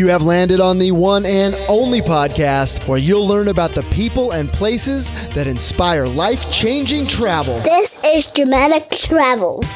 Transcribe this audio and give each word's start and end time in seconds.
You 0.00 0.08
have 0.08 0.22
landed 0.22 0.60
on 0.60 0.78
the 0.78 0.92
one 0.92 1.26
and 1.26 1.54
only 1.68 2.00
podcast 2.00 2.88
where 2.88 2.96
you'll 2.96 3.28
learn 3.28 3.48
about 3.48 3.72
the 3.72 3.82
people 3.90 4.30
and 4.30 4.50
places 4.50 5.10
that 5.34 5.46
inspire 5.46 6.06
life 6.06 6.50
changing 6.50 7.06
travel. 7.06 7.60
This 7.60 8.00
is 8.02 8.32
Dramatic 8.32 8.88
Travels. 8.92 9.66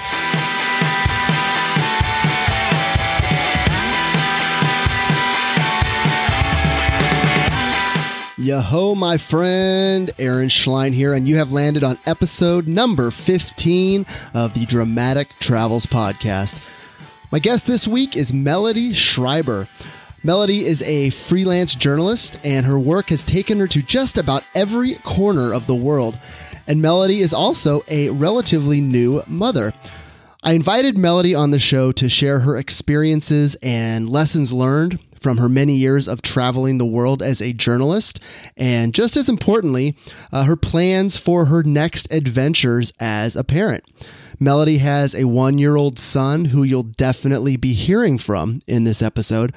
Yo 8.38 8.60
ho 8.60 8.94
my 8.94 9.18
friend, 9.18 10.10
Aaron 10.18 10.48
Schlein 10.48 10.94
here, 10.94 11.12
and 11.12 11.28
you 11.28 11.36
have 11.36 11.52
landed 11.52 11.84
on 11.84 11.98
episode 12.06 12.66
number 12.66 13.10
15 13.10 14.06
of 14.32 14.54
the 14.54 14.64
Dramatic 14.64 15.28
Travels 15.38 15.84
podcast. 15.84 16.66
My 17.30 17.40
guest 17.40 17.66
this 17.66 17.86
week 17.86 18.16
is 18.16 18.32
Melody 18.32 18.94
Schreiber. 18.94 19.68
Melody 20.26 20.64
is 20.64 20.82
a 20.84 21.10
freelance 21.10 21.74
journalist, 21.74 22.40
and 22.42 22.64
her 22.64 22.78
work 22.78 23.10
has 23.10 23.26
taken 23.26 23.58
her 23.58 23.66
to 23.66 23.82
just 23.82 24.16
about 24.16 24.42
every 24.54 24.94
corner 24.94 25.52
of 25.52 25.66
the 25.66 25.74
world. 25.74 26.18
And 26.66 26.80
Melody 26.80 27.20
is 27.20 27.34
also 27.34 27.82
a 27.90 28.08
relatively 28.08 28.80
new 28.80 29.22
mother. 29.26 29.74
I 30.42 30.54
invited 30.54 30.96
Melody 30.96 31.34
on 31.34 31.50
the 31.50 31.58
show 31.58 31.92
to 31.92 32.08
share 32.08 32.40
her 32.40 32.56
experiences 32.56 33.54
and 33.62 34.08
lessons 34.08 34.50
learned 34.50 34.98
from 35.14 35.36
her 35.36 35.48
many 35.48 35.74
years 35.74 36.08
of 36.08 36.22
traveling 36.22 36.78
the 36.78 36.86
world 36.86 37.22
as 37.22 37.42
a 37.42 37.52
journalist, 37.52 38.18
and 38.56 38.94
just 38.94 39.18
as 39.18 39.28
importantly, 39.28 39.94
uh, 40.32 40.44
her 40.44 40.56
plans 40.56 41.18
for 41.18 41.46
her 41.46 41.62
next 41.62 42.10
adventures 42.10 42.94
as 42.98 43.36
a 43.36 43.44
parent. 43.44 43.84
Melody 44.40 44.78
has 44.78 45.14
a 45.14 45.24
one 45.24 45.58
year 45.58 45.76
old 45.76 45.98
son 45.98 46.46
who 46.46 46.62
you'll 46.62 46.82
definitely 46.82 47.56
be 47.56 47.74
hearing 47.74 48.16
from 48.16 48.60
in 48.66 48.84
this 48.84 49.02
episode. 49.02 49.52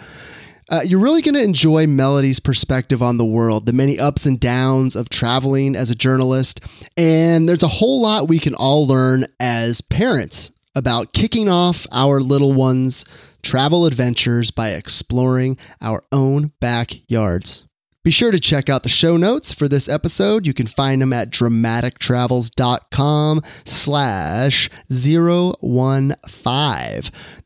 Uh, 0.70 0.82
you're 0.84 1.00
really 1.00 1.22
going 1.22 1.36
to 1.36 1.44
enjoy 1.44 1.88
Melody's 1.88 2.42
perspective 2.42 3.02
on 3.02 3.18
the 3.18 3.26
world, 3.26 3.66
the 3.66 3.74
many 3.74 3.98
ups 3.98 4.26
and 4.26 4.38
downs 4.38 4.98
of 4.98 5.08
traveling 5.08 5.76
as 5.76 5.90
a 5.90 5.96
journalist, 5.96 6.60
and 6.98 7.48
there's 7.48 7.64
a 7.64 7.70
whole 7.70 8.02
lot 8.02 8.28
we 8.28 8.38
can 8.38 8.54
all 8.54 8.86
learn 8.86 9.26
as 9.40 9.80
parents 9.80 10.52
about 10.76 11.14
kicking 11.14 11.48
off 11.48 11.88
our 11.94 12.20
little 12.20 12.54
ones' 12.54 13.06
travel 13.42 13.86
adventures 13.86 14.52
by 14.52 14.72
exploring 14.72 15.58
our 15.82 16.04
own 16.12 16.52
backyards. 16.60 17.64
Be 18.08 18.12
sure 18.12 18.32
to 18.32 18.40
check 18.40 18.70
out 18.70 18.84
the 18.84 18.90
show 18.90 19.18
notes 19.18 19.54
for 19.54 19.68
this 19.68 19.90
episode. 19.90 20.48
You 20.48 20.54
can 20.54 20.66
find 20.66 21.02
them 21.02 21.12
at 21.12 21.30
dramatictravels.com 21.30 23.42
slash 23.66 24.70
015. 24.90 26.16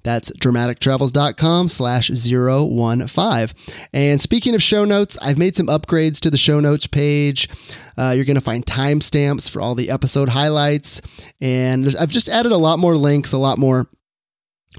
That's 0.03 0.31
dramatictravels.com 0.33 1.67
slash 1.67 2.11
015. 2.11 3.47
And 3.91 4.21
speaking 4.21 4.53
of 4.53 4.61
show 4.61 4.85
notes, 4.85 5.17
I've 5.19 5.39
made 5.39 5.55
some 5.55 5.65
upgrades 5.65 6.19
to 6.19 6.29
the 6.29 6.37
show 6.37 6.59
notes 6.59 6.85
page. 6.85 7.49
Uh, 7.97 8.13
you're 8.15 8.25
going 8.25 8.35
to 8.35 8.41
find 8.41 8.63
timestamps 8.63 9.49
for 9.49 9.61
all 9.61 9.73
the 9.73 9.89
episode 9.89 10.29
highlights. 10.29 11.01
And 11.41 11.87
I've 11.99 12.11
just 12.11 12.29
added 12.29 12.51
a 12.51 12.57
lot 12.57 12.77
more 12.77 12.95
links, 12.95 13.33
a 13.33 13.39
lot 13.39 13.57
more 13.57 13.87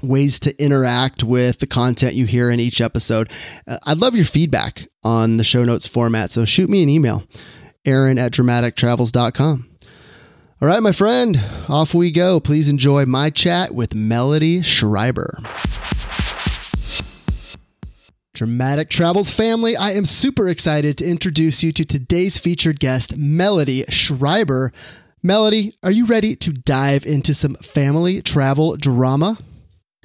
ways 0.01 0.39
to 0.41 0.63
interact 0.63 1.23
with 1.23 1.59
the 1.59 1.67
content 1.67 2.15
you 2.15 2.25
hear 2.25 2.49
in 2.49 2.59
each 2.59 2.81
episode. 2.81 3.29
Uh, 3.67 3.77
I'd 3.85 3.99
love 3.99 4.15
your 4.15 4.25
feedback 4.25 4.87
on 5.03 5.37
the 5.37 5.43
show 5.43 5.63
notes 5.63 5.85
format, 5.85 6.31
so 6.31 6.45
shoot 6.45 6.69
me 6.69 6.81
an 6.81 6.89
email, 6.89 7.23
aaron 7.85 8.17
at 8.17 8.31
dramatictravels.com. 8.31 9.69
All 10.61 10.67
right, 10.67 10.81
my 10.81 10.93
friend, 10.93 11.39
off 11.67 11.93
we 11.93 12.09
go. 12.09 12.39
Please 12.39 12.69
enjoy 12.69 13.05
my 13.05 13.29
chat 13.29 13.75
with 13.75 13.93
Melody 13.93 14.61
Schreiber. 14.61 15.39
Dramatic 18.33 18.89
Travels 18.89 19.29
family, 19.29 19.75
I 19.77 19.91
am 19.91 20.05
super 20.05 20.49
excited 20.49 20.97
to 20.97 21.05
introduce 21.05 21.63
you 21.63 21.71
to 21.73 21.85
today's 21.85 22.39
featured 22.39 22.79
guest, 22.79 23.15
Melody 23.15 23.83
Schreiber. 23.89 24.71
Melody, 25.21 25.75
are 25.83 25.91
you 25.91 26.05
ready 26.05 26.35
to 26.37 26.51
dive 26.51 27.05
into 27.05 27.33
some 27.33 27.55
family 27.55 28.21
travel 28.21 28.75
drama? 28.75 29.37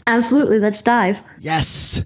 Absolutely. 0.09 0.59
Let's 0.59 0.81
dive. 0.81 1.21
Yes. 1.39 2.05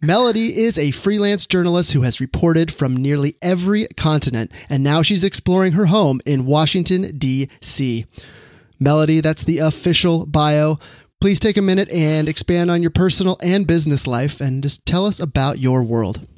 Melody 0.00 0.48
is 0.60 0.78
a 0.78 0.92
freelance 0.92 1.46
journalist 1.46 1.92
who 1.92 2.02
has 2.02 2.20
reported 2.20 2.72
from 2.72 2.96
nearly 2.96 3.36
every 3.42 3.88
continent, 3.96 4.52
and 4.68 4.84
now 4.84 5.02
she's 5.02 5.24
exploring 5.24 5.72
her 5.72 5.86
home 5.86 6.20
in 6.24 6.46
Washington, 6.46 7.16
D.C. 7.18 8.06
Melody, 8.78 9.20
that's 9.20 9.42
the 9.42 9.58
official 9.58 10.24
bio. 10.26 10.78
Please 11.20 11.40
take 11.40 11.56
a 11.56 11.62
minute 11.62 11.90
and 11.90 12.28
expand 12.28 12.70
on 12.70 12.80
your 12.80 12.92
personal 12.92 13.38
and 13.42 13.66
business 13.66 14.06
life 14.06 14.40
and 14.40 14.62
just 14.62 14.86
tell 14.86 15.04
us 15.04 15.18
about 15.18 15.58
your 15.58 15.82
world. 15.82 16.28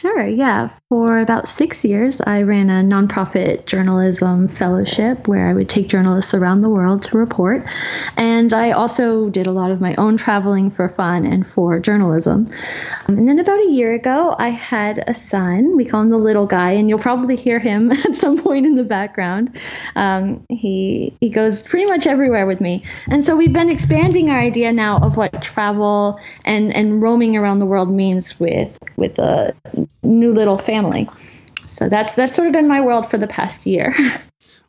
Sure, 0.00 0.26
yeah. 0.26 0.68
For 0.90 1.20
about 1.20 1.48
six 1.48 1.82
years, 1.82 2.20
I 2.20 2.42
ran 2.42 2.68
a 2.68 2.82
nonprofit 2.82 3.64
journalism 3.64 4.46
fellowship 4.46 5.26
where 5.26 5.48
I 5.48 5.54
would 5.54 5.70
take 5.70 5.88
journalists 5.88 6.34
around 6.34 6.60
the 6.60 6.68
world 6.68 7.02
to 7.04 7.16
report. 7.16 7.64
And 8.18 8.52
I 8.52 8.72
also 8.72 9.30
did 9.30 9.46
a 9.46 9.52
lot 9.52 9.70
of 9.70 9.80
my 9.80 9.94
own 9.96 10.18
traveling 10.18 10.70
for 10.70 10.90
fun 10.90 11.24
and 11.24 11.46
for 11.46 11.78
journalism. 11.80 12.46
Um, 13.08 13.16
and 13.16 13.26
then 13.26 13.38
about 13.38 13.58
a 13.58 13.70
year 13.70 13.94
ago, 13.94 14.36
I 14.38 14.50
had 14.50 15.02
a 15.08 15.14
son. 15.14 15.76
We 15.76 15.86
call 15.86 16.02
him 16.02 16.10
the 16.10 16.18
little 16.18 16.46
guy, 16.46 16.72
and 16.72 16.90
you'll 16.90 16.98
probably 16.98 17.34
hear 17.34 17.58
him 17.58 17.90
at 18.04 18.14
some 18.14 18.36
point 18.36 18.66
in 18.66 18.74
the 18.74 18.84
background. 18.84 19.58
Um, 19.96 20.44
he, 20.50 21.16
he 21.20 21.30
goes 21.30 21.62
pretty 21.62 21.86
much 21.86 22.06
everywhere 22.06 22.46
with 22.46 22.60
me. 22.60 22.84
And 23.08 23.24
so 23.24 23.34
we've 23.34 23.52
been 23.52 23.70
expanding 23.70 24.28
our 24.28 24.38
idea 24.38 24.72
now 24.72 24.98
of 24.98 25.16
what 25.16 25.42
travel 25.42 26.20
and, 26.44 26.76
and 26.76 27.02
roaming 27.02 27.34
around 27.34 27.60
the 27.60 27.66
world 27.66 27.90
means 27.90 28.38
with, 28.38 28.78
with 28.96 29.18
a 29.18 29.54
new 30.02 30.32
little 30.32 30.58
family. 30.58 31.08
So 31.68 31.88
that's 31.88 32.14
that's 32.14 32.34
sort 32.34 32.48
of 32.48 32.52
been 32.52 32.68
my 32.68 32.80
world 32.80 33.10
for 33.10 33.18
the 33.18 33.26
past 33.26 33.66
year. 33.66 33.94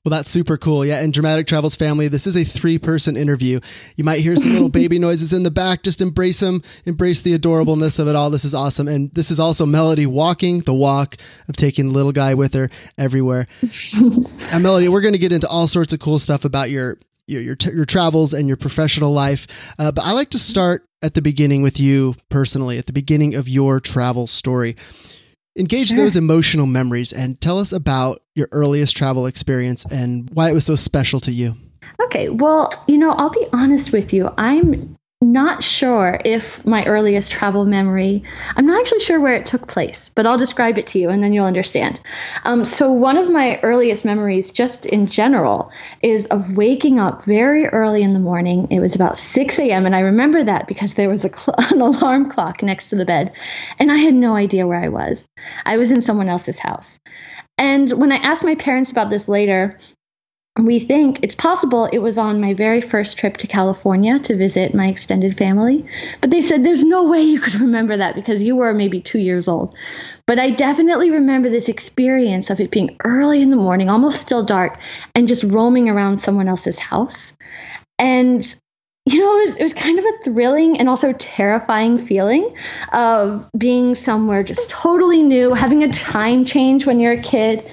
Well, 0.08 0.16
that's 0.16 0.30
super 0.30 0.56
cool. 0.56 0.86
Yeah. 0.86 1.02
And 1.02 1.12
Dramatic 1.12 1.48
Travels 1.48 1.76
family, 1.76 2.08
this 2.08 2.28
is 2.28 2.38
a 2.38 2.46
three 2.46 2.78
person 2.78 3.18
interview. 3.18 3.60
You 3.98 4.06
might 4.06 4.22
hear 4.22 4.38
some 4.38 4.54
little 4.54 4.70
baby 4.72 5.00
noises 5.00 5.34
in 5.34 5.44
the 5.44 5.52
back. 5.52 5.84
Just 5.84 6.00
embrace 6.00 6.40
them, 6.40 6.62
embrace 6.86 7.24
the 7.24 7.38
adorableness 7.38 8.00
of 8.00 8.08
it 8.08 8.16
all. 8.16 8.30
This 8.30 8.46
is 8.46 8.56
awesome. 8.56 8.88
And 8.88 9.14
this 9.16 9.32
is 9.32 9.38
also 9.42 9.66
Melody 9.66 10.06
walking 10.06 10.60
the 10.60 10.74
walk 10.74 11.18
of 11.50 11.58
taking 11.58 11.88
the 11.88 11.94
little 11.94 12.14
guy 12.14 12.36
with 12.36 12.54
her 12.54 12.70
everywhere. 12.98 13.48
and 14.00 14.64
Melody, 14.64 14.88
we're 14.88 15.02
going 15.02 15.14
to 15.14 15.20
get 15.20 15.34
into 15.34 15.50
all 15.50 15.68
sorts 15.68 15.92
of 15.92 16.00
cool 16.00 16.20
stuff 16.20 16.46
about 16.46 16.70
your. 16.70 16.98
Your 17.30 17.42
your, 17.42 17.56
t- 17.58 17.72
your 17.72 17.84
travels 17.84 18.34
and 18.34 18.48
your 18.48 18.56
professional 18.56 19.12
life, 19.12 19.76
uh, 19.78 19.92
but 19.92 20.06
I 20.06 20.14
like 20.14 20.30
to 20.30 20.38
start 20.38 20.87
at 21.02 21.14
the 21.14 21.22
beginning 21.22 21.62
with 21.62 21.80
you 21.80 22.16
personally, 22.30 22.78
at 22.78 22.86
the 22.86 22.94
beginning 22.94 23.36
of 23.36 23.48
your 23.48 23.80
travel 23.80 24.28
story 24.28 24.76
engage 25.58 25.90
sure. 25.90 25.98
those 25.98 26.16
emotional 26.16 26.66
memories 26.66 27.12
and 27.12 27.40
tell 27.42 27.60
us 27.60 27.72
about 27.72 28.20
your 28.36 28.48
earliest 28.52 28.96
travel 28.96 29.26
experience 29.26 29.86
and 29.92 30.30
why 30.34 30.50
it 30.50 30.54
was 30.54 30.66
so 30.66 30.76
special 30.76 31.20
to 31.22 31.32
you. 31.32 31.56
Okay, 32.06 32.30
well, 32.30 32.70
you 32.88 32.98
know, 32.98 33.12
I'll 33.12 33.32
be 33.32 33.48
honest 33.54 33.92
with 33.92 34.14
you. 34.14 34.30
I'm 34.38 34.97
not 35.22 35.64
sure 35.64 36.20
if 36.26 36.64
my 36.64 36.86
earliest 36.86 37.32
travel 37.32 37.66
memory, 37.66 38.24
I'm 38.56 38.68
not 38.68 38.80
actually 38.80 39.00
sure 39.00 39.20
where 39.20 39.34
it 39.34 39.48
took 39.48 39.68
place, 39.68 40.10
but 40.14 40.28
I'll 40.28 40.38
describe 40.38 40.78
it 40.78 40.86
to 40.88 41.00
you 41.00 41.10
and 41.10 41.24
then 41.24 41.34
you'll 41.34 41.46
understand. 41.46 42.00
Um, 42.46 42.66
so, 42.66 42.92
one 42.92 43.18
of 43.18 43.30
my 43.30 43.60
earliest 43.64 44.06
memories, 44.06 44.52
just 44.52 44.86
in 44.86 45.08
general, 45.08 45.72
is 46.04 46.28
of 46.28 46.56
waking 46.56 47.00
up 47.00 47.26
very 47.26 47.66
early 47.68 48.04
in 48.04 48.14
the 48.14 48.20
morning. 48.20 48.68
It 48.70 48.80
was 48.80 48.94
about 48.94 49.18
6 49.18 49.58
a.m., 49.58 49.88
and 49.88 49.96
I 49.96 50.02
remember 50.02 50.44
that 50.44 50.68
because 50.68 50.94
there 50.94 51.10
was 51.10 51.22
cl- 51.22 51.56
an 51.58 51.82
alarm 51.82 52.30
clock 52.30 52.62
next 52.62 52.90
to 52.90 52.96
the 52.96 53.06
bed, 53.06 53.34
and 53.80 53.92
I 53.92 53.98
had 53.98 54.14
no 54.14 54.36
idea 54.36 54.68
where 54.68 54.84
I 54.84 54.90
was. 54.90 55.28
I 55.66 55.78
was 55.78 55.90
in 55.90 56.04
someone 56.04 56.30
else's 56.30 56.60
house. 56.60 57.00
And 57.58 57.92
when 57.94 58.12
I 58.12 58.18
asked 58.18 58.44
my 58.44 58.54
parents 58.54 58.92
about 58.92 59.10
this 59.10 59.28
later, 59.28 59.80
we 60.60 60.80
think 60.80 61.20
it's 61.22 61.36
possible 61.36 61.86
it 61.86 62.00
was 62.00 62.18
on 62.18 62.42
my 62.42 62.54
very 62.54 62.82
first 62.82 63.18
trip 63.18 63.38
to 63.38 63.48
California 63.48 64.20
to 64.20 64.36
visit 64.36 64.74
my 64.74 64.88
extended 64.88 65.38
family. 65.38 65.86
But 66.22 66.32
they 66.32 66.42
said 66.42 66.64
there's 66.64 66.84
no 66.84 67.04
way 67.04 67.22
you 67.22 67.40
could 67.40 67.56
remember 67.62 67.98
that 67.98 68.16
because 68.16 68.42
you 68.42 68.56
were 68.56 68.74
maybe 68.74 69.00
two 69.00 69.20
years 69.20 69.48
old. 69.48 69.76
But 70.26 70.40
I 70.40 70.50
definitely 70.50 71.12
remember 71.12 71.50
this 71.50 71.70
experience 71.70 72.50
of 72.50 72.60
it 72.60 72.72
being 72.72 72.98
early 73.06 73.42
in 73.42 73.50
the 73.50 73.58
morning, 73.58 73.90
almost 73.90 74.22
still 74.22 74.44
dark, 74.44 74.80
and 75.16 75.28
just 75.28 75.44
roaming 75.44 75.90
around 75.90 76.20
someone 76.20 76.48
else's 76.48 76.80
house. 76.80 77.34
And 78.00 78.56
you 79.06 79.20
know, 79.20 79.40
it 79.40 79.48
was, 79.48 79.56
it 79.56 79.64
was 79.64 79.74
kind 79.74 80.00
of 80.00 80.06
a 80.06 80.24
thrilling 80.26 80.78
and 80.80 80.90
also 80.90 81.14
terrifying 81.14 81.98
feeling 81.98 82.54
of 82.92 83.50
being 83.58 83.96
somewhere 83.96 84.44
just 84.44 84.70
totally 84.70 85.24
new, 85.24 85.54
having 85.54 85.82
a 85.82 85.94
time 85.94 86.44
change 86.44 86.86
when 86.86 87.00
you're 87.00 87.14
a 87.14 87.22
kid. 87.22 87.64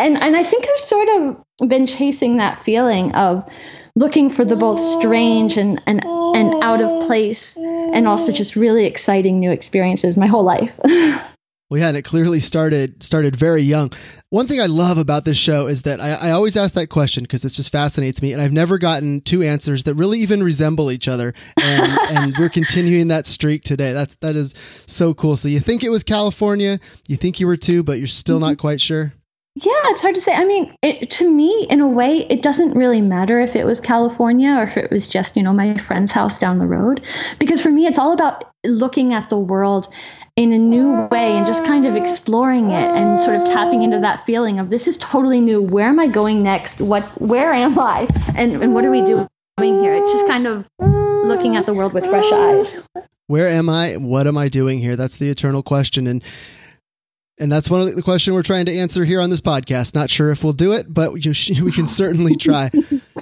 And, 0.00 0.20
and 0.20 0.34
I 0.34 0.42
think 0.42 0.66
I've 0.68 0.80
sort 0.80 1.08
of 1.08 1.44
been 1.68 1.86
chasing 1.86 2.36
that 2.38 2.62
feeling 2.62 3.12
of 3.14 3.48
looking 3.94 4.30
for 4.30 4.44
the 4.44 4.56
both 4.56 4.80
strange 4.98 5.56
and, 5.56 5.80
and, 5.86 6.04
and 6.04 6.62
out 6.64 6.80
of 6.80 7.06
place 7.06 7.56
and 7.56 8.08
also 8.08 8.32
just 8.32 8.56
really 8.56 8.86
exciting 8.86 9.38
new 9.38 9.50
experiences 9.50 10.16
my 10.16 10.26
whole 10.26 10.44
life. 10.44 10.72
Well, 11.72 11.80
yeah, 11.80 11.88
and 11.88 11.96
it 11.96 12.02
clearly 12.02 12.38
started 12.38 13.02
started 13.02 13.34
very 13.34 13.62
young. 13.62 13.92
One 14.28 14.46
thing 14.46 14.60
I 14.60 14.66
love 14.66 14.98
about 14.98 15.24
this 15.24 15.38
show 15.38 15.68
is 15.68 15.84
that 15.84 16.02
I, 16.02 16.10
I 16.10 16.30
always 16.32 16.54
ask 16.54 16.74
that 16.74 16.88
question 16.88 17.22
because 17.24 17.46
it 17.46 17.48
just 17.48 17.72
fascinates 17.72 18.20
me, 18.20 18.34
and 18.34 18.42
I've 18.42 18.52
never 18.52 18.76
gotten 18.76 19.22
two 19.22 19.42
answers 19.42 19.84
that 19.84 19.94
really 19.94 20.18
even 20.18 20.42
resemble 20.42 20.90
each 20.90 21.08
other. 21.08 21.32
And, 21.58 21.98
and 22.10 22.36
we're 22.38 22.50
continuing 22.50 23.08
that 23.08 23.26
streak 23.26 23.62
today. 23.62 23.94
That's 23.94 24.16
that 24.16 24.36
is 24.36 24.52
so 24.86 25.14
cool. 25.14 25.34
So 25.34 25.48
you 25.48 25.60
think 25.60 25.82
it 25.82 25.88
was 25.88 26.02
California, 26.02 26.78
you 27.08 27.16
think 27.16 27.40
you 27.40 27.46
were 27.46 27.56
two, 27.56 27.82
but 27.82 27.96
you're 27.98 28.06
still 28.06 28.36
mm-hmm. 28.36 28.50
not 28.50 28.58
quite 28.58 28.82
sure. 28.82 29.14
Yeah, 29.54 29.70
it's 29.90 30.00
hard 30.00 30.14
to 30.14 30.20
say. 30.22 30.32
I 30.32 30.46
mean, 30.46 30.74
it, 30.80 31.10
to 31.10 31.30
me, 31.30 31.66
in 31.68 31.82
a 31.82 31.88
way, 31.88 32.26
it 32.30 32.40
doesn't 32.40 32.74
really 32.74 33.02
matter 33.02 33.38
if 33.38 33.54
it 33.54 33.66
was 33.66 33.80
California 33.80 34.48
or 34.48 34.62
if 34.62 34.78
it 34.78 34.90
was 34.90 35.08
just, 35.08 35.36
you 35.36 35.42
know, 35.42 35.52
my 35.52 35.76
friend's 35.76 36.10
house 36.10 36.38
down 36.38 36.58
the 36.58 36.66
road. 36.66 37.04
Because 37.38 37.60
for 37.60 37.70
me, 37.70 37.86
it's 37.86 37.98
all 37.98 38.12
about 38.12 38.50
looking 38.64 39.12
at 39.12 39.28
the 39.28 39.38
world 39.38 39.92
in 40.36 40.54
a 40.54 40.58
new 40.58 41.06
way 41.10 41.32
and 41.32 41.46
just 41.46 41.66
kind 41.66 41.86
of 41.86 41.94
exploring 41.94 42.70
it 42.70 42.96
and 42.96 43.20
sort 43.20 43.36
of 43.36 43.44
tapping 43.48 43.82
into 43.82 44.00
that 44.00 44.24
feeling 44.24 44.58
of 44.58 44.70
this 44.70 44.88
is 44.88 44.96
totally 44.96 45.40
new. 45.40 45.60
Where 45.60 45.88
am 45.88 46.00
I 46.00 46.06
going 46.06 46.42
next? 46.42 46.80
What, 46.80 47.04
where 47.20 47.52
am 47.52 47.78
I? 47.78 48.08
And, 48.34 48.62
and 48.62 48.72
what 48.72 48.86
are 48.86 48.90
we 48.90 49.02
doing 49.02 49.28
here? 49.58 49.92
It's 49.92 50.10
just 50.10 50.26
kind 50.28 50.46
of 50.46 50.66
looking 50.78 51.56
at 51.56 51.66
the 51.66 51.74
world 51.74 51.92
with 51.92 52.06
fresh 52.06 52.32
eyes. 52.32 52.78
Where 53.26 53.48
am 53.48 53.68
I? 53.68 53.94
What 53.94 54.26
am 54.26 54.38
I 54.38 54.48
doing 54.48 54.78
here? 54.78 54.96
That's 54.96 55.16
the 55.16 55.28
eternal 55.28 55.62
question. 55.62 56.06
And 56.06 56.24
and 57.38 57.50
that's 57.50 57.70
one 57.70 57.80
of 57.80 57.94
the 57.94 58.02
question 58.02 58.34
we're 58.34 58.42
trying 58.42 58.66
to 58.66 58.76
answer 58.76 59.04
here 59.04 59.20
on 59.20 59.30
this 59.30 59.40
podcast. 59.40 59.94
Not 59.94 60.10
sure 60.10 60.30
if 60.30 60.44
we'll 60.44 60.52
do 60.52 60.72
it, 60.72 60.86
but 60.92 61.12
we 61.14 61.20
can 61.72 61.86
certainly 61.86 62.36
try. 62.36 62.70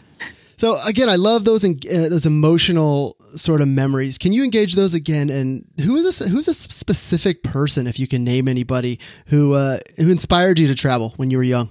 so 0.57 0.77
again, 0.87 1.09
I 1.09 1.17
love 1.17 1.45
those 1.45 1.65
uh, 1.65 2.09
those 2.09 2.27
emotional 2.27 3.17
sort 3.37 3.61
of 3.61 3.69
memories. 3.69 4.19
Can 4.19 4.33
you 4.33 4.45
engage 4.45 4.75
those 4.75 4.95
again? 4.95 5.31
And 5.31 5.65
who 5.81 5.97
is 5.97 6.05
this, 6.05 6.29
who's 6.29 6.49
a 6.49 6.55
specific 6.55 7.43
person, 7.43 7.87
if 7.87 7.99
you 7.99 8.07
can 8.07 8.25
name 8.25 8.49
anybody, 8.49 8.99
who 9.27 9.55
uh, 9.55 9.79
who 9.97 10.11
inspired 10.11 10.59
you 10.59 10.67
to 10.67 10.75
travel 10.75 11.15
when 11.17 11.31
you 11.31 11.39
were 11.39 11.45
young? 11.45 11.71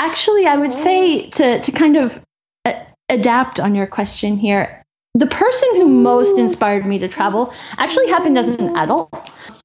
Actually, 0.00 0.46
I 0.46 0.56
would 0.56 0.74
say 0.74 1.28
to 1.30 1.60
to 1.60 1.72
kind 1.72 1.96
of 1.96 2.20
adapt 3.08 3.60
on 3.60 3.74
your 3.74 3.86
question 3.86 4.36
here. 4.36 4.84
The 5.18 5.26
person 5.26 5.68
who 5.72 5.88
most 5.88 6.38
inspired 6.38 6.86
me 6.86 7.00
to 7.00 7.08
travel 7.08 7.52
actually 7.76 8.06
happened 8.06 8.38
as 8.38 8.46
an 8.46 8.76
adult. 8.76 9.12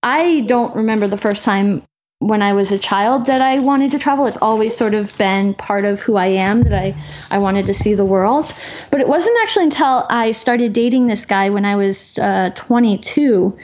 I 0.01 0.41
don't 0.47 0.75
remember 0.75 1.07
the 1.07 1.17
first 1.17 1.43
time 1.43 1.83
when 2.17 2.41
I 2.41 2.53
was 2.53 2.71
a 2.71 2.79
child 2.79 3.27
that 3.27 3.39
I 3.39 3.59
wanted 3.59 3.91
to 3.91 3.99
travel. 3.99 4.25
It's 4.25 4.37
always 4.37 4.75
sort 4.75 4.95
of 4.95 5.15
been 5.15 5.53
part 5.53 5.85
of 5.85 6.01
who 6.01 6.15
I 6.15 6.25
am 6.27 6.63
that 6.63 6.73
I, 6.73 6.95
I 7.29 7.37
wanted 7.37 7.67
to 7.67 7.73
see 7.75 7.93
the 7.93 8.03
world. 8.03 8.51
But 8.89 8.99
it 8.99 9.07
wasn't 9.07 9.37
actually 9.43 9.65
until 9.65 10.07
I 10.09 10.31
started 10.31 10.73
dating 10.73 11.05
this 11.05 11.23
guy 11.23 11.51
when 11.51 11.65
I 11.65 11.75
was 11.75 12.17
uh, 12.17 12.49
22 12.55 13.55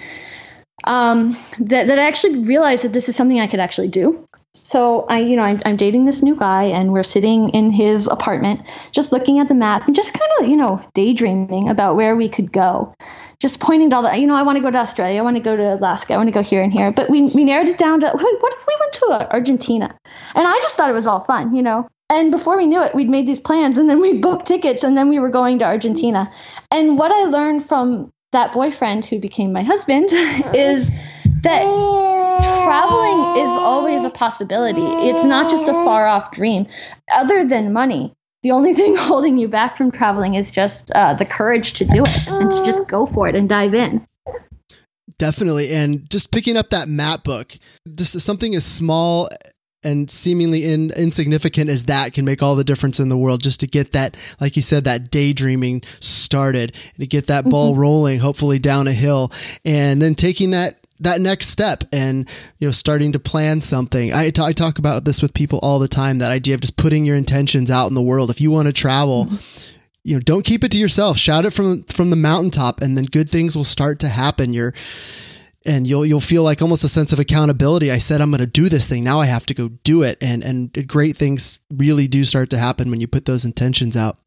um, 0.83 1.37
that, 1.59 1.87
that 1.87 1.97
I 1.97 2.05
actually 2.07 2.43
realized 2.43 2.83
that 2.83 2.93
this 2.93 3.09
is 3.09 3.15
something 3.15 3.39
I 3.39 3.47
could 3.47 3.59
actually 3.59 3.87
do. 3.87 4.27
So 4.53 5.05
I, 5.09 5.19
you 5.19 5.35
know, 5.35 5.43
I'm, 5.43 5.61
I'm 5.65 5.77
dating 5.77 6.05
this 6.05 6.23
new 6.23 6.35
guy, 6.35 6.63
and 6.63 6.91
we're 6.91 7.03
sitting 7.03 7.49
in 7.49 7.71
his 7.71 8.07
apartment, 8.07 8.61
just 8.91 9.11
looking 9.11 9.39
at 9.39 9.47
the 9.47 9.55
map 9.55 9.85
and 9.85 9.95
just 9.95 10.13
kind 10.13 10.31
of, 10.39 10.47
you 10.47 10.55
know, 10.55 10.81
daydreaming 10.93 11.69
about 11.69 11.95
where 11.95 12.15
we 12.15 12.29
could 12.29 12.51
go 12.51 12.93
just 13.39 13.59
pointing 13.59 13.89
to 13.89 13.95
all 13.95 14.03
that. 14.03 14.19
You 14.19 14.27
know, 14.27 14.35
I 14.35 14.43
want 14.43 14.57
to 14.57 14.61
go 14.61 14.69
to 14.69 14.77
Australia. 14.77 15.19
I 15.19 15.23
want 15.23 15.37
to 15.37 15.43
go 15.43 15.55
to 15.55 15.75
Alaska. 15.75 16.13
I 16.13 16.17
want 16.17 16.27
to 16.27 16.33
go 16.33 16.43
here 16.43 16.61
and 16.61 16.77
here. 16.77 16.91
But 16.91 17.09
we, 17.09 17.23
we 17.27 17.45
narrowed 17.45 17.69
it 17.69 17.77
down 17.77 18.01
to 18.01 18.07
what 18.07 18.53
if 18.53 18.67
we 18.67 18.77
went 18.79 18.93
to 18.93 19.05
uh, 19.07 19.27
Argentina? 19.31 19.97
And 20.35 20.47
I 20.47 20.53
just 20.61 20.75
thought 20.75 20.89
it 20.89 20.93
was 20.93 21.07
all 21.07 21.23
fun, 21.23 21.55
you 21.55 21.61
know. 21.61 21.87
And 22.09 22.31
before 22.31 22.57
we 22.57 22.65
knew 22.65 22.81
it, 22.81 22.95
we'd 22.95 23.09
made 23.09 23.27
these 23.27 23.39
plans 23.39 23.77
and 23.77 23.89
then 23.89 24.01
we 24.01 24.17
booked 24.17 24.47
tickets 24.47 24.83
and 24.83 24.97
then 24.97 25.09
we 25.09 25.19
were 25.19 25.29
going 25.29 25.59
to 25.59 25.65
Argentina. 25.65 26.29
And 26.71 26.97
what 26.97 27.11
I 27.11 27.25
learned 27.25 27.67
from 27.67 28.11
that 28.31 28.51
boyfriend 28.51 29.05
who 29.05 29.19
became 29.19 29.53
my 29.53 29.63
husband 29.63 30.09
is 30.11 30.89
that 31.43 31.61
traveling 32.63 33.43
is 33.43 33.49
always 33.49 34.03
a 34.03 34.09
possibility. 34.09 34.81
It's 35.09 35.25
not 35.25 35.49
just 35.49 35.67
a 35.67 35.73
far 35.73 36.07
off 36.07 36.31
dream. 36.31 36.67
Other 37.11 37.45
than 37.45 37.73
money, 37.73 38.13
the 38.43 38.51
only 38.51 38.73
thing 38.79 38.95
holding 38.95 39.37
you 39.37 39.47
back 39.47 39.77
from 39.77 39.91
traveling 39.91 40.35
is 40.35 40.51
just 40.51 40.91
uh, 40.91 41.13
the 41.13 41.25
courage 41.25 41.73
to 41.73 41.85
do 41.85 42.03
it 42.03 42.27
and 42.27 42.51
to 42.51 42.63
just 42.63 42.87
go 42.87 43.05
for 43.05 43.27
it 43.27 43.35
and 43.35 43.49
dive 43.49 43.73
in. 43.73 44.05
Definitely. 45.17 45.73
And 45.73 46.09
just 46.09 46.31
picking 46.31 46.55
up 46.55 46.69
that 46.69 46.87
map 46.87 47.23
book, 47.23 47.57
just 47.93 48.19
something 48.21 48.55
as 48.55 48.65
small 48.65 49.27
and 49.83 50.09
seemingly 50.09 50.65
in, 50.65 50.91
insignificant 50.91 51.69
as 51.69 51.83
that 51.83 52.13
can 52.13 52.25
make 52.25 52.41
all 52.41 52.55
the 52.55 52.63
difference 52.63 52.99
in 52.99 53.09
the 53.09 53.17
world 53.17 53.41
just 53.41 53.59
to 53.61 53.67
get 53.67 53.91
that, 53.93 54.17
like 54.39 54.55
you 54.55 54.61
said, 54.61 54.83
that 54.85 55.11
daydreaming 55.11 55.81
started 55.99 56.75
and 56.93 56.99
to 56.99 57.07
get 57.07 57.27
that 57.27 57.45
ball 57.45 57.71
mm-hmm. 57.71 57.81
rolling, 57.81 58.19
hopefully 58.19 58.59
down 58.59 58.87
a 58.87 58.93
hill 58.93 59.31
and 59.63 60.01
then 60.01 60.15
taking 60.15 60.51
that 60.51 60.79
that 61.01 61.21
next 61.21 61.47
step 61.47 61.83
and 61.91 62.27
you 62.57 62.67
know 62.67 62.71
starting 62.71 63.13
to 63.13 63.19
plan 63.19 63.61
something. 63.61 64.13
I, 64.13 64.29
t- 64.29 64.41
I 64.41 64.51
talk 64.51 64.79
about 64.79 65.05
this 65.05 65.21
with 65.21 65.33
people 65.33 65.59
all 65.61 65.79
the 65.79 65.87
time 65.87 66.17
that 66.19 66.31
idea 66.31 66.55
of 66.55 66.61
just 66.61 66.77
putting 66.77 67.05
your 67.05 67.15
intentions 67.15 67.71
out 67.71 67.87
in 67.87 67.93
the 67.93 68.01
world. 68.01 68.29
If 68.29 68.41
you 68.41 68.51
want 68.51 68.67
to 68.67 68.73
travel 68.73 69.29
you 70.03 70.15
know 70.15 70.21
don't 70.21 70.45
keep 70.45 70.63
it 70.63 70.71
to 70.71 70.79
yourself. 70.79 71.17
Shout 71.17 71.45
it 71.45 71.53
from 71.53 71.83
from 71.83 72.09
the 72.09 72.15
mountaintop 72.15 72.81
and 72.81 72.97
then 72.97 73.05
good 73.05 73.29
things 73.29 73.55
will 73.55 73.63
start 73.63 73.99
to 73.99 74.09
happen. 74.09 74.53
You're 74.53 74.73
and 75.65 75.85
you'll 75.85 76.05
you'll 76.05 76.21
feel 76.21 76.43
like 76.43 76.61
almost 76.61 76.83
a 76.83 76.87
sense 76.87 77.11
of 77.11 77.19
accountability. 77.19 77.91
I 77.91 77.97
said 77.97 78.21
I'm 78.21 78.31
going 78.31 78.39
to 78.39 78.47
do 78.47 78.69
this 78.69 78.87
thing. 78.87 79.03
Now 79.03 79.19
I 79.19 79.25
have 79.25 79.45
to 79.47 79.53
go 79.53 79.69
do 79.83 80.03
it. 80.03 80.17
And 80.21 80.43
and 80.43 80.87
great 80.87 81.17
things 81.17 81.59
really 81.69 82.07
do 82.07 82.23
start 82.23 82.49
to 82.51 82.57
happen 82.57 82.89
when 82.89 83.01
you 83.01 83.07
put 83.07 83.25
those 83.25 83.43
intentions 83.43 83.97
out. 83.97 84.17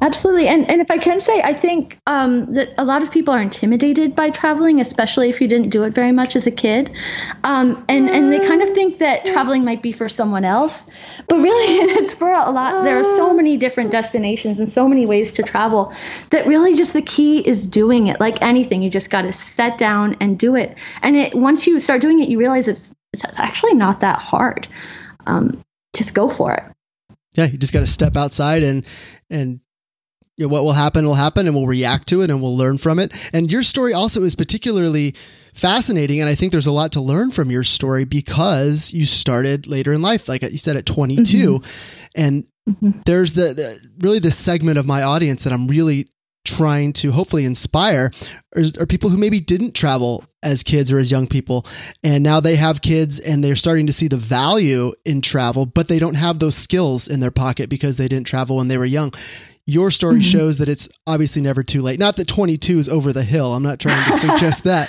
Absolutely. 0.00 0.48
And 0.48 0.68
and 0.70 0.80
if 0.80 0.90
I 0.90 0.96
can 0.96 1.20
say, 1.20 1.42
I 1.42 1.52
think 1.52 2.00
um, 2.06 2.54
that 2.54 2.70
a 2.78 2.84
lot 2.84 3.02
of 3.02 3.10
people 3.10 3.34
are 3.34 3.42
intimidated 3.42 4.14
by 4.14 4.30
traveling, 4.30 4.80
especially 4.80 5.28
if 5.28 5.40
you 5.40 5.48
didn't 5.48 5.70
do 5.70 5.82
it 5.82 5.94
very 5.94 6.12
much 6.12 6.36
as 6.36 6.46
a 6.46 6.50
kid. 6.50 6.90
Um, 7.44 7.84
and 7.88 8.08
and 8.08 8.32
they 8.32 8.46
kind 8.46 8.62
of 8.62 8.70
think 8.70 8.98
that 8.98 9.26
traveling 9.26 9.64
might 9.64 9.82
be 9.82 9.92
for 9.92 10.08
someone 10.08 10.44
else, 10.44 10.86
but 11.28 11.36
really 11.36 11.74
it's 11.98 12.14
for 12.14 12.30
a 12.30 12.50
lot. 12.50 12.84
There 12.84 12.98
are 12.98 13.04
so 13.04 13.34
many 13.34 13.58
different 13.58 13.90
destinations 13.90 14.58
and 14.58 14.70
so 14.70 14.88
many 14.88 15.04
ways 15.04 15.32
to 15.32 15.42
travel 15.42 15.92
that 16.30 16.46
really 16.46 16.74
just 16.74 16.94
the 16.94 17.02
key 17.02 17.46
is 17.46 17.66
doing 17.66 18.06
it. 18.06 18.20
Like 18.20 18.40
anything, 18.40 18.80
you 18.80 18.88
just 18.88 19.10
got 19.10 19.22
to 19.22 19.32
set 19.34 19.76
down 19.76 20.16
and 20.20 20.38
do 20.38 20.56
it 20.56 20.77
and 21.02 21.16
it 21.16 21.34
once 21.34 21.66
you 21.66 21.80
start 21.80 22.00
doing 22.00 22.20
it, 22.20 22.28
you 22.28 22.38
realize 22.38 22.68
it's 22.68 22.94
it's 23.12 23.24
actually 23.38 23.74
not 23.74 24.00
that 24.00 24.18
hard. 24.18 24.68
Um, 25.26 25.64
just 25.96 26.14
go 26.14 26.28
for 26.28 26.52
it. 26.52 26.64
Yeah, 27.36 27.46
you 27.46 27.58
just 27.58 27.72
got 27.72 27.80
to 27.80 27.86
step 27.86 28.16
outside 28.16 28.62
and 28.62 28.84
and 29.30 29.60
you 30.38 30.44
know, 30.46 30.52
what 30.52 30.62
will 30.62 30.72
happen 30.72 31.04
will 31.04 31.14
happen, 31.14 31.46
and 31.46 31.54
we'll 31.54 31.66
react 31.66 32.08
to 32.08 32.22
it, 32.22 32.30
and 32.30 32.40
we'll 32.40 32.56
learn 32.56 32.78
from 32.78 33.00
it. 33.00 33.12
And 33.32 33.50
your 33.50 33.64
story 33.64 33.92
also 33.92 34.22
is 34.22 34.36
particularly 34.36 35.16
fascinating, 35.52 36.20
and 36.20 36.28
I 36.28 36.36
think 36.36 36.52
there's 36.52 36.68
a 36.68 36.72
lot 36.72 36.92
to 36.92 37.00
learn 37.00 37.32
from 37.32 37.50
your 37.50 37.64
story 37.64 38.04
because 38.04 38.92
you 38.92 39.04
started 39.04 39.66
later 39.66 39.92
in 39.92 40.00
life, 40.00 40.28
like 40.28 40.42
you 40.42 40.58
said 40.58 40.76
at 40.76 40.86
22, 40.86 41.58
mm-hmm. 41.58 42.06
and 42.14 42.46
mm-hmm. 42.70 43.00
there's 43.04 43.32
the, 43.32 43.52
the 43.52 43.88
really 43.98 44.20
this 44.20 44.38
segment 44.38 44.78
of 44.78 44.86
my 44.86 45.02
audience 45.02 45.42
that 45.42 45.52
I'm 45.52 45.66
really 45.66 46.08
trying 46.56 46.92
to 46.92 47.12
hopefully 47.12 47.44
inspire 47.44 48.10
are, 48.56 48.62
are, 48.80 48.86
people 48.86 49.10
who 49.10 49.18
maybe 49.18 49.40
didn't 49.40 49.74
travel 49.74 50.24
as 50.42 50.62
kids 50.62 50.92
or 50.92 50.98
as 50.98 51.10
young 51.10 51.26
people 51.26 51.66
and 52.02 52.24
now 52.24 52.40
they 52.40 52.56
have 52.56 52.80
kids 52.80 53.18
and 53.20 53.42
they're 53.42 53.56
starting 53.56 53.86
to 53.86 53.92
see 53.92 54.08
the 54.08 54.16
value 54.16 54.92
in 55.04 55.20
travel 55.20 55.66
but 55.66 55.88
they 55.88 55.98
don't 55.98 56.14
have 56.14 56.38
those 56.38 56.56
skills 56.56 57.08
in 57.08 57.20
their 57.20 57.30
pocket 57.30 57.68
because 57.68 57.96
they 57.96 58.08
didn't 58.08 58.26
travel 58.26 58.56
when 58.56 58.68
they 58.68 58.78
were 58.78 58.86
young. 58.86 59.12
Your 59.66 59.90
story 59.90 60.14
mm-hmm. 60.14 60.38
shows 60.38 60.58
that 60.58 60.68
it's 60.68 60.88
obviously 61.06 61.42
never 61.42 61.62
too 61.62 61.82
late. 61.82 61.98
Not 61.98 62.16
that 62.16 62.26
22 62.26 62.78
is 62.78 62.88
over 62.88 63.12
the 63.12 63.22
hill. 63.22 63.52
I'm 63.52 63.62
not 63.62 63.78
trying 63.78 64.02
to 64.10 64.18
suggest 64.18 64.64
that 64.64 64.88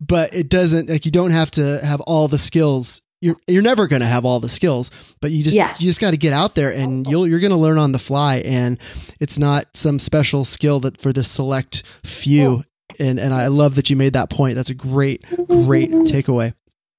but 0.00 0.34
it 0.34 0.48
doesn't 0.48 0.88
like 0.88 1.04
you 1.04 1.12
don't 1.12 1.30
have 1.30 1.50
to 1.52 1.78
have 1.84 2.00
all 2.02 2.28
the 2.28 2.38
skills 2.38 3.02
you're 3.24 3.36
you're 3.46 3.62
never 3.62 3.86
going 3.86 4.00
to 4.00 4.06
have 4.06 4.26
all 4.26 4.38
the 4.38 4.48
skills, 4.48 5.16
but 5.20 5.30
you 5.30 5.42
just 5.42 5.56
yeah. 5.56 5.74
you 5.78 5.88
just 5.88 6.00
got 6.00 6.10
to 6.10 6.18
get 6.18 6.34
out 6.34 6.54
there 6.54 6.70
and 6.70 7.06
you'll 7.06 7.26
you're 7.26 7.40
going 7.40 7.52
to 7.52 7.56
learn 7.56 7.78
on 7.78 7.92
the 7.92 7.98
fly 7.98 8.42
and 8.44 8.78
it's 9.18 9.38
not 9.38 9.74
some 9.74 9.98
special 9.98 10.44
skill 10.44 10.78
that 10.80 11.00
for 11.00 11.10
this 11.10 11.30
select 11.30 11.82
few 12.04 12.64
and 13.00 13.18
and 13.18 13.32
I 13.32 13.46
love 13.46 13.76
that 13.76 13.88
you 13.88 13.96
made 13.96 14.12
that 14.12 14.28
point. 14.28 14.56
That's 14.56 14.70
a 14.70 14.74
great 14.74 15.22
great 15.48 15.90
mm-hmm. 15.90 16.02
takeaway. 16.02 16.52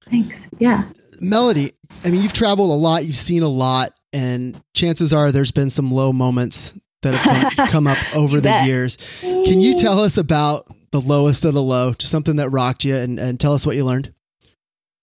Thanks. 0.10 0.48
Yeah. 0.58 0.86
Melody, 1.22 1.74
I 2.04 2.10
mean 2.10 2.24
you've 2.24 2.34
traveled 2.34 2.72
a 2.72 2.74
lot, 2.74 3.06
you've 3.06 3.16
seen 3.16 3.44
a 3.44 3.48
lot 3.48 3.94
and 4.12 4.60
chances 4.74 5.14
are 5.14 5.32
there's 5.32 5.52
been 5.52 5.70
some 5.70 5.92
low 5.92 6.12
moments 6.12 6.78
that 7.04 7.14
have 7.14 7.56
come, 7.56 7.68
come 7.70 7.88
up 7.88 7.98
over 8.16 8.42
the 8.42 8.64
years. 8.66 8.98
Can 9.22 9.62
you 9.62 9.78
tell 9.78 10.00
us 10.00 10.18
about 10.18 10.66
the 10.92 11.00
lowest 11.00 11.46
of 11.46 11.54
the 11.54 11.62
low, 11.62 11.94
just 11.94 12.12
something 12.12 12.38
that 12.38 12.50
rocked 12.50 12.84
you 12.84 12.96
and, 12.96 13.20
and 13.20 13.40
tell 13.40 13.54
us 13.54 13.68
what 13.68 13.76
you 13.76 13.86
learned? 13.86 14.15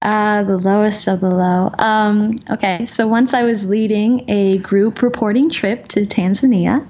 Uh, 0.02 0.42
the 0.42 0.56
lowest 0.56 1.06
of 1.06 1.20
the 1.20 1.30
low. 1.30 1.70
Um, 1.78 2.32
okay, 2.50 2.86
so 2.86 3.06
once 3.06 3.32
I 3.32 3.44
was 3.44 3.64
leading 3.64 4.28
a 4.28 4.58
group 4.58 5.00
reporting 5.00 5.48
trip 5.48 5.86
to 5.88 6.00
Tanzania, 6.00 6.84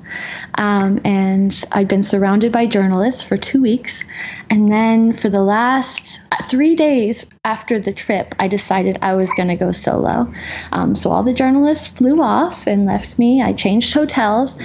um, 0.54 0.98
and 1.04 1.62
I'd 1.72 1.88
been 1.88 2.02
surrounded 2.02 2.52
by 2.52 2.64
journalists 2.64 3.22
for 3.22 3.36
two 3.36 3.60
weeks. 3.60 4.02
And 4.48 4.66
then 4.66 5.12
for 5.12 5.28
the 5.28 5.42
last 5.42 6.20
three 6.48 6.74
days 6.74 7.26
after 7.44 7.78
the 7.78 7.92
trip, 7.92 8.34
I 8.38 8.48
decided 8.48 8.98
I 9.02 9.12
was 9.12 9.30
going 9.36 9.48
to 9.48 9.56
go 9.56 9.72
solo. 9.72 10.32
Um, 10.72 10.96
so 10.96 11.10
all 11.10 11.22
the 11.22 11.34
journalists 11.34 11.86
flew 11.86 12.22
off 12.22 12.66
and 12.66 12.86
left 12.86 13.18
me. 13.18 13.42
I 13.42 13.52
changed 13.52 13.92
hotels. 13.92 14.58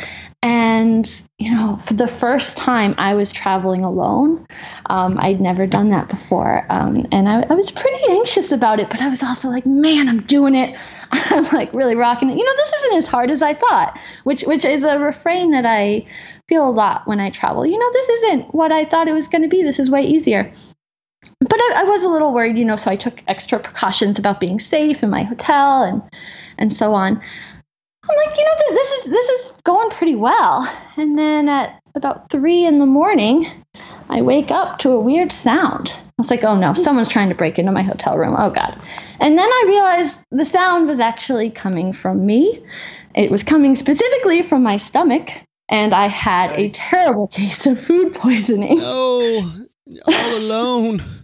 And 0.48 1.26
you 1.40 1.54
know, 1.54 1.76
for 1.76 1.94
the 1.94 2.08
first 2.08 2.56
time, 2.56 2.96
I 2.98 3.16
was 3.16 3.34
traveling 3.34 3.84
alone. 3.84 4.48
Um, 4.86 5.18
I'd 5.20 5.42
never 5.42 5.68
done 5.68 5.90
that 5.90 6.08
before. 6.08 6.66
Um, 6.70 7.06
and 7.12 7.28
I, 7.28 7.42
I 7.50 7.54
was 7.54 7.70
pretty 7.70 7.98
anxious 8.10 8.54
about 8.54 8.80
it, 8.80 8.90
but 8.90 9.02
I 9.02 9.10
was 9.10 9.22
also 9.22 9.50
like, 9.50 9.66
man, 9.66 10.08
I'm 10.08 10.22
doing 10.22 10.56
it. 10.56 10.80
I'm 11.12 11.44
like 11.52 11.74
really 11.74 11.96
rocking 11.96 12.30
it. 12.30 12.38
You 12.38 12.46
know, 12.46 12.56
this 12.56 12.74
isn't 12.74 12.98
as 13.00 13.08
hard 13.08 13.30
as 13.30 13.42
I 13.42 13.56
thought, 13.56 14.00
which 14.24 14.44
which 14.44 14.64
is 14.64 14.84
a 14.84 14.98
refrain 15.00 15.52
that 15.52 15.66
I 15.66 16.08
feel 16.48 16.66
a 16.66 16.72
lot 16.72 17.06
when 17.08 17.20
I 17.20 17.30
travel. 17.30 17.66
You 17.66 17.78
know, 17.78 17.92
this 17.92 18.08
isn't 18.08 18.54
what 18.54 18.72
I 18.72 18.86
thought 18.86 19.10
it 19.10 19.14
was 19.14 19.28
going 19.28 19.42
to 19.42 19.50
be. 19.50 19.64
This 19.64 19.80
is 19.80 19.90
way 19.90 20.04
easier. 20.04 20.50
But 21.42 21.60
I, 21.60 21.82
I, 21.82 21.84
was 21.84 22.04
a 22.04 22.10
little 22.10 22.34
worried, 22.34 22.58
you 22.58 22.64
know, 22.64 22.78
so 22.78 22.90
I 22.90 22.96
took 22.96 23.22
extra 23.28 23.60
precautions 23.60 24.18
about 24.18 24.40
being 24.40 24.62
safe 24.62 25.04
in 25.04 25.10
my 25.10 25.24
hotel 25.24 25.84
and 25.84 26.02
and 26.58 26.72
so 26.72 26.94
on. 26.94 27.22
I'm 28.10 28.28
like, 28.28 28.38
you 28.38 28.46
know, 28.46 28.76
this 28.76 28.92
is 28.92 29.12
this 29.12 29.30
is 29.30 29.52
going 29.64 29.90
pretty 29.92 30.16
well. 30.16 30.72
And 30.96 31.18
then 31.18 31.50
at 31.50 31.82
about 31.96 32.30
three 32.30 32.66
in 32.66 32.80
the 32.80 32.86
morning, 32.86 33.46
I 34.10 34.22
wake 34.22 34.52
up 34.52 34.80
to 34.80 34.92
a 34.92 35.00
weird 35.00 35.34
sound. 35.34 35.90
I 35.90 36.12
was 36.18 36.30
like, 36.30 36.44
oh 36.44 36.56
no, 36.56 36.74
someone's 36.74 37.10
trying 37.10 37.30
to 37.30 37.36
break 37.36 37.60
into 37.60 37.72
my 37.72 37.84
hotel 37.84 38.18
room. 38.18 38.36
Oh 38.38 38.50
God. 38.50 38.80
And 39.20 39.38
then 39.38 39.50
I 39.50 39.64
realized 39.68 40.18
the 40.32 40.46
sound 40.46 40.88
was 40.88 41.00
actually 41.00 41.50
coming 41.50 41.92
from 41.94 42.26
me. 42.26 42.64
It 43.16 43.30
was 43.32 43.44
coming 43.44 43.76
specifically 43.76 44.42
from 44.42 44.64
my 44.64 44.78
stomach. 44.78 45.30
And 45.70 45.94
I 45.94 46.08
had 46.08 46.52
a 46.52 46.70
terrible 46.70 47.28
case 47.28 47.66
of 47.66 47.80
food 47.80 48.14
poisoning. 48.14 48.80
Oh, 48.82 49.66
all 50.08 50.38
alone. 50.38 51.02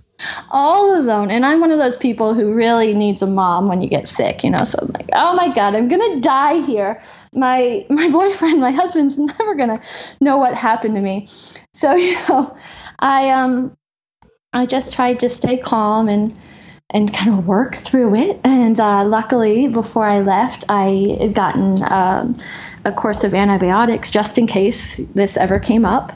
all 0.49 0.95
alone. 0.95 1.31
And 1.31 1.45
I'm 1.45 1.59
one 1.59 1.71
of 1.71 1.79
those 1.79 1.97
people 1.97 2.33
who 2.33 2.53
really 2.53 2.93
needs 2.93 3.21
a 3.21 3.27
mom 3.27 3.67
when 3.67 3.81
you 3.81 3.89
get 3.89 4.07
sick, 4.07 4.43
you 4.43 4.49
know. 4.49 4.63
So 4.63 4.79
I'm 4.81 4.89
like, 4.89 5.09
oh 5.13 5.35
my 5.35 5.53
God, 5.53 5.75
I'm 5.75 5.87
gonna 5.87 6.19
die 6.21 6.61
here. 6.61 7.01
My 7.33 7.85
my 7.89 8.09
boyfriend, 8.09 8.61
my 8.61 8.71
husband's 8.71 9.17
never 9.17 9.55
gonna 9.55 9.81
know 10.21 10.37
what 10.37 10.53
happened 10.55 10.95
to 10.95 11.01
me. 11.01 11.27
So, 11.73 11.95
you 11.95 12.13
know, 12.27 12.55
I 12.99 13.29
um 13.29 13.75
I 14.53 14.65
just 14.65 14.93
tried 14.93 15.19
to 15.21 15.29
stay 15.29 15.57
calm 15.57 16.07
and 16.07 16.33
and 16.89 17.13
kind 17.13 17.37
of 17.37 17.47
work 17.47 17.75
through 17.77 18.15
it. 18.15 18.39
And 18.43 18.79
uh, 18.79 19.03
luckily, 19.03 19.67
before 19.67 20.05
I 20.05 20.19
left, 20.19 20.63
I 20.69 21.17
had 21.19 21.33
gotten 21.33 21.81
uh, 21.81 22.33
a 22.85 22.91
course 22.91 23.23
of 23.23 23.33
antibiotics 23.33 24.11
just 24.11 24.37
in 24.37 24.47
case 24.47 24.97
this 25.15 25.35
ever 25.37 25.59
came 25.59 25.85
up. 25.85 26.13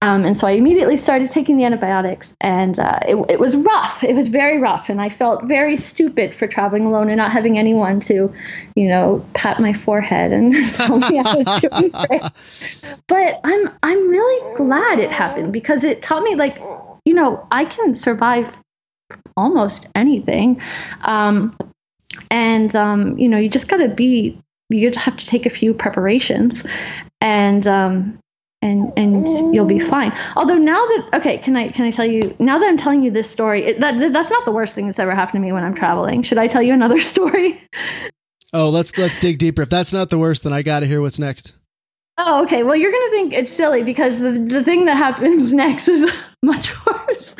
Um, 0.00 0.24
and 0.24 0.36
so 0.36 0.46
I 0.46 0.52
immediately 0.52 0.96
started 0.96 1.28
taking 1.28 1.56
the 1.56 1.64
antibiotics, 1.64 2.32
and 2.40 2.78
uh, 2.78 3.00
it, 3.02 3.16
it, 3.28 3.40
was 3.40 3.56
rough. 3.56 4.04
It 4.04 4.14
was 4.14 4.28
very 4.28 4.60
rough, 4.60 4.88
and 4.88 5.00
I 5.00 5.08
felt 5.08 5.46
very 5.46 5.76
stupid 5.76 6.32
for 6.36 6.46
traveling 6.46 6.86
alone 6.86 7.08
and 7.08 7.16
not 7.16 7.32
having 7.32 7.58
anyone 7.58 7.98
to, 8.02 8.32
you 8.76 8.86
know, 8.86 9.26
pat 9.34 9.58
my 9.58 9.72
forehead 9.72 10.32
and 10.32 10.54
tell 10.74 10.98
me 11.00 11.18
I 11.18 11.34
was 11.34 11.60
doing 11.60 11.90
great. 12.06 12.22
But 13.08 13.40
I'm 13.42 13.70
I'm 13.82 14.08
really 14.08 14.56
glad 14.56 15.00
it 15.00 15.10
happened 15.10 15.52
because 15.52 15.82
it 15.82 16.00
taught 16.00 16.22
me 16.22 16.36
like, 16.36 16.62
you 17.04 17.14
know, 17.14 17.44
I 17.50 17.64
can 17.64 17.96
survive 17.96 18.56
almost 19.36 19.86
anything. 19.94 20.60
Um, 21.02 21.56
and 22.30 22.74
um, 22.74 23.18
you 23.18 23.28
know, 23.28 23.38
you 23.38 23.48
just 23.48 23.68
got 23.68 23.78
to 23.78 23.88
be. 23.88 24.40
You 24.70 24.90
have 24.96 25.16
to 25.16 25.26
take 25.26 25.46
a 25.46 25.50
few 25.50 25.72
preparations, 25.72 26.62
and 27.22 27.66
um, 27.66 28.18
and 28.60 28.92
and 28.96 29.54
you'll 29.54 29.66
be 29.66 29.80
fine. 29.80 30.12
Although 30.36 30.56
now 30.56 30.84
that 30.86 31.08
okay, 31.14 31.38
can 31.38 31.56
I 31.56 31.68
can 31.68 31.84
I 31.84 31.90
tell 31.90 32.04
you 32.04 32.34
now 32.38 32.58
that 32.58 32.68
I'm 32.68 32.76
telling 32.76 33.02
you 33.02 33.10
this 33.10 33.30
story? 33.30 33.64
It, 33.64 33.80
that 33.80 34.12
that's 34.12 34.30
not 34.30 34.44
the 34.44 34.52
worst 34.52 34.74
thing 34.74 34.86
that's 34.86 34.98
ever 34.98 35.14
happened 35.14 35.42
to 35.42 35.46
me 35.46 35.52
when 35.52 35.64
I'm 35.64 35.74
traveling. 35.74 36.22
Should 36.22 36.38
I 36.38 36.48
tell 36.48 36.62
you 36.62 36.74
another 36.74 37.00
story? 37.14 37.62
Oh, 38.52 38.70
let's 38.70 38.96
let's 38.98 39.18
dig 39.18 39.38
deeper. 39.38 39.62
If 39.62 39.70
that's 39.70 39.92
not 39.92 40.10
the 40.10 40.18
worst, 40.18 40.44
then 40.44 40.52
I 40.52 40.62
got 40.62 40.80
to 40.80 40.86
hear 40.86 41.00
what's 41.00 41.18
next. 41.18 41.57
Oh, 42.20 42.42
okay. 42.42 42.64
Well, 42.64 42.74
you're 42.74 42.90
gonna 42.90 43.10
think 43.10 43.32
it's 43.32 43.52
silly 43.52 43.84
because 43.84 44.18
the 44.18 44.32
the 44.32 44.64
thing 44.64 44.86
that 44.86 44.96
happens 44.96 45.52
next 45.64 45.86
is 45.88 46.10
much 46.42 46.72
worse. 46.84 47.36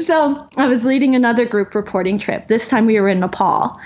So 0.00 0.46
I 0.56 0.68
was 0.68 0.84
leading 0.84 1.14
another 1.14 1.46
group 1.46 1.74
reporting 1.74 2.18
trip. 2.18 2.46
This 2.46 2.68
time 2.68 2.84
we 2.84 3.00
were 3.00 3.08
in 3.08 3.20
Nepal. 3.20 3.80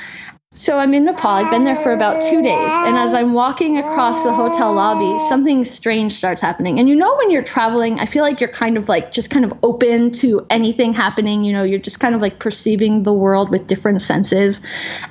So 0.54 0.76
I'm 0.78 0.92
in 0.92 1.06
Nepal. 1.06 1.30
I've 1.30 1.50
been 1.50 1.64
there 1.64 1.76
for 1.76 1.92
about 1.92 2.22
two 2.22 2.42
days. 2.42 2.72
And 2.72 2.99
as 2.99 3.14
I'm 3.14 3.32
walking 3.32 3.78
across 3.78 4.22
the 4.22 4.34
hotel 4.34 4.75
lobby, 4.75 5.18
something 5.30 5.64
strange 5.64 6.12
starts 6.12 6.42
happening. 6.42 6.78
And 6.78 6.90
you 6.90 6.94
know, 6.94 7.16
when 7.16 7.30
you're 7.30 7.42
traveling, 7.42 7.99
I 8.00 8.04
feel 8.04 8.22
like 8.22 8.38
you're 8.38 8.52
kind 8.52 8.76
of 8.76 8.87
like 8.87 9.12
just 9.12 9.30
kind 9.30 9.46
of 9.46 9.54
open 9.62 10.11
to 10.14 10.44
anything 10.50 10.92
happening. 10.92 11.42
You 11.42 11.54
know, 11.54 11.62
you're 11.62 11.78
just 11.78 12.00
kind 12.00 12.14
of 12.14 12.20
like 12.20 12.38
perceiving 12.38 13.04
the 13.04 13.14
world 13.14 13.50
with 13.50 13.66
different 13.66 14.02
senses. 14.02 14.61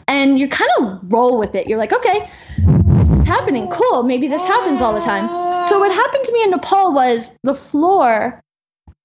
And 0.07 0.37
you 0.37 0.47
kind 0.47 0.69
of 0.79 0.99
roll 1.11 1.39
with 1.39 1.55
it. 1.55 1.65
You're 1.65 1.79
like, 1.79 1.91
okay, 1.91 2.29
happening. 3.25 3.67
Cool. 3.69 4.03
Maybe 4.03 4.27
this 4.27 4.41
happens 4.41 4.81
all 4.81 4.93
the 4.93 5.01
time. 5.01 5.27
So 5.67 5.79
what 5.79 5.91
happened 5.91 6.25
to 6.25 6.33
me 6.33 6.43
in 6.43 6.51
Nepal 6.51 6.93
was 6.93 7.37
the 7.43 7.55
floor 7.55 8.41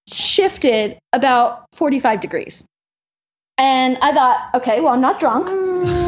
shifted 0.09 0.99
about 1.13 1.67
45 1.75 2.21
degrees. 2.21 2.65
And 3.59 3.97
I 4.03 4.13
thought, 4.13 4.51
okay, 4.55 4.81
well, 4.81 4.93
I'm 4.93 5.01
not 5.01 5.19
drunk. 5.19 5.47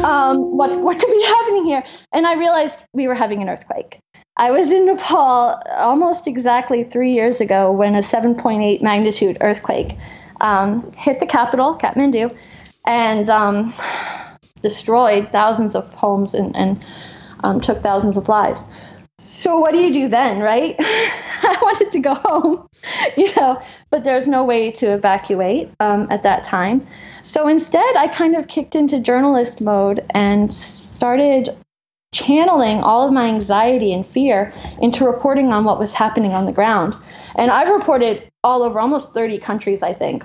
Um, 0.03 0.55
what, 0.57 0.77
what 0.79 0.99
could 0.99 1.09
be 1.09 1.23
happening 1.25 1.65
here? 1.65 1.83
And 2.13 2.27
I 2.27 2.35
realized 2.35 2.79
we 2.93 3.07
were 3.07 3.15
having 3.15 3.41
an 3.41 3.49
earthquake. 3.49 3.99
I 4.37 4.51
was 4.51 4.71
in 4.71 4.85
Nepal 4.85 5.61
almost 5.67 6.27
exactly 6.27 6.83
three 6.83 7.11
years 7.11 7.41
ago 7.41 7.71
when 7.71 7.95
a 7.95 7.99
7.8 7.99 8.81
magnitude 8.81 9.37
earthquake 9.41 9.97
um, 10.39 10.91
hit 10.93 11.19
the 11.19 11.25
capital, 11.25 11.77
Kathmandu, 11.77 12.35
and 12.87 13.29
um, 13.29 13.73
destroyed 14.61 15.29
thousands 15.31 15.75
of 15.75 15.93
homes 15.93 16.33
and, 16.33 16.55
and 16.55 16.83
um, 17.43 17.61
took 17.61 17.81
thousands 17.81 18.17
of 18.17 18.27
lives. 18.29 18.65
So 19.19 19.59
what 19.59 19.73
do 19.73 19.81
you 19.81 19.91
do 19.91 20.07
then, 20.07 20.39
right? 20.39 20.75
I 20.79 21.57
wanted 21.61 21.91
to 21.91 21.99
go 21.99 22.15
home, 22.15 22.67
you 23.17 23.33
know, 23.35 23.61
but 23.89 24.03
there's 24.03 24.27
no 24.27 24.43
way 24.43 24.71
to 24.71 24.93
evacuate 24.93 25.69
um, 25.79 26.07
at 26.09 26.23
that 26.23 26.45
time. 26.45 26.87
So 27.23 27.47
instead, 27.47 27.95
I 27.97 28.07
kind 28.07 28.35
of 28.35 28.47
kicked 28.47 28.75
into 28.75 28.99
journalist 28.99 29.59
mode 29.59 30.05
and 30.11 30.53
started 30.53 31.55
channeling 32.13 32.81
all 32.81 33.05
of 33.05 33.13
my 33.13 33.27
anxiety 33.27 33.93
and 33.93 34.07
fear 34.07 34.53
into 34.81 35.05
reporting 35.05 35.53
on 35.53 35.65
what 35.65 35.79
was 35.79 35.93
happening 35.93 36.33
on 36.33 36.45
the 36.45 36.51
ground. 36.51 36.95
And 37.35 37.51
I've 37.51 37.69
reported 37.69 38.31
all 38.43 38.63
over 38.63 38.79
almost 38.79 39.13
30 39.13 39.37
countries, 39.39 39.83
I 39.83 39.93
think. 39.93 40.23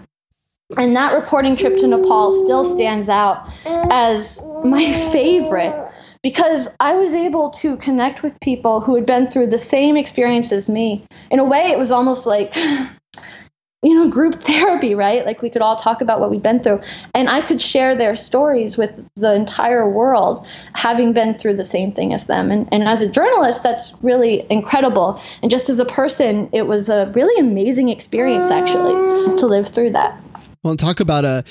And 0.79 0.97
that 0.97 1.13
reporting 1.13 1.57
trip 1.57 1.77
to 1.79 1.87
Nepal 1.87 2.45
still 2.45 2.65
stands 2.65 3.09
out 3.09 3.47
as 3.67 4.43
my 4.65 5.11
favorite 5.13 5.93
because 6.25 6.69
I 6.81 6.95
was 6.95 7.13
able 7.13 7.51
to 7.51 7.77
connect 7.77 8.23
with 8.23 8.41
people 8.41 8.81
who 8.81 8.95
had 8.95 9.05
been 9.05 9.31
through 9.31 9.49
the 9.49 9.59
same 9.59 9.95
experience 9.95 10.53
as 10.53 10.71
me. 10.71 11.05
In 11.31 11.39
a 11.39 11.45
way, 11.45 11.67
it 11.67 11.79
was 11.79 11.93
almost 11.93 12.27
like, 12.27 12.57
you 13.83 13.95
know, 13.95 14.09
group 14.09 14.43
therapy, 14.43 14.95
right? 14.95 15.27
Like 15.27 15.43
we 15.43 15.51
could 15.51 15.61
all 15.61 15.77
talk 15.77 16.01
about 16.01 16.21
what 16.21 16.31
we'd 16.31 16.43
been 16.43 16.63
through. 16.63 16.81
And 17.15 17.29
I 17.29 17.47
could 17.47 17.61
share 17.61 17.95
their 17.95 18.17
stories 18.17 18.79
with 18.79 18.91
the 19.17 19.35
entire 19.35 19.87
world, 19.87 20.47
having 20.73 21.13
been 21.13 21.37
through 21.37 21.57
the 21.57 21.65
same 21.65 21.93
thing 21.93 22.15
as 22.15 22.25
them. 22.25 22.51
And, 22.51 22.73
and 22.73 22.85
as 22.85 23.03
a 23.03 23.07
journalist, 23.07 23.63
that's 23.63 23.93
really 24.01 24.47
incredible. 24.49 25.21
And 25.43 25.51
just 25.51 25.69
as 25.69 25.79
a 25.79 25.85
person, 25.85 26.49
it 26.55 26.63
was 26.63 26.89
a 26.89 27.13
really 27.15 27.39
amazing 27.39 27.91
experience, 27.91 28.51
actually, 28.51 28.95
to 29.41 29.45
ah. 29.45 29.49
live 29.49 29.69
through 29.69 29.91
that. 29.91 30.19
Well, 30.63 30.75
talk 30.77 31.01
about 31.01 31.27
a 31.27 31.45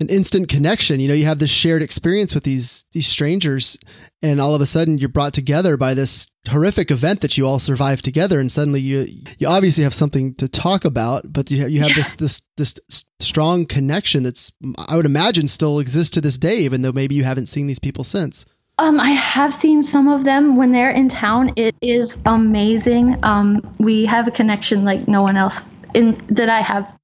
an 0.00 0.08
instant 0.08 0.48
connection. 0.48 1.00
You 1.00 1.08
know, 1.08 1.14
you 1.14 1.26
have 1.26 1.38
this 1.38 1.50
shared 1.50 1.82
experience 1.82 2.34
with 2.34 2.44
these 2.44 2.86
these 2.92 3.06
strangers, 3.06 3.78
and 4.22 4.40
all 4.40 4.54
of 4.54 4.60
a 4.60 4.66
sudden 4.66 4.98
you're 4.98 5.08
brought 5.08 5.34
together 5.34 5.76
by 5.76 5.94
this 5.94 6.28
horrific 6.48 6.90
event 6.90 7.20
that 7.20 7.36
you 7.36 7.46
all 7.46 7.58
survived 7.58 8.04
together, 8.04 8.40
and 8.40 8.50
suddenly 8.50 8.80
you 8.80 9.06
you 9.38 9.48
obviously 9.48 9.84
have 9.84 9.94
something 9.94 10.34
to 10.34 10.48
talk 10.48 10.84
about, 10.84 11.32
but 11.32 11.50
you 11.50 11.60
have, 11.62 11.70
you 11.70 11.80
have 11.80 11.90
yeah. 11.90 11.96
this 11.96 12.14
this 12.14 12.42
this 12.56 12.74
strong 13.18 13.66
connection 13.66 14.22
that's 14.22 14.52
I 14.88 14.96
would 14.96 15.06
imagine 15.06 15.48
still 15.48 15.78
exists 15.80 16.10
to 16.14 16.20
this 16.20 16.38
day, 16.38 16.58
even 16.58 16.82
though 16.82 16.92
maybe 16.92 17.14
you 17.14 17.24
haven't 17.24 17.46
seen 17.46 17.66
these 17.66 17.80
people 17.80 18.04
since. 18.04 18.46
Um, 18.80 19.00
I 19.00 19.10
have 19.10 19.52
seen 19.52 19.82
some 19.82 20.06
of 20.06 20.22
them 20.22 20.54
when 20.54 20.70
they're 20.70 20.92
in 20.92 21.08
town. 21.08 21.52
It 21.56 21.74
is 21.82 22.16
amazing. 22.26 23.18
Um, 23.24 23.74
we 23.78 24.06
have 24.06 24.28
a 24.28 24.30
connection 24.30 24.84
like 24.84 25.08
no 25.08 25.20
one 25.20 25.36
else 25.36 25.60
in 25.94 26.24
that 26.28 26.48
I 26.48 26.60
have 26.60 26.96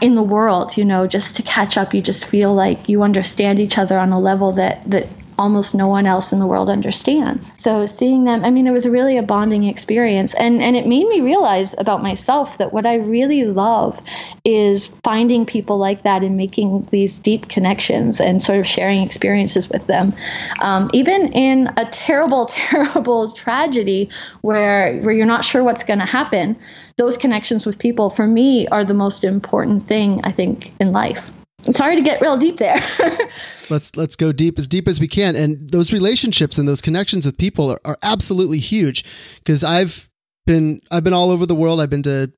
in 0.00 0.14
the 0.14 0.22
world, 0.22 0.76
you 0.76 0.84
know, 0.84 1.06
just 1.06 1.36
to 1.36 1.42
catch 1.42 1.76
up, 1.76 1.94
you 1.94 2.02
just 2.02 2.24
feel 2.24 2.54
like 2.54 2.88
you 2.88 3.02
understand 3.02 3.60
each 3.60 3.78
other 3.78 3.98
on 3.98 4.12
a 4.12 4.20
level 4.20 4.52
that 4.52 4.82
that 4.90 5.06
almost 5.40 5.74
no 5.74 5.88
one 5.88 6.06
else 6.06 6.32
in 6.32 6.38
the 6.38 6.46
world 6.46 6.68
understands. 6.68 7.50
So 7.58 7.86
seeing 7.86 8.24
them, 8.24 8.44
I 8.44 8.50
mean, 8.50 8.66
it 8.66 8.72
was 8.72 8.86
really 8.86 9.16
a 9.16 9.22
bonding 9.22 9.64
experience. 9.64 10.34
And, 10.34 10.62
and 10.62 10.76
it 10.76 10.86
made 10.86 11.06
me 11.06 11.22
realize 11.22 11.74
about 11.78 12.02
myself 12.02 12.58
that 12.58 12.74
what 12.74 12.84
I 12.84 12.96
really 12.96 13.44
love 13.44 13.98
is 14.44 14.88
finding 15.02 15.46
people 15.46 15.78
like 15.78 16.02
that 16.02 16.22
and 16.22 16.36
making 16.36 16.86
these 16.90 17.18
deep 17.18 17.48
connections 17.48 18.20
and 18.20 18.42
sort 18.42 18.58
of 18.58 18.66
sharing 18.66 19.02
experiences 19.02 19.70
with 19.70 19.86
them. 19.86 20.12
Um, 20.60 20.90
even 20.92 21.32
in 21.32 21.68
a 21.78 21.86
terrible, 21.86 22.46
terrible 22.52 23.32
tragedy 23.32 24.10
where, 24.42 25.00
where 25.00 25.14
you're 25.14 25.26
not 25.26 25.44
sure 25.44 25.64
what's 25.64 25.84
going 25.84 26.00
to 26.00 26.04
happen, 26.04 26.58
those 26.98 27.16
connections 27.16 27.64
with 27.64 27.78
people 27.78 28.10
for 28.10 28.26
me 28.26 28.68
are 28.68 28.84
the 28.84 28.92
most 28.92 29.24
important 29.24 29.86
thing 29.86 30.20
I 30.22 30.32
think 30.32 30.74
in 30.78 30.92
life. 30.92 31.30
Sorry 31.70 31.96
to 31.96 32.02
get 32.02 32.20
real 32.20 32.36
deep 32.36 32.56
there. 32.56 32.82
let's 33.70 33.96
let's 33.96 34.16
go 34.16 34.32
deep 34.32 34.58
as 34.58 34.66
deep 34.66 34.88
as 34.88 35.00
we 35.00 35.08
can, 35.08 35.36
and 35.36 35.70
those 35.70 35.92
relationships 35.92 36.58
and 36.58 36.68
those 36.68 36.80
connections 36.80 37.26
with 37.26 37.38
people 37.38 37.70
are, 37.70 37.80
are 37.84 37.98
absolutely 38.02 38.58
huge. 38.58 39.04
Because 39.38 39.62
I've 39.62 40.08
been 40.46 40.80
I've 40.90 41.04
been 41.04 41.12
all 41.12 41.30
over 41.30 41.46
the 41.46 41.54
world. 41.54 41.80
I've 41.80 41.90
been 41.90 42.02
to 42.04 42.32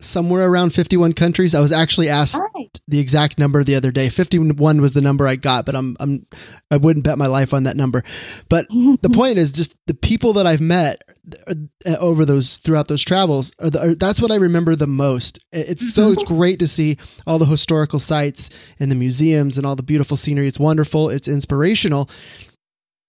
somewhere 0.00 0.48
around 0.48 0.70
51 0.74 1.12
countries. 1.12 1.54
I 1.54 1.60
was 1.60 1.72
actually 1.72 2.08
asked 2.08 2.40
right. 2.54 2.71
The 2.92 3.00
exact 3.00 3.38
number 3.38 3.64
the 3.64 3.74
other 3.74 3.90
day. 3.90 4.10
51 4.10 4.82
was 4.82 4.92
the 4.92 5.00
number 5.00 5.26
I 5.26 5.36
got, 5.36 5.64
but 5.64 5.74
I'm 5.74 5.96
I'm 5.98 6.26
I 6.70 6.76
wouldn't 6.76 7.06
bet 7.06 7.16
my 7.16 7.26
life 7.26 7.54
on 7.54 7.62
that 7.62 7.74
number. 7.74 8.04
But 8.50 8.68
the 8.68 9.10
point 9.14 9.38
is 9.38 9.50
just 9.50 9.74
the 9.86 9.94
people 9.94 10.34
that 10.34 10.46
I've 10.46 10.60
met 10.60 11.02
uh, 11.48 11.54
over 11.98 12.26
those 12.26 12.58
throughout 12.58 12.88
those 12.88 13.02
travels 13.02 13.52
are, 13.58 13.70
the, 13.70 13.80
are 13.80 13.94
that's 13.94 14.20
what 14.20 14.30
I 14.30 14.36
remember 14.36 14.76
the 14.76 14.86
most. 14.86 15.38
It's 15.52 15.94
so 15.94 16.12
it's 16.12 16.22
great 16.24 16.58
to 16.58 16.66
see 16.66 16.98
all 17.26 17.38
the 17.38 17.46
historical 17.46 17.98
sites 17.98 18.50
and 18.78 18.90
the 18.90 18.96
museums 18.96 19.56
and 19.56 19.66
all 19.66 19.74
the 19.74 19.82
beautiful 19.82 20.18
scenery. 20.18 20.46
It's 20.46 20.60
wonderful. 20.60 21.08
It's 21.08 21.28
inspirational 21.28 22.10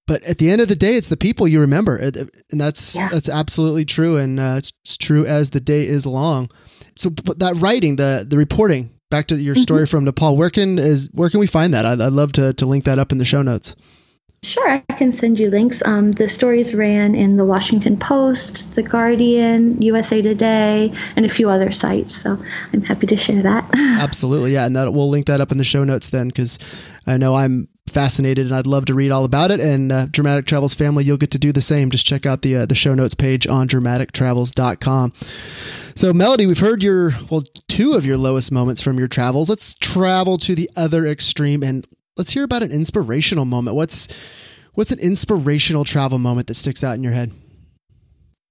but 0.05 0.21
at 0.23 0.37
the 0.37 0.49
end 0.49 0.61
of 0.61 0.67
the 0.67 0.75
day, 0.75 0.95
it's 0.95 1.07
the 1.07 1.15
people 1.15 1.47
you 1.47 1.61
remember, 1.61 1.95
and 1.95 2.29
that's 2.51 2.95
yeah. 2.95 3.07
that's 3.07 3.29
absolutely 3.29 3.85
true, 3.85 4.17
and 4.17 4.37
uh, 4.37 4.55
it's, 4.57 4.73
it's, 4.81 4.97
true 4.97 5.25
as 5.25 5.51
the 5.51 5.61
day 5.61 5.87
is 5.87 6.05
long. 6.05 6.49
So 6.97 7.09
that 7.09 7.55
writing, 7.57 7.95
the 7.95 8.25
the 8.27 8.35
reporting, 8.35 8.92
back 9.13 9.27
to 9.27 9.35
your 9.35 9.53
story 9.53 9.83
mm-hmm. 9.83 9.91
from 9.91 10.05
Nepal, 10.05 10.35
where 10.35 10.49
can 10.49 10.79
is 10.79 11.07
where 11.13 11.29
can 11.29 11.39
we 11.39 11.45
find 11.45 11.71
that? 11.75 11.85
I'd, 11.85 12.01
I'd 12.01 12.13
love 12.13 12.31
to 12.33 12.51
to 12.53 12.65
link 12.65 12.83
that 12.85 12.97
up 12.97 13.11
in 13.11 13.19
the 13.19 13.25
show 13.25 13.43
notes. 13.43 13.75
Sure, 14.43 14.67
I 14.67 14.79
can 14.79 15.13
send 15.13 15.39
you 15.39 15.49
links. 15.49 15.81
Um, 15.85 16.11
the 16.11 16.27
stories 16.27 16.75
ran 16.75 17.15
in 17.15 17.37
the 17.37 17.45
Washington 17.45 17.95
Post, 17.95 18.75
The 18.75 18.83
Guardian, 18.83 19.81
USA 19.81 20.21
Today, 20.21 20.93
and 21.15 21.25
a 21.25 21.29
few 21.29 21.49
other 21.49 21.71
sites. 21.71 22.21
So 22.21 22.37
I'm 22.73 22.81
happy 22.81 23.07
to 23.07 23.15
share 23.15 23.41
that. 23.41 23.69
Absolutely, 23.73 24.51
yeah, 24.51 24.65
and 24.65 24.75
that 24.75 24.91
we'll 24.91 25.09
link 25.09 25.27
that 25.27 25.39
up 25.39 25.53
in 25.53 25.57
the 25.57 25.63
show 25.63 25.85
notes 25.85 26.09
then, 26.09 26.27
because 26.27 26.59
I 27.07 27.15
know 27.15 27.35
I'm 27.35 27.69
fascinated 27.87 28.45
and 28.45 28.53
I'd 28.53 28.67
love 28.67 28.83
to 28.85 28.93
read 28.93 29.11
all 29.11 29.23
about 29.23 29.49
it. 29.49 29.61
And 29.61 29.93
uh, 29.93 30.07
Dramatic 30.11 30.45
Travels 30.45 30.73
family, 30.73 31.05
you'll 31.05 31.15
get 31.15 31.31
to 31.31 31.39
do 31.39 31.53
the 31.53 31.61
same. 31.61 31.89
Just 31.89 32.05
check 32.05 32.25
out 32.25 32.41
the 32.41 32.57
uh, 32.57 32.65
the 32.65 32.75
show 32.75 32.93
notes 32.93 33.15
page 33.15 33.47
on 33.47 33.69
dramatictravels.com. 33.69 35.13
So, 35.95 36.11
Melody, 36.11 36.47
we've 36.47 36.59
heard 36.59 36.83
your 36.83 37.11
well 37.29 37.43
two 37.69 37.93
of 37.93 38.05
your 38.05 38.17
lowest 38.17 38.51
moments 38.51 38.81
from 38.81 38.99
your 38.99 39.07
travels. 39.07 39.49
Let's 39.49 39.73
travel 39.75 40.37
to 40.39 40.53
the 40.53 40.69
other 40.75 41.05
extreme 41.05 41.63
and 41.63 41.87
let's 42.17 42.31
hear 42.31 42.43
about 42.43 42.63
an 42.63 42.71
inspirational 42.71 43.45
moment. 43.45 43.75
What's 43.75 44.07
what's 44.73 44.91
an 44.91 44.99
inspirational 44.99 45.83
travel 45.83 46.17
moment 46.17 46.47
that 46.47 46.55
sticks 46.55 46.83
out 46.83 46.95
in 46.95 47.03
your 47.03 47.13
head? 47.13 47.31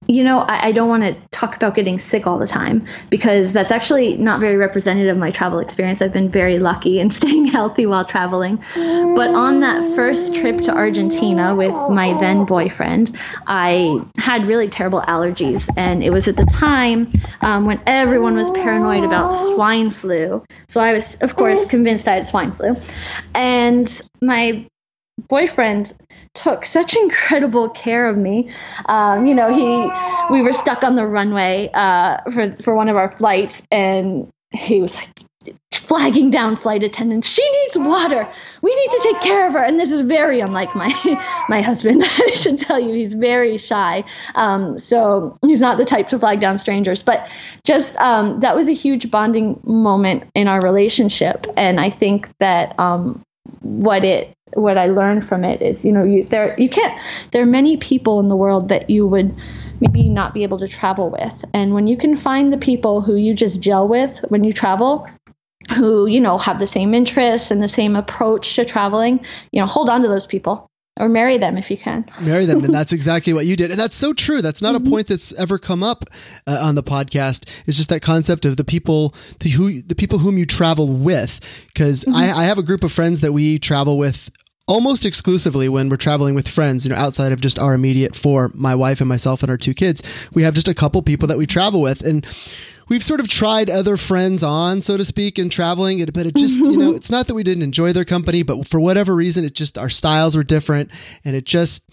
You 0.07 0.23
know, 0.23 0.39
I, 0.39 0.67
I 0.67 0.71
don't 0.71 0.89
want 0.89 1.03
to 1.03 1.15
talk 1.31 1.55
about 1.55 1.75
getting 1.75 1.99
sick 1.99 2.27
all 2.27 2.37
the 2.37 2.47
time 2.47 2.85
because 3.09 3.51
that's 3.51 3.71
actually 3.71 4.17
not 4.17 4.39
very 4.39 4.57
representative 4.57 5.11
of 5.11 5.17
my 5.17 5.31
travel 5.31 5.59
experience. 5.59 6.01
I've 6.01 6.13
been 6.13 6.29
very 6.29 6.59
lucky 6.59 6.99
in 6.99 7.09
staying 7.19 7.45
healthy 7.45 7.85
while 7.85 8.05
traveling. 8.05 8.57
But 8.75 9.29
on 9.29 9.61
that 9.61 9.95
first 9.95 10.35
trip 10.35 10.61
to 10.61 10.73
Argentina 10.73 11.55
with 11.55 11.73
my 11.89 12.17
then 12.19 12.45
boyfriend, 12.45 13.17
I 13.47 14.03
had 14.17 14.45
really 14.45 14.69
terrible 14.69 15.01
allergies. 15.01 15.67
And 15.77 16.03
it 16.03 16.09
was 16.11 16.27
at 16.27 16.35
the 16.35 16.45
time 16.45 17.11
um, 17.41 17.65
when 17.65 17.81
everyone 17.85 18.35
was 18.35 18.49
paranoid 18.51 19.03
about 19.03 19.31
swine 19.31 19.91
flu. 19.91 20.43
So 20.67 20.81
I 20.81 20.93
was, 20.93 21.15
of 21.21 21.35
course, 21.35 21.65
convinced 21.65 22.07
I 22.07 22.15
had 22.15 22.25
swine 22.25 22.51
flu. 22.51 22.75
And 23.33 24.01
my 24.21 24.65
boyfriend 25.27 25.93
took 26.33 26.65
such 26.65 26.95
incredible 26.95 27.69
care 27.69 28.07
of 28.07 28.17
me. 28.17 28.49
Um, 28.87 29.25
you 29.25 29.33
know, 29.33 29.53
he 29.53 30.33
we 30.33 30.41
were 30.41 30.53
stuck 30.53 30.83
on 30.83 30.95
the 30.95 31.05
runway 31.05 31.69
uh, 31.73 32.17
for 32.31 32.55
for 32.63 32.75
one 32.75 32.89
of 32.89 32.95
our 32.95 33.15
flights, 33.15 33.61
and 33.71 34.31
he 34.51 34.81
was 34.81 34.95
like 34.95 35.09
flagging 35.71 36.31
down 36.31 36.55
flight 36.55 36.83
attendants. 36.83 37.27
She 37.27 37.47
needs 37.61 37.77
water. 37.77 38.27
We 38.61 38.73
need 38.73 38.91
to 38.91 38.99
take 39.03 39.21
care 39.21 39.47
of 39.47 39.53
her. 39.53 39.63
And 39.63 39.79
this 39.79 39.91
is 39.91 40.01
very 40.01 40.39
unlike 40.39 40.73
my 40.75 40.93
my 41.49 41.61
husband. 41.61 42.03
I 42.05 42.33
should 42.35 42.59
tell 42.59 42.79
you, 42.79 42.93
he's 42.93 43.13
very 43.13 43.57
shy. 43.57 44.03
Um, 44.35 44.77
so 44.77 45.37
he's 45.45 45.59
not 45.59 45.77
the 45.77 45.85
type 45.85 46.09
to 46.09 46.19
flag 46.19 46.39
down 46.39 46.57
strangers. 46.57 47.01
But 47.01 47.27
just 47.65 47.95
um, 47.97 48.39
that 48.39 48.55
was 48.55 48.67
a 48.67 48.73
huge 48.73 49.11
bonding 49.11 49.59
moment 49.63 50.23
in 50.35 50.47
our 50.47 50.61
relationship, 50.61 51.45
and 51.57 51.79
I 51.79 51.89
think 51.89 52.29
that 52.39 52.77
um, 52.79 53.23
what 53.61 54.03
it 54.03 54.35
what 54.53 54.77
I 54.77 54.85
learned 54.85 55.27
from 55.27 55.43
it 55.43 55.61
is, 55.61 55.83
you 55.83 55.91
know, 55.91 56.03
you 56.03 56.23
there 56.25 56.59
you 56.59 56.69
can't 56.69 56.99
there 57.31 57.41
are 57.41 57.47
many 57.47 57.77
people 57.77 58.19
in 58.19 58.29
the 58.29 58.35
world 58.35 58.69
that 58.69 58.89
you 58.89 59.07
would 59.07 59.35
maybe 59.79 60.09
not 60.09 60.33
be 60.33 60.43
able 60.43 60.59
to 60.59 60.67
travel 60.67 61.09
with. 61.09 61.33
And 61.53 61.73
when 61.73 61.87
you 61.87 61.97
can 61.97 62.15
find 62.15 62.53
the 62.53 62.57
people 62.57 63.01
who 63.01 63.15
you 63.15 63.33
just 63.33 63.59
gel 63.59 63.87
with 63.87 64.19
when 64.29 64.43
you 64.43 64.53
travel, 64.53 65.09
who, 65.75 66.05
you 66.05 66.19
know, 66.19 66.37
have 66.37 66.59
the 66.59 66.67
same 66.67 66.93
interests 66.93 67.51
and 67.51 67.61
the 67.61 67.67
same 67.67 67.95
approach 67.95 68.55
to 68.55 68.63
traveling, 68.63 69.19
you 69.51 69.59
know, 69.59 69.67
hold 69.67 69.89
on 69.89 70.01
to 70.03 70.07
those 70.07 70.27
people 70.27 70.69
or 70.99 71.09
marry 71.09 71.37
them 71.37 71.57
if 71.57 71.71
you 71.71 71.77
can. 71.77 72.05
marry 72.21 72.45
them, 72.45 72.63
and 72.63 72.73
that's 72.73 72.93
exactly 72.93 73.33
what 73.33 73.45
you 73.45 73.55
did, 73.55 73.71
and 73.71 73.79
that's 73.79 73.95
so 73.95 74.13
true. 74.13 74.41
That's 74.41 74.61
not 74.61 74.75
mm-hmm. 74.75 74.87
a 74.87 74.89
point 74.89 75.07
that's 75.07 75.33
ever 75.39 75.57
come 75.57 75.83
up 75.83 76.05
uh, 76.45 76.59
on 76.61 76.75
the 76.75 76.83
podcast. 76.83 77.49
It's 77.65 77.77
just 77.77 77.89
that 77.89 78.01
concept 78.01 78.45
of 78.45 78.57
the 78.57 78.63
people 78.63 79.15
the 79.39 79.49
who 79.49 79.81
the 79.81 79.95
people 79.95 80.19
whom 80.19 80.37
you 80.37 80.45
travel 80.45 80.87
with. 80.87 81.39
Because 81.67 82.05
mm-hmm. 82.05 82.15
I, 82.15 82.31
I 82.31 82.43
have 82.45 82.57
a 82.57 82.63
group 82.63 82.83
of 82.83 82.91
friends 82.91 83.21
that 83.21 83.31
we 83.31 83.59
travel 83.59 83.97
with 83.97 84.29
almost 84.67 85.05
exclusively 85.05 85.67
when 85.67 85.89
we're 85.89 85.97
traveling 85.97 86.35
with 86.35 86.47
friends, 86.47 86.85
you 86.85 86.89
know, 86.89 86.95
outside 86.95 87.31
of 87.31 87.41
just 87.41 87.59
our 87.59 87.73
immediate 87.73 88.15
four, 88.15 88.49
my 88.53 88.73
wife 88.73 89.01
and 89.01 89.09
myself 89.09 89.43
and 89.43 89.49
our 89.49 89.57
two 89.57 89.73
kids, 89.73 90.01
we 90.33 90.43
have 90.43 90.53
just 90.53 90.67
a 90.67 90.73
couple 90.73 91.01
people 91.01 91.27
that 91.27 91.37
we 91.37 91.45
travel 91.45 91.81
with. 91.81 92.01
And 92.01 92.25
we've 92.93 93.03
sort 93.03 93.19
of 93.19 93.27
tried 93.27 93.71
other 93.71 93.97
friends 93.97 94.43
on, 94.43 94.79
so 94.79 94.97
to 94.97 95.03
speak, 95.03 95.39
in 95.39 95.49
traveling, 95.49 96.05
but 96.13 96.27
it 96.27 96.35
just, 96.35 96.59
you 96.59 96.77
know, 96.77 96.93
it's 96.93 97.09
not 97.09 97.25
that 97.25 97.33
we 97.33 97.41
didn't 97.41 97.63
enjoy 97.63 97.91
their 97.91 98.05
company, 98.05 98.43
but 98.43 98.67
for 98.67 98.79
whatever 98.79 99.15
reason, 99.15 99.43
it 99.43 99.55
just, 99.55 99.79
our 99.79 99.89
styles 99.89 100.37
were 100.37 100.43
different 100.43 100.91
and 101.25 101.35
it 101.35 101.43
just 101.43 101.89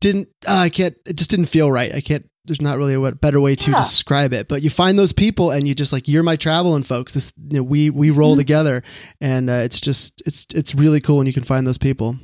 didn't, 0.00 0.28
uh, 0.48 0.54
I 0.54 0.68
can't, 0.68 0.94
it 1.04 1.16
just 1.16 1.28
didn't 1.28 1.46
feel 1.46 1.70
right. 1.70 1.92
I 1.92 2.00
can't 2.00 2.24
there's 2.44 2.62
not 2.62 2.78
really 2.78 2.94
a 2.94 3.12
better 3.12 3.40
way 3.40 3.54
to 3.54 3.72
yeah. 3.72 3.76
describe 3.76 4.32
it 4.32 4.48
but 4.48 4.62
you 4.62 4.70
find 4.70 4.98
those 4.98 5.12
people 5.12 5.50
and 5.50 5.68
you 5.68 5.74
just 5.74 5.92
like 5.92 6.08
you're 6.08 6.22
my 6.22 6.34
traveling 6.34 6.82
folks 6.82 7.12
this 7.12 7.30
you 7.50 7.58
know, 7.58 7.62
we 7.62 7.90
we 7.90 8.08
roll 8.08 8.30
mm-hmm. 8.30 8.38
together 8.38 8.82
and 9.20 9.50
uh, 9.50 9.60
it's 9.64 9.82
just 9.82 10.22
it's 10.24 10.46
it's 10.54 10.74
really 10.74 10.98
cool 10.98 11.18
when 11.18 11.26
you 11.26 11.32
can 11.34 11.44
find 11.44 11.66
those 11.66 11.76
people 11.76 12.16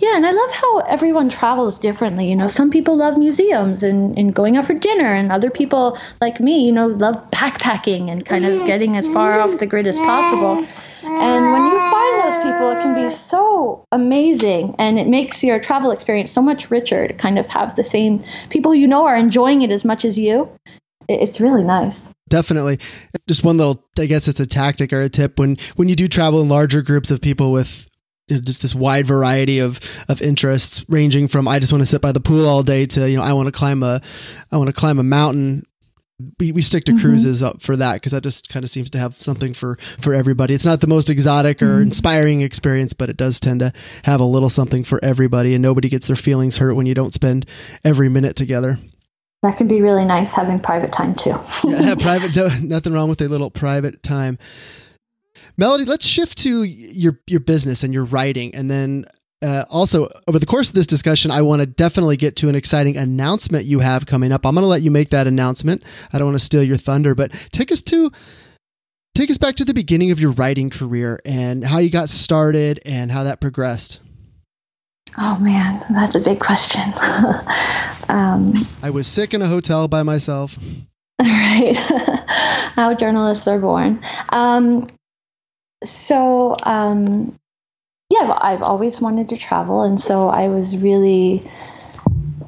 yeah, 0.00 0.16
and 0.16 0.26
I 0.26 0.30
love 0.30 0.50
how 0.50 0.78
everyone 0.80 1.28
travels 1.28 1.78
differently. 1.78 2.28
You 2.28 2.36
know, 2.36 2.48
some 2.48 2.70
people 2.70 2.96
love 2.96 3.18
museums 3.18 3.82
and, 3.82 4.16
and 4.18 4.34
going 4.34 4.56
out 4.56 4.66
for 4.66 4.74
dinner, 4.74 5.06
and 5.06 5.30
other 5.30 5.50
people, 5.50 5.98
like 6.20 6.40
me, 6.40 6.64
you 6.64 6.72
know, 6.72 6.86
love 6.86 7.30
backpacking 7.30 8.10
and 8.10 8.24
kind 8.24 8.46
of 8.46 8.66
getting 8.66 8.96
as 8.96 9.06
far 9.06 9.38
off 9.40 9.58
the 9.58 9.66
grid 9.66 9.86
as 9.86 9.98
possible. 9.98 10.66
And 11.02 11.52
when 11.52 11.64
you 11.64 11.78
find 11.78 12.24
those 12.24 12.36
people, 12.44 12.70
it 12.70 12.82
can 12.82 13.08
be 13.08 13.14
so 13.14 13.84
amazing 13.92 14.74
and 14.78 14.98
it 14.98 15.06
makes 15.06 15.42
your 15.42 15.58
travel 15.58 15.90
experience 15.90 16.30
so 16.30 16.42
much 16.42 16.70
richer 16.70 17.08
to 17.08 17.14
kind 17.14 17.38
of 17.38 17.46
have 17.46 17.76
the 17.76 17.84
same 17.84 18.24
people 18.48 18.74
you 18.74 18.86
know 18.86 19.06
are 19.06 19.16
enjoying 19.16 19.62
it 19.62 19.70
as 19.70 19.84
much 19.84 20.04
as 20.04 20.18
you. 20.18 20.48
It's 21.08 21.40
really 21.40 21.64
nice. 21.64 22.10
Definitely. 22.28 22.78
Just 23.26 23.44
one 23.44 23.56
little, 23.56 23.84
I 23.98 24.06
guess 24.06 24.28
it's 24.28 24.40
a 24.40 24.46
tactic 24.46 24.92
or 24.92 25.02
a 25.02 25.08
tip 25.08 25.38
when, 25.38 25.56
when 25.76 25.88
you 25.88 25.96
do 25.96 26.06
travel 26.06 26.40
in 26.40 26.48
larger 26.48 26.80
groups 26.80 27.10
of 27.10 27.20
people 27.20 27.50
with 27.50 27.89
just 28.38 28.62
this 28.62 28.74
wide 28.74 29.06
variety 29.06 29.58
of 29.58 29.80
of 30.08 30.22
interests 30.22 30.84
ranging 30.88 31.28
from 31.28 31.48
I 31.48 31.58
just 31.58 31.72
want 31.72 31.82
to 31.82 31.86
sit 31.86 32.00
by 32.00 32.12
the 32.12 32.20
pool 32.20 32.46
all 32.46 32.62
day 32.62 32.86
to 32.86 33.10
you 33.10 33.16
know 33.16 33.22
I 33.22 33.32
want 33.32 33.46
to 33.46 33.52
climb 33.52 33.82
a 33.82 34.00
I 34.50 34.56
want 34.56 34.68
to 34.68 34.78
climb 34.78 34.98
a 34.98 35.04
mountain 35.04 35.66
we, 36.38 36.52
we 36.52 36.62
stick 36.62 36.84
to 36.84 36.92
mm-hmm. 36.92 37.00
cruises 37.00 37.42
up 37.42 37.62
for 37.62 37.76
that 37.76 37.94
because 37.94 38.12
that 38.12 38.22
just 38.22 38.48
kind 38.48 38.64
of 38.64 38.70
seems 38.70 38.90
to 38.90 38.98
have 38.98 39.16
something 39.16 39.54
for 39.54 39.76
for 40.00 40.14
everybody. 40.14 40.54
It's 40.54 40.66
not 40.66 40.80
the 40.80 40.86
most 40.86 41.10
exotic 41.10 41.62
or 41.62 41.74
mm-hmm. 41.74 41.82
inspiring 41.82 42.40
experience, 42.42 42.92
but 42.92 43.10
it 43.10 43.16
does 43.16 43.40
tend 43.40 43.60
to 43.60 43.72
have 44.04 44.20
a 44.20 44.24
little 44.24 44.50
something 44.50 44.84
for 44.84 45.02
everybody, 45.02 45.54
and 45.54 45.62
nobody 45.62 45.88
gets 45.88 46.06
their 46.06 46.16
feelings 46.16 46.58
hurt 46.58 46.74
when 46.74 46.86
you 46.86 46.94
don't 46.94 47.14
spend 47.14 47.46
every 47.84 48.08
minute 48.08 48.36
together. 48.36 48.78
That 49.42 49.56
can 49.56 49.68
be 49.68 49.80
really 49.80 50.04
nice 50.04 50.32
having 50.32 50.60
private 50.60 50.92
time 50.92 51.14
too. 51.14 51.38
yeah, 51.64 51.94
private. 51.98 52.36
No, 52.36 52.48
nothing 52.60 52.92
wrong 52.92 53.08
with 53.08 53.20
a 53.22 53.28
little 53.28 53.50
private 53.50 54.02
time. 54.02 54.38
Melody, 55.60 55.84
let's 55.84 56.06
shift 56.06 56.38
to 56.38 56.62
your 56.62 57.20
your 57.26 57.40
business 57.40 57.82
and 57.82 57.92
your 57.92 58.06
writing, 58.06 58.54
and 58.54 58.70
then 58.70 59.04
uh, 59.42 59.66
also, 59.68 60.08
over 60.26 60.38
the 60.38 60.46
course 60.46 60.70
of 60.70 60.74
this 60.74 60.86
discussion, 60.86 61.30
I 61.30 61.42
want 61.42 61.60
to 61.60 61.66
definitely 61.66 62.16
get 62.16 62.34
to 62.36 62.48
an 62.48 62.54
exciting 62.54 62.96
announcement 62.96 63.66
you 63.66 63.80
have 63.80 64.06
coming 64.06 64.32
up. 64.32 64.46
I'm 64.46 64.54
going 64.54 64.62
to 64.62 64.68
let 64.68 64.80
you 64.80 64.90
make 64.90 65.10
that 65.10 65.26
announcement. 65.26 65.82
I 66.14 66.18
don't 66.18 66.28
want 66.28 66.38
to 66.38 66.44
steal 66.44 66.62
your 66.62 66.78
thunder, 66.78 67.14
but 67.14 67.30
take 67.52 67.70
us 67.70 67.82
to 67.82 68.10
take 69.14 69.28
us 69.28 69.36
back 69.36 69.54
to 69.56 69.66
the 69.66 69.74
beginning 69.74 70.10
of 70.10 70.18
your 70.18 70.32
writing 70.32 70.70
career 70.70 71.20
and 71.26 71.62
how 71.62 71.76
you 71.76 71.90
got 71.90 72.08
started 72.08 72.80
and 72.86 73.12
how 73.12 73.24
that 73.24 73.42
progressed. 73.42 74.00
Oh 75.18 75.36
man, 75.40 75.84
that's 75.90 76.14
a 76.14 76.20
big 76.20 76.40
question. 76.40 76.80
um, 78.08 78.66
I 78.82 78.88
was 78.88 79.06
sick 79.06 79.34
in 79.34 79.42
a 79.42 79.46
hotel 79.46 79.88
by 79.88 80.04
myself. 80.04 80.58
Right, 81.22 81.76
how 82.76 82.94
journalists 82.94 83.46
are 83.46 83.58
born. 83.58 84.02
Um, 84.30 84.86
so 85.84 86.56
um, 86.62 87.38
yeah, 88.10 88.36
I've 88.40 88.62
always 88.62 89.00
wanted 89.00 89.28
to 89.30 89.36
travel, 89.36 89.82
and 89.82 90.00
so 90.00 90.28
I 90.28 90.48
was 90.48 90.76
really 90.76 91.48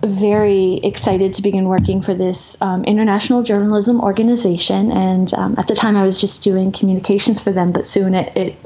very 0.05 0.75
excited 0.83 1.35
to 1.35 1.43
begin 1.43 1.67
working 1.67 2.03
for 2.03 2.15
this 2.15 2.57
um, 2.61 2.83
international 2.85 3.43
journalism 3.43 4.01
organization. 4.01 4.91
And 4.91 5.33
um, 5.35 5.55
at 5.59 5.69
the 5.69 5.75
time, 5.75 5.97
I 5.97 6.03
was 6.03 6.19
just 6.19 6.43
doing 6.43 6.73
communications 6.73 7.41
for 7.41 7.53
them, 7.53 7.73
but 7.73 7.87
soon 7.87 8.15
it, 8.15 8.37
it 8.37 8.57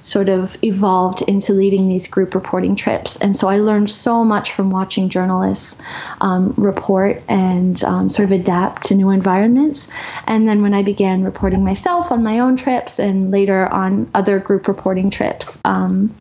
sort 0.00 0.28
of 0.28 0.56
evolved 0.64 1.22
into 1.22 1.52
leading 1.52 1.88
these 1.88 2.08
group 2.08 2.34
reporting 2.34 2.74
trips. 2.74 3.16
And 3.16 3.36
so 3.36 3.48
I 3.48 3.58
learned 3.58 3.90
so 3.90 4.24
much 4.24 4.52
from 4.52 4.70
watching 4.72 5.08
journalists 5.08 5.76
um, 6.20 6.52
report 6.56 7.22
and 7.28 7.82
um, 7.84 8.08
sort 8.08 8.26
of 8.26 8.32
adapt 8.32 8.84
to 8.86 8.96
new 8.96 9.10
environments. 9.10 9.86
And 10.26 10.48
then 10.48 10.62
when 10.62 10.74
I 10.74 10.82
began 10.82 11.22
reporting 11.22 11.64
myself 11.64 12.10
on 12.10 12.24
my 12.24 12.40
own 12.40 12.56
trips 12.56 12.98
and 12.98 13.30
later 13.30 13.72
on 13.72 14.10
other 14.14 14.40
group 14.40 14.66
reporting 14.66 15.10
trips, 15.10 15.58
um, 15.64 16.16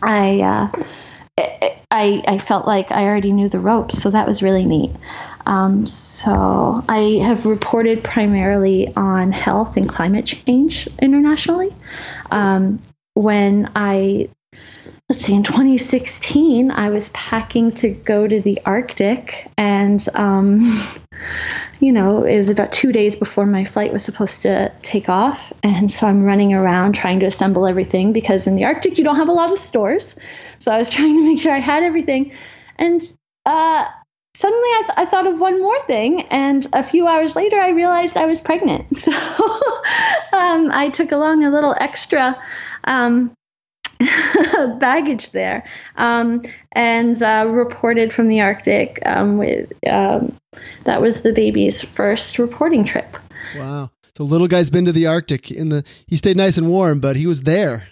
I. 0.00 0.40
Uh, 0.40 0.84
I, 1.90 2.22
I 2.26 2.38
felt 2.38 2.66
like 2.66 2.92
I 2.92 3.04
already 3.04 3.32
knew 3.32 3.48
the 3.48 3.60
ropes, 3.60 4.00
so 4.00 4.10
that 4.10 4.26
was 4.26 4.42
really 4.42 4.64
neat. 4.64 4.90
Um, 5.46 5.86
so 5.86 6.84
I 6.88 7.20
have 7.24 7.46
reported 7.46 8.04
primarily 8.04 8.94
on 8.94 9.32
health 9.32 9.76
and 9.76 9.88
climate 9.88 10.26
change 10.26 10.88
internationally. 11.00 11.74
Um, 12.30 12.80
when 13.14 13.72
I 13.74 14.28
let's 15.08 15.24
see, 15.24 15.34
in 15.34 15.42
2016, 15.42 16.70
I 16.70 16.90
was 16.90 17.08
packing 17.10 17.72
to 17.76 17.88
go 17.88 18.26
to 18.26 18.40
the 18.40 18.60
Arctic, 18.64 19.50
and 19.56 20.06
um, 20.14 20.86
you 21.80 21.92
know, 21.92 22.24
it 22.24 22.36
was 22.36 22.48
about 22.48 22.72
two 22.72 22.92
days 22.92 23.16
before 23.16 23.46
my 23.46 23.64
flight 23.64 23.92
was 23.92 24.04
supposed 24.04 24.42
to 24.42 24.72
take 24.82 25.08
off, 25.08 25.52
and 25.62 25.90
so 25.90 26.06
I'm 26.06 26.24
running 26.24 26.52
around 26.52 26.94
trying 26.94 27.20
to 27.20 27.26
assemble 27.26 27.66
everything 27.66 28.12
because 28.12 28.46
in 28.46 28.54
the 28.54 28.64
Arctic 28.64 28.98
you 28.98 29.04
don't 29.04 29.16
have 29.16 29.28
a 29.28 29.32
lot 29.32 29.50
of 29.50 29.58
stores, 29.58 30.14
so 30.58 30.70
I 30.70 30.78
was 30.78 30.90
trying 30.96 31.14
to 31.16 31.24
make 31.24 31.40
sure 31.40 31.52
I 31.52 31.60
had 31.60 31.82
everything, 31.82 32.32
and 32.76 33.02
uh, 33.46 33.86
suddenly 34.34 34.68
I, 34.68 34.82
th- 34.86 34.98
I, 34.98 35.06
thought 35.06 35.26
of 35.26 35.40
one 35.40 35.60
more 35.60 35.80
thing. 35.80 36.22
And 36.30 36.66
a 36.72 36.84
few 36.84 37.08
hours 37.08 37.34
later 37.34 37.58
i 37.58 37.70
realized 37.70 38.16
i 38.16 38.26
was 38.26 38.40
pregnant. 38.40 38.86
So 38.98 39.12
um, 40.32 40.70
i 40.72 40.90
took 40.92 41.12
along 41.12 41.44
a 41.44 41.50
little 41.50 41.74
extra 41.80 42.36
um, 42.84 43.32
baggage 44.78 45.30
there 45.30 45.64
um, 45.96 46.42
and 46.72 47.22
uh, 47.22 47.46
reported 47.48 48.12
from 48.12 48.28
the 48.28 48.40
arctic 48.40 48.98
um, 49.06 49.38
with 49.38 49.72
um, 49.86 50.36
that 50.84 51.00
was 51.00 51.22
the 51.22 51.32
baby's 51.32 51.82
first 51.82 52.38
reporting 52.38 52.84
trip 52.84 53.16
wow 53.56 53.90
so 54.16 54.24
little 54.24 54.48
guy's 54.48 54.70
been 54.70 54.84
to 54.84 54.92
the 54.92 55.06
arctic 55.06 55.50
in 55.50 55.68
the 55.68 55.84
he 56.06 56.16
stayed 56.16 56.36
nice 56.36 56.58
and 56.58 56.68
warm 56.68 57.00
but 57.00 57.16
he 57.16 57.26
was 57.26 57.42
there 57.42 57.88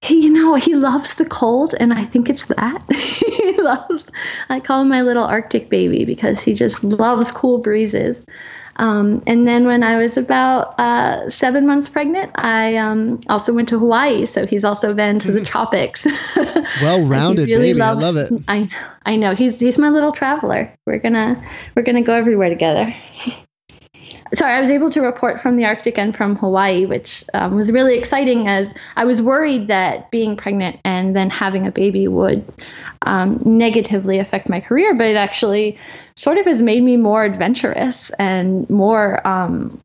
he, 0.00 0.22
you 0.22 0.30
know, 0.30 0.54
he 0.54 0.74
loves 0.74 1.14
the 1.14 1.24
cold, 1.24 1.74
and 1.78 1.92
I 1.92 2.04
think 2.04 2.28
it's 2.28 2.44
that. 2.44 2.84
he 2.92 3.60
loves, 3.60 4.08
I 4.48 4.60
call 4.60 4.82
him 4.82 4.88
my 4.88 5.02
little 5.02 5.24
Arctic 5.24 5.68
baby 5.68 6.04
because 6.04 6.40
he 6.40 6.54
just 6.54 6.84
loves 6.84 7.32
cool 7.32 7.58
breezes. 7.58 8.22
Um, 8.78 9.22
and 9.26 9.46
then 9.46 9.66
when 9.66 9.82
I 9.82 9.98
was 9.98 10.16
about 10.16 10.78
uh, 10.78 11.28
seven 11.28 11.66
months 11.66 11.88
pregnant, 11.88 12.30
I 12.36 12.76
um, 12.76 13.20
also 13.28 13.52
went 13.52 13.68
to 13.70 13.78
Hawaii. 13.78 14.24
So 14.26 14.46
he's 14.46 14.64
also 14.64 14.94
been 14.94 15.18
to 15.20 15.32
the 15.32 15.44
tropics. 15.44 16.06
well 16.82 17.04
rounded 17.04 17.48
really 17.48 17.72
baby. 17.72 17.78
Loves, 17.78 18.04
I 18.04 18.06
love 18.06 18.16
it. 18.16 18.44
I, 18.48 18.68
I 19.04 19.16
know. 19.16 19.34
He's, 19.34 19.58
he's 19.58 19.78
my 19.78 19.88
little 19.88 20.12
traveler. 20.12 20.72
We're 20.86 20.98
gonna, 20.98 21.44
we're 21.74 21.82
gonna 21.82 22.02
go 22.02 22.14
everywhere 22.14 22.50
together. 22.50 22.94
sorry, 24.34 24.52
I 24.52 24.60
was 24.60 24.70
able 24.70 24.90
to 24.90 25.00
report 25.00 25.40
from 25.40 25.56
the 25.56 25.64
Arctic 25.66 25.98
and 25.98 26.16
from 26.16 26.36
Hawaii, 26.36 26.86
which 26.86 27.24
um, 27.34 27.56
was 27.56 27.70
really 27.72 27.96
exciting 27.96 28.48
as 28.48 28.72
I 28.96 29.04
was 29.04 29.22
worried 29.22 29.68
that 29.68 30.10
being 30.10 30.36
pregnant 30.36 30.80
and 30.84 31.14
then 31.14 31.30
having 31.30 31.66
a 31.66 31.70
baby 31.70 32.08
would 32.08 32.44
um, 33.02 33.40
negatively 33.44 34.18
affect 34.18 34.48
my 34.48 34.60
career, 34.60 34.94
but 34.94 35.06
it 35.06 35.16
actually 35.16 35.78
sort 36.16 36.38
of 36.38 36.46
has 36.46 36.62
made 36.62 36.82
me 36.82 36.96
more 36.96 37.24
adventurous 37.24 38.10
and 38.18 38.68
more 38.68 39.26
um, 39.26 39.80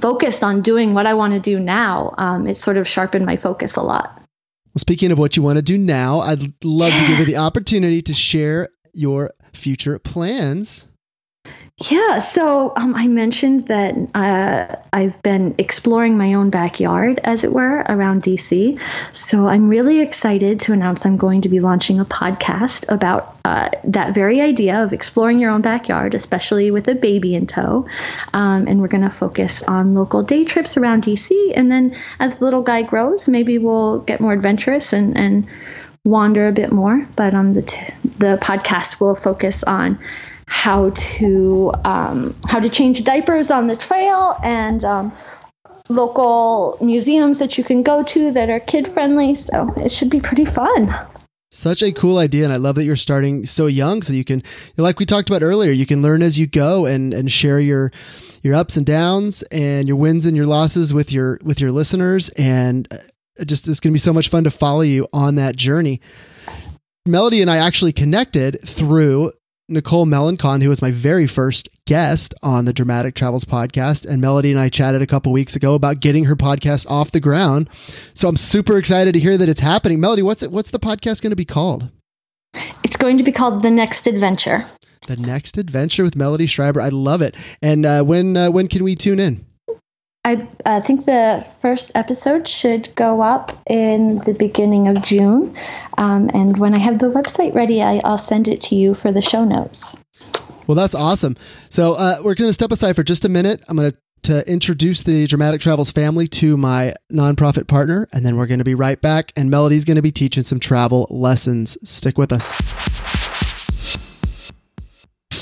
focused 0.00 0.42
on 0.42 0.62
doing 0.62 0.94
what 0.94 1.06
I 1.06 1.14
want 1.14 1.34
to 1.34 1.40
do 1.40 1.58
now. 1.58 2.14
Um, 2.18 2.46
it 2.46 2.56
sort 2.56 2.76
of 2.76 2.88
sharpened 2.88 3.26
my 3.26 3.36
focus 3.36 3.76
a 3.76 3.82
lot. 3.82 4.16
Well, 4.16 4.80
speaking 4.80 5.10
of 5.10 5.18
what 5.18 5.36
you 5.36 5.42
want 5.42 5.56
to 5.56 5.62
do 5.62 5.78
now, 5.78 6.20
I'd 6.20 6.64
love 6.64 6.92
to 6.92 7.06
give 7.06 7.18
you 7.20 7.24
the 7.32 7.36
opportunity 7.36 8.02
to 8.02 8.14
share 8.14 8.68
your 8.92 9.32
future 9.52 9.98
plans. 9.98 10.88
Yeah, 11.78 12.20
so 12.20 12.72
um, 12.74 12.94
I 12.94 13.06
mentioned 13.06 13.66
that 13.66 13.94
uh, 14.14 14.76
I've 14.94 15.22
been 15.22 15.56
exploring 15.58 16.16
my 16.16 16.32
own 16.32 16.48
backyard, 16.48 17.20
as 17.22 17.44
it 17.44 17.52
were, 17.52 17.84
around 17.86 18.22
DC. 18.22 18.80
So 19.12 19.46
I'm 19.46 19.68
really 19.68 20.00
excited 20.00 20.60
to 20.60 20.72
announce 20.72 21.04
I'm 21.04 21.18
going 21.18 21.42
to 21.42 21.50
be 21.50 21.60
launching 21.60 22.00
a 22.00 22.06
podcast 22.06 22.86
about 22.88 23.36
uh, 23.44 23.68
that 23.84 24.14
very 24.14 24.40
idea 24.40 24.84
of 24.84 24.94
exploring 24.94 25.38
your 25.38 25.50
own 25.50 25.60
backyard, 25.60 26.14
especially 26.14 26.70
with 26.70 26.88
a 26.88 26.94
baby 26.94 27.34
in 27.34 27.46
tow. 27.46 27.86
Um, 28.32 28.66
and 28.66 28.80
we're 28.80 28.88
going 28.88 29.04
to 29.04 29.10
focus 29.10 29.62
on 29.62 29.94
local 29.94 30.22
day 30.22 30.46
trips 30.46 30.78
around 30.78 31.04
DC. 31.04 31.52
And 31.54 31.70
then 31.70 31.94
as 32.18 32.36
the 32.36 32.44
little 32.44 32.62
guy 32.62 32.84
grows, 32.84 33.28
maybe 33.28 33.58
we'll 33.58 34.00
get 34.00 34.22
more 34.22 34.32
adventurous 34.32 34.94
and, 34.94 35.14
and 35.14 35.46
wander 36.04 36.48
a 36.48 36.52
bit 36.52 36.72
more. 36.72 37.06
But 37.16 37.34
um, 37.34 37.52
the, 37.52 37.60
t- 37.60 37.92
the 38.16 38.38
podcast 38.40 38.98
will 38.98 39.14
focus 39.14 39.62
on 39.62 39.98
how 40.46 40.90
to 40.90 41.72
um, 41.84 42.34
how 42.46 42.60
to 42.60 42.68
change 42.68 43.04
diapers 43.04 43.50
on 43.50 43.66
the 43.66 43.76
trail 43.76 44.38
and 44.42 44.84
um, 44.84 45.12
local 45.88 46.78
museums 46.80 47.38
that 47.38 47.58
you 47.58 47.64
can 47.64 47.82
go 47.82 48.02
to 48.04 48.30
that 48.32 48.48
are 48.48 48.60
kid 48.60 48.88
friendly. 48.88 49.34
So 49.34 49.72
it 49.76 49.90
should 49.90 50.10
be 50.10 50.20
pretty 50.20 50.44
fun. 50.44 50.94
Such 51.52 51.82
a 51.82 51.92
cool 51.92 52.18
idea, 52.18 52.44
and 52.44 52.52
I 52.52 52.56
love 52.56 52.74
that 52.74 52.84
you're 52.84 52.96
starting 52.96 53.46
so 53.46 53.66
young, 53.66 54.02
so 54.02 54.12
you 54.12 54.24
can, 54.24 54.42
like 54.76 54.98
we 54.98 55.06
talked 55.06 55.30
about 55.30 55.42
earlier, 55.42 55.70
you 55.70 55.86
can 55.86 56.02
learn 56.02 56.20
as 56.20 56.38
you 56.38 56.46
go 56.46 56.86
and 56.86 57.14
and 57.14 57.30
share 57.30 57.60
your 57.60 57.92
your 58.42 58.54
ups 58.54 58.76
and 58.76 58.84
downs 58.84 59.42
and 59.44 59.86
your 59.86 59.96
wins 59.96 60.26
and 60.26 60.36
your 60.36 60.44
losses 60.44 60.92
with 60.92 61.12
your 61.12 61.38
with 61.44 61.60
your 61.60 61.70
listeners, 61.70 62.30
and 62.30 62.88
uh, 62.92 63.44
just 63.44 63.68
it's 63.68 63.80
going 63.80 63.92
to 63.92 63.94
be 63.94 64.00
so 64.00 64.12
much 64.12 64.28
fun 64.28 64.44
to 64.44 64.50
follow 64.50 64.82
you 64.82 65.06
on 65.12 65.36
that 65.36 65.56
journey. 65.56 66.00
Melody 67.06 67.40
and 67.40 67.50
I 67.50 67.58
actually 67.58 67.92
connected 67.92 68.58
through 68.60 69.30
Nicole 69.68 70.06
Melancon, 70.06 70.62
who 70.62 70.68
was 70.68 70.80
my 70.80 70.92
very 70.92 71.26
first 71.26 71.68
guest 71.86 72.34
on 72.40 72.66
the 72.66 72.72
Dramatic 72.72 73.16
Travels 73.16 73.44
podcast, 73.44 74.06
and 74.06 74.20
Melody 74.20 74.52
and 74.52 74.60
I 74.60 74.68
chatted 74.68 75.02
a 75.02 75.06
couple 75.06 75.32
weeks 75.32 75.56
ago 75.56 75.74
about 75.74 75.98
getting 75.98 76.24
her 76.26 76.36
podcast 76.36 76.88
off 76.88 77.10
the 77.10 77.18
ground. 77.18 77.68
So 78.14 78.28
I'm 78.28 78.36
super 78.36 78.78
excited 78.78 79.12
to 79.14 79.18
hear 79.18 79.36
that 79.36 79.48
it's 79.48 79.60
happening. 79.60 79.98
Melody, 79.98 80.22
what's 80.22 80.44
it, 80.44 80.52
what's 80.52 80.70
the 80.70 80.78
podcast 80.78 81.20
going 81.20 81.30
to 81.30 81.36
be 81.36 81.44
called? 81.44 81.90
It's 82.84 82.96
going 82.96 83.18
to 83.18 83.24
be 83.24 83.32
called 83.32 83.62
The 83.62 83.70
Next 83.70 84.06
Adventure. 84.06 84.66
The 85.08 85.16
Next 85.16 85.58
Adventure 85.58 86.04
with 86.04 86.14
Melody 86.14 86.46
Schreiber. 86.46 86.80
I 86.80 86.88
love 86.88 87.20
it. 87.20 87.34
And 87.60 87.84
uh, 87.84 88.02
when 88.02 88.36
uh, 88.36 88.50
when 88.50 88.68
can 88.68 88.84
we 88.84 88.94
tune 88.94 89.18
in? 89.18 89.45
I 90.26 90.48
uh, 90.64 90.80
think 90.80 91.06
the 91.06 91.46
first 91.60 91.92
episode 91.94 92.48
should 92.48 92.92
go 92.96 93.22
up 93.22 93.56
in 93.70 94.18
the 94.18 94.34
beginning 94.34 94.88
of 94.88 95.00
June. 95.04 95.56
Um, 95.98 96.28
and 96.34 96.58
when 96.58 96.74
I 96.74 96.80
have 96.80 96.98
the 96.98 97.06
website 97.06 97.54
ready, 97.54 97.80
I, 97.80 98.00
will 98.02 98.18
send 98.18 98.48
it 98.48 98.60
to 98.62 98.74
you 98.74 98.94
for 98.94 99.12
the 99.12 99.22
show 99.22 99.44
notes. 99.44 99.94
Well, 100.66 100.74
that's 100.74 100.96
awesome. 100.96 101.36
So 101.68 101.94
uh, 101.94 102.16
we're 102.24 102.34
going 102.34 102.48
to 102.48 102.52
step 102.52 102.72
aside 102.72 102.96
for 102.96 103.04
just 103.04 103.24
a 103.24 103.28
minute. 103.28 103.64
I'm 103.68 103.76
going 103.76 103.92
to 103.92 103.98
to 104.22 104.50
introduce 104.50 105.04
the 105.04 105.28
Dramatic 105.28 105.60
Travels 105.60 105.92
family 105.92 106.26
to 106.26 106.56
my 106.56 106.94
nonprofit 107.12 107.68
partner, 107.68 108.08
and 108.12 108.26
then 108.26 108.36
we're 108.36 108.48
going 108.48 108.58
to 108.58 108.64
be 108.64 108.74
right 108.74 109.00
back. 109.00 109.32
And 109.36 109.48
Melody's 109.48 109.84
going 109.84 109.94
to 109.94 110.02
be 110.02 110.10
teaching 110.10 110.42
some 110.42 110.58
travel 110.58 111.06
lessons. 111.10 111.78
Stick 111.88 112.18
with 112.18 112.32
us. 112.32 113.35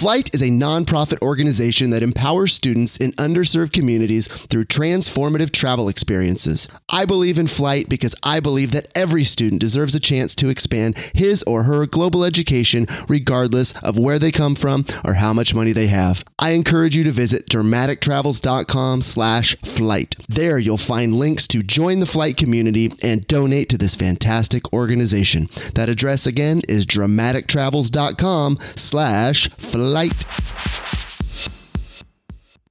Flight 0.04 0.34
is 0.34 0.42
a 0.42 0.50
nonprofit 0.50 1.18
organization 1.22 1.88
that 1.88 2.02
empowers 2.02 2.52
students 2.52 2.98
in 2.98 3.12
underserved 3.12 3.72
communities 3.72 4.28
through 4.28 4.66
transformative 4.66 5.50
travel 5.50 5.88
experiences. 5.88 6.68
I 6.90 7.06
believe 7.06 7.38
in 7.38 7.46
Flight 7.46 7.88
because 7.88 8.14
I 8.22 8.38
believe 8.40 8.72
that 8.72 8.88
every 8.94 9.24
student 9.24 9.62
deserves 9.62 9.94
a 9.94 9.98
chance 9.98 10.34
to 10.34 10.50
expand 10.50 10.98
his 11.14 11.42
or 11.44 11.62
her 11.62 11.86
global 11.86 12.22
education 12.22 12.86
regardless 13.08 13.72
of 13.82 13.98
where 13.98 14.18
they 14.18 14.30
come 14.30 14.54
from 14.54 14.84
or 15.06 15.14
how 15.14 15.32
much 15.32 15.54
money 15.54 15.72
they 15.72 15.86
have. 15.86 16.22
I 16.38 16.50
encourage 16.50 16.94
you 16.94 17.04
to 17.04 17.10
visit 17.10 17.48
dramatictravels.com 17.48 19.00
slash 19.00 19.56
flight. 19.64 20.16
There 20.28 20.58
you'll 20.58 20.76
find 20.76 21.14
links 21.14 21.48
to 21.48 21.62
join 21.62 22.00
the 22.00 22.04
Flight 22.04 22.36
community 22.36 22.92
and 23.02 23.26
donate 23.26 23.70
to 23.70 23.78
this 23.78 23.94
fantastic 23.94 24.70
organization. 24.70 25.48
That 25.76 25.88
address 25.88 26.26
again 26.26 26.60
is 26.68 26.84
dramatictravels.com 26.84 28.58
slash 28.76 29.48
flight 29.48 29.93
light. 29.94 30.26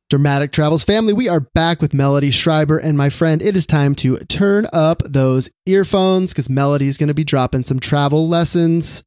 Dramatic 0.09 0.51
Travels 0.51 0.83
family, 0.83 1.13
we 1.13 1.29
are 1.29 1.39
back 1.39 1.81
with 1.81 1.93
Melody 1.93 2.29
Schreiber 2.29 2.77
and 2.77 2.97
my 2.97 3.09
friend. 3.09 3.41
It 3.41 3.55
is 3.55 3.65
time 3.65 3.95
to 3.95 4.17
turn 4.27 4.67
up 4.71 5.01
those 5.05 5.49
earphones 5.65 6.33
because 6.33 6.49
Melody 6.49 6.87
is 6.87 6.97
going 6.97 7.07
to 7.07 7.13
be 7.13 7.23
dropping 7.23 7.63
some 7.63 7.79
travel 7.79 8.27
lessons. 8.27 9.03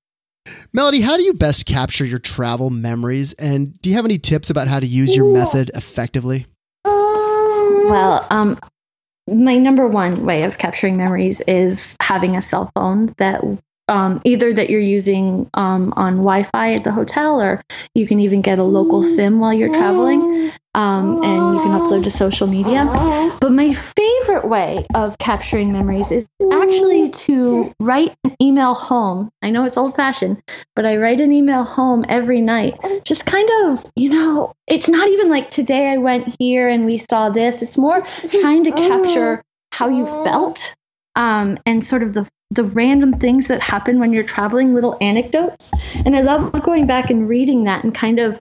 Melody, 0.72 1.02
how 1.02 1.16
do 1.16 1.22
you 1.22 1.34
best 1.34 1.66
capture 1.66 2.04
your 2.04 2.18
travel 2.18 2.70
memories? 2.70 3.34
And 3.34 3.80
do 3.82 3.90
you 3.90 3.96
have 3.96 4.04
any 4.04 4.18
tips 4.18 4.50
about 4.50 4.66
how 4.66 4.80
to 4.80 4.86
use 4.86 5.14
your 5.14 5.32
method 5.32 5.70
effectively? 5.74 6.46
Well, 6.84 8.26
um, 8.30 8.58
my 9.28 9.56
number 9.58 9.86
one 9.86 10.24
way 10.24 10.42
of 10.42 10.58
capturing 10.58 10.96
memories 10.96 11.40
is 11.42 11.94
having 12.00 12.36
a 12.36 12.42
cell 12.42 12.70
phone 12.74 13.14
that 13.18 13.44
um, 13.88 14.20
either 14.24 14.52
that 14.52 14.70
you're 14.70 14.80
using 14.80 15.48
um, 15.54 15.92
on 15.96 16.16
Wi-Fi 16.16 16.74
at 16.74 16.84
the 16.84 16.92
hotel, 16.92 17.40
or 17.40 17.62
you 17.94 18.06
can 18.06 18.20
even 18.20 18.42
get 18.42 18.58
a 18.58 18.64
local 18.64 19.04
SIM 19.04 19.40
while 19.40 19.54
you're 19.54 19.72
traveling, 19.72 20.50
um, 20.74 21.22
and 21.22 21.54
you 21.54 21.62
can 21.62 21.80
upload 21.80 22.04
to 22.04 22.10
social 22.10 22.46
media. 22.46 22.84
But 23.40 23.52
my 23.52 23.72
favorite 23.72 24.46
way 24.46 24.86
of 24.94 25.16
capturing 25.18 25.72
memories 25.72 26.10
is 26.10 26.26
actually 26.52 27.10
to 27.10 27.72
write 27.80 28.14
an 28.24 28.36
email 28.42 28.74
home. 28.74 29.30
I 29.42 29.50
know 29.50 29.64
it's 29.64 29.76
old-fashioned, 29.76 30.42
but 30.74 30.84
I 30.84 30.96
write 30.96 31.20
an 31.20 31.32
email 31.32 31.62
home 31.62 32.04
every 32.08 32.40
night. 32.40 32.74
Just 33.04 33.24
kind 33.24 33.48
of, 33.64 33.84
you 33.94 34.10
know, 34.10 34.54
it's 34.66 34.88
not 34.88 35.08
even 35.08 35.28
like 35.28 35.50
today 35.50 35.90
I 35.90 35.96
went 35.98 36.34
here 36.38 36.68
and 36.68 36.84
we 36.84 36.98
saw 36.98 37.30
this. 37.30 37.62
It's 37.62 37.78
more 37.78 38.04
trying 38.28 38.64
to 38.64 38.72
capture 38.72 39.42
how 39.70 39.88
you 39.88 40.06
felt 40.24 40.74
um, 41.14 41.58
and 41.66 41.84
sort 41.84 42.02
of 42.02 42.12
the 42.12 42.28
the 42.50 42.64
random 42.64 43.18
things 43.18 43.48
that 43.48 43.60
happen 43.60 43.98
when 43.98 44.12
you're 44.12 44.24
traveling, 44.24 44.74
little 44.74 44.96
anecdotes. 45.00 45.70
And 45.94 46.16
I 46.16 46.20
love 46.20 46.52
going 46.62 46.86
back 46.86 47.10
and 47.10 47.28
reading 47.28 47.64
that 47.64 47.84
and 47.84 47.94
kind 47.94 48.18
of 48.18 48.38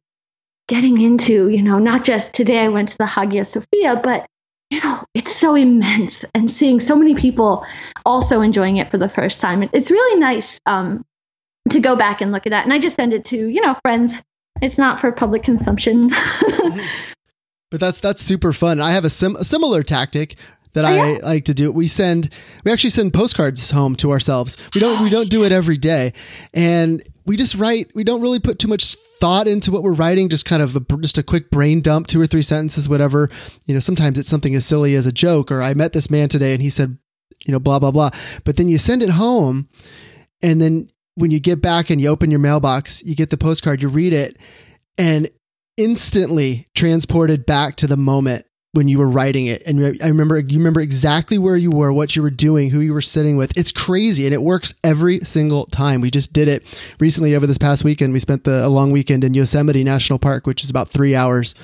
getting 0.68 1.02
into, 1.02 1.50
you 1.50 1.62
know, 1.62 1.80
not 1.80 2.04
just 2.04 2.34
today 2.34 2.60
I 2.60 2.68
went 2.70 2.90
to 2.90 2.98
the 2.98 3.06
Hagia 3.06 3.46
Sophia, 3.46 4.00
but 4.04 4.26
you 4.70 4.82
know, 4.82 5.04
it's 5.14 5.36
so 5.36 5.56
immense 5.56 6.26
and 6.34 6.52
seeing 6.52 6.80
so 6.80 6.96
many 6.96 7.14
people 7.14 7.66
also 8.06 8.42
enjoying 8.42 8.78
it 8.78 8.90
for 8.90 8.98
the 8.98 9.10
first 9.10 9.40
time. 9.40 9.68
It's 9.74 9.92
really 9.92 10.20
nice 10.20 10.60
um, 10.66 11.06
to 11.70 11.80
go 11.80 11.96
back 11.96 12.22
and 12.22 12.32
look 12.32 12.48
at 12.48 12.52
that. 12.52 12.64
And 12.64 12.74
I 12.74 12.80
just 12.80 12.96
send 12.96 13.14
it 13.14 13.26
to, 13.26 13.38
you 13.38 13.62
know, 13.62 13.76
friends. 13.84 14.22
It's 14.62 14.78
not 14.78 15.00
for 15.00 15.12
public 15.12 15.44
consumption. 15.44 16.10
but 17.72 17.80
that's 17.80 18.00
that's 18.00 18.22
super 18.22 18.54
fun. 18.54 18.80
I 18.80 18.94
have 18.94 19.06
a, 19.06 19.10
sim- 19.10 19.36
a 19.36 19.44
similar 19.44 19.84
tactic 19.84 20.36
that 20.76 20.86
oh, 20.86 20.88
I 20.88 21.18
like 21.20 21.46
to 21.46 21.54
do. 21.54 21.72
We 21.72 21.88
send 21.88 22.30
we 22.64 22.72
actually 22.72 22.92
send 22.92 23.14
postcards 23.14 23.72
home 23.72 23.96
to 23.98 24.12
ourselves. 24.12 24.58
We 24.76 24.82
don't 24.82 25.02
we 25.02 25.10
don't 25.10 25.30
do 25.30 25.44
it 25.44 25.52
every 25.52 25.78
day, 25.78 26.14
and 26.54 27.02
we 27.26 27.38
just 27.38 27.56
write. 27.56 27.96
We 27.96 28.04
don't 28.04 28.22
really 28.22 28.40
put 28.40 28.60
too 28.60 28.68
much 28.68 28.96
thought 29.20 29.48
into 29.48 29.72
what 29.72 29.84
we're 29.84 29.94
writing. 29.94 30.30
Just 30.30 30.46
kind 30.46 30.62
of 30.62 30.76
a, 30.76 30.98
just 30.98 31.18
a 31.18 31.24
quick 31.24 31.50
brain 31.50 31.82
dump, 31.82 32.08
two 32.08 32.22
or 32.22 32.28
three 32.28 32.44
sentences, 32.44 32.88
whatever. 32.88 33.30
You 33.66 33.74
know, 33.74 33.80
sometimes 33.80 34.20
it's 34.20 34.30
something 34.30 34.54
as 34.54 34.66
silly 34.66 34.96
as 34.96 35.08
a 35.08 35.12
joke, 35.12 35.52
or 35.52 35.62
I 35.62 35.74
met 35.74 35.94
this 35.94 36.12
man 36.12 36.30
today 36.30 36.54
and 36.54 36.62
he 36.62 36.70
said, 36.70 36.98
you 37.46 37.52
know, 37.52 37.60
blah 37.60 37.80
blah 37.80 37.92
blah. 37.92 38.12
But 38.44 38.58
then 38.58 38.70
you 38.70 38.78
send 38.78 39.02
it 39.02 39.12
home, 39.12 39.70
and 40.44 40.62
then 40.62 40.92
when 41.16 41.32
you 41.32 41.40
get 41.40 41.62
back 41.62 41.90
and 41.90 42.02
you 42.02 42.10
open 42.10 42.30
your 42.30 42.42
mailbox, 42.42 43.02
you 43.04 43.16
get 43.16 43.30
the 43.30 43.38
postcard, 43.38 43.82
you 43.82 43.88
read 43.88 44.12
it, 44.12 44.38
and 44.98 45.30
instantly 45.78 46.68
transported 46.76 47.46
back 47.46 47.78
to 47.78 47.88
the 47.88 47.98
moment 47.98 48.46
when 48.76 48.90
you 48.90 48.98
were 48.98 49.08
writing 49.08 49.46
it 49.46 49.64
and 49.66 49.98
i 50.04 50.08
remember 50.08 50.38
you 50.38 50.58
remember 50.58 50.82
exactly 50.82 51.38
where 51.38 51.56
you 51.56 51.72
were 51.72 51.94
what 51.94 52.16
you 52.16 52.22
were 52.22 52.30
doing 52.30 52.70
who 52.70 52.82
you 52.82 52.94
were 52.94 53.02
sitting 53.02 53.38
with. 53.38 53.58
It's 53.58 53.72
crazy 53.72 54.26
and 54.26 54.34
it 54.34 54.42
works 54.42 54.74
every 54.84 55.20
single 55.22 55.66
time. 55.68 56.02
We 56.02 56.12
just 56.12 56.34
did 56.34 56.48
it 56.48 56.64
recently 57.00 57.36
over 57.36 57.48
this 57.48 57.58
past 57.58 57.84
weekend. 57.84 58.12
We 58.12 58.20
spent 58.20 58.44
the 58.44 58.66
a 58.66 58.68
long 58.68 58.92
weekend 58.92 59.24
in 59.24 59.34
yosemite 59.34 59.84
national 59.84 60.20
park 60.20 60.46
which 60.46 60.64
is 60.64 60.70
about 60.70 60.90
three 60.90 61.16
hours 61.16 61.56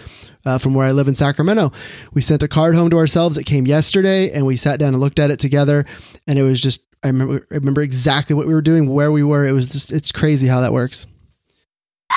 uh, 0.46 0.58
from 0.58 0.74
where 0.74 0.88
i 0.88 0.92
live 0.92 1.08
in 1.08 1.16
sacramento. 1.16 1.72
We 2.14 2.22
sent 2.22 2.44
a 2.44 2.48
card 2.48 2.76
home 2.76 2.90
to 2.92 2.98
ourselves. 2.98 3.38
It 3.38 3.44
came 3.44 3.68
yesterday 3.68 4.32
and 4.32 4.46
we 4.46 4.56
sat 4.56 4.80
down 4.80 4.94
and 4.94 5.00
looked 5.00 5.20
at 5.20 5.32
it 5.32 5.40
together 5.40 5.86
and 6.28 6.40
it 6.40 6.44
was 6.44 6.62
just 6.62 6.86
i 7.04 7.08
remember 7.08 7.46
I 7.52 7.56
remember 7.56 7.82
exactly 7.82 8.36
what 8.36 8.48
we 8.48 8.54
were 8.54 8.62
doing 8.62 8.88
where 8.88 9.12
we 9.12 9.24
were. 9.24 9.46
It 9.46 9.54
was 9.54 9.68
just 9.68 9.92
it's 9.92 10.12
crazy 10.12 10.48
how 10.48 10.62
that 10.62 10.72
works 10.72 11.08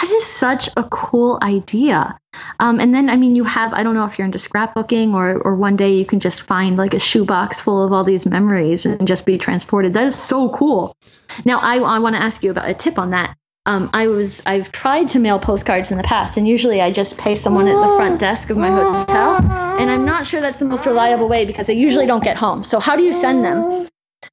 that 0.00 0.10
is 0.10 0.26
such 0.26 0.68
a 0.76 0.82
cool 0.82 1.38
idea. 1.40 2.18
Um, 2.58 2.80
and 2.80 2.92
then, 2.92 3.08
I 3.08 3.16
mean, 3.16 3.36
you 3.36 3.44
have, 3.44 3.72
I 3.72 3.84
don't 3.84 3.94
know 3.94 4.04
if 4.06 4.18
you're 4.18 4.24
into 4.24 4.38
scrapbooking 4.38 5.14
or, 5.14 5.40
or 5.40 5.54
one 5.54 5.76
day 5.76 5.92
you 5.92 6.04
can 6.04 6.18
just 6.18 6.42
find 6.42 6.76
like 6.76 6.94
a 6.94 6.98
shoebox 6.98 7.60
full 7.60 7.84
of 7.84 7.92
all 7.92 8.02
these 8.02 8.26
memories 8.26 8.86
and 8.86 9.06
just 9.06 9.24
be 9.24 9.38
transported. 9.38 9.94
That 9.94 10.06
is 10.06 10.16
so 10.16 10.48
cool. 10.48 10.96
Now, 11.44 11.60
I, 11.60 11.76
I 11.76 12.00
want 12.00 12.16
to 12.16 12.22
ask 12.22 12.42
you 12.42 12.50
about 12.50 12.68
a 12.68 12.74
tip 12.74 12.98
on 12.98 13.10
that. 13.10 13.36
Um, 13.66 13.88
I 13.94 14.08
was, 14.08 14.42
I've 14.44 14.72
tried 14.72 15.08
to 15.10 15.20
mail 15.20 15.38
postcards 15.38 15.92
in 15.92 15.96
the 15.96 16.02
past, 16.02 16.36
and 16.36 16.46
usually 16.46 16.82
I 16.82 16.90
just 16.90 17.16
pay 17.16 17.34
someone 17.34 17.66
at 17.66 17.74
the 17.74 17.96
front 17.96 18.20
desk 18.20 18.50
of 18.50 18.58
my 18.58 18.68
hotel. 18.68 19.36
And 19.80 19.90
I'm 19.90 20.04
not 20.04 20.26
sure 20.26 20.40
that's 20.40 20.58
the 20.58 20.66
most 20.66 20.84
reliable 20.84 21.30
way 21.30 21.46
because 21.46 21.68
they 21.68 21.74
usually 21.74 22.06
don't 22.06 22.22
get 22.22 22.36
home. 22.36 22.62
So, 22.62 22.78
how 22.78 22.94
do 22.94 23.02
you 23.02 23.14
send 23.14 23.42
them 23.42 23.88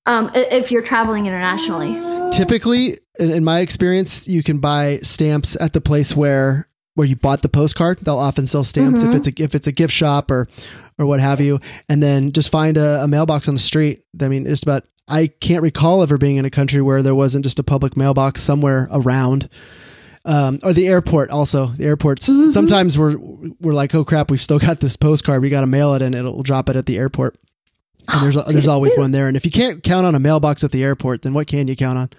um, 0.06 0.32
if 0.34 0.72
you're 0.72 0.82
traveling 0.82 1.26
internationally? 1.26 2.00
Typically, 2.32 2.98
in, 3.20 3.44
my 3.44 3.60
experience, 3.60 4.28
you 4.28 4.44
can 4.44 4.60
buy 4.60 4.98
stamps 5.04 5.60
at 5.60 5.74
the 5.74 5.82
place 5.82 6.16
where 6.16 6.68
where 6.96 7.08
you 7.08 7.16
bought 7.16 7.42
the 7.42 7.50
postcard. 7.50 8.00
They'll 8.00 8.18
often 8.18 8.46
sell 8.46 8.64
stamps 8.64 9.02
mm-hmm. 9.02 9.10
if 9.12 9.16
it's 9.16 9.28
a 9.28 9.44
if 9.44 9.56
it's 9.56 9.68
a 9.68 9.72
gift 9.72 9.94
shop 9.94 10.32
or 10.32 10.48
or 10.98 11.06
what 11.06 11.20
have 11.20 11.40
you, 11.40 11.60
and 11.90 12.02
then 12.02 12.32
just 12.32 12.52
find 12.52 12.78
a, 12.78 13.04
a 13.04 13.08
mailbox 13.08 13.48
on 13.48 13.54
the 13.54 13.60
street. 13.60 14.04
I 14.20 14.28
mean, 14.28 14.46
just 14.46 14.64
about. 14.64 14.86
I 15.08 15.28
can't 15.28 15.62
recall 15.64 16.04
ever 16.04 16.18
being 16.18 16.38
in 16.38 16.46
a 16.46 16.50
country 16.50 16.82
where 16.82 17.02
there 17.02 17.16
wasn't 17.16 17.44
just 17.44 17.60
a 17.60 17.64
public 17.64 17.98
mailbox 17.98 18.42
somewhere 18.42 18.88
around. 18.92 19.50
Um, 20.24 20.60
or 20.62 20.72
the 20.72 20.88
airport 20.88 21.32
also 21.32 21.66
the 21.66 21.86
airports 21.86 22.30
mm-hmm. 22.30 22.46
sometimes 22.46 22.96
we're 22.96 23.18
we're 23.60 23.74
like 23.74 23.96
oh 23.96 24.06
crap 24.06 24.30
we've 24.30 24.40
still 24.40 24.60
got 24.60 24.80
this 24.80 24.96
postcard 24.96 25.42
we 25.42 25.50
got 25.50 25.62
to 25.62 25.68
mail 25.68 25.96
it 25.96 26.04
and 26.04 26.14
it'll 26.14 26.44
drop 26.44 26.70
it 26.70 26.76
at 26.76 26.86
the 26.86 27.00
airport 27.00 27.38
and 28.08 28.24
there's 28.24 28.44
there's 28.46 28.68
always 28.70 28.96
one 28.98 29.12
there 29.12 29.28
and 29.28 29.38
if 29.38 29.46
you 29.46 29.52
can't 29.52 29.84
count 29.84 30.06
on 30.06 30.16
a 30.16 30.20
mailbox 30.20 30.64
at 30.64 30.72
the 30.72 30.84
airport 30.84 31.22
then 31.22 31.34
what 31.34 31.48
can 31.48 31.68
you 31.68 31.76
count 31.76 31.98
on 31.98 32.10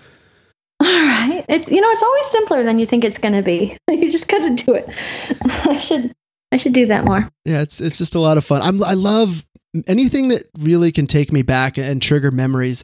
all 0.83 0.89
right. 0.89 1.45
It's 1.49 1.71
you 1.71 1.81
know, 1.81 1.91
it's 1.91 2.03
always 2.03 2.27
simpler 2.27 2.65
than 2.65 2.81
you 2.81 2.87
think 2.87 3.05
it's 3.05 3.19
going 3.19 3.35
to 3.35 3.43
be. 3.43 3.77
you 3.91 4.11
just 4.11 4.27
got 4.27 4.43
to 4.43 4.65
do 4.65 4.75
it. 4.75 4.89
I 5.69 5.79
should 5.79 6.13
I 6.51 6.57
should 6.57 6.73
do 6.73 6.87
that 6.87 7.05
more. 7.05 7.29
Yeah, 7.45 7.63
it's 7.63 7.81
it's 7.81 7.99
just 7.99 8.15
a 8.15 8.21
lot 8.21 8.37
of 8.37 8.45
fun. 8.45 8.63
I'm 8.63 8.83
I 8.83 8.95
love 8.95 9.45
anything 9.87 10.29
that 10.29 10.51
really 10.59 10.91
can 10.91 11.07
take 11.07 11.33
me 11.33 11.43
back 11.43 11.79
and 11.79 12.03
trigger 12.03 12.31
memories. 12.31 12.83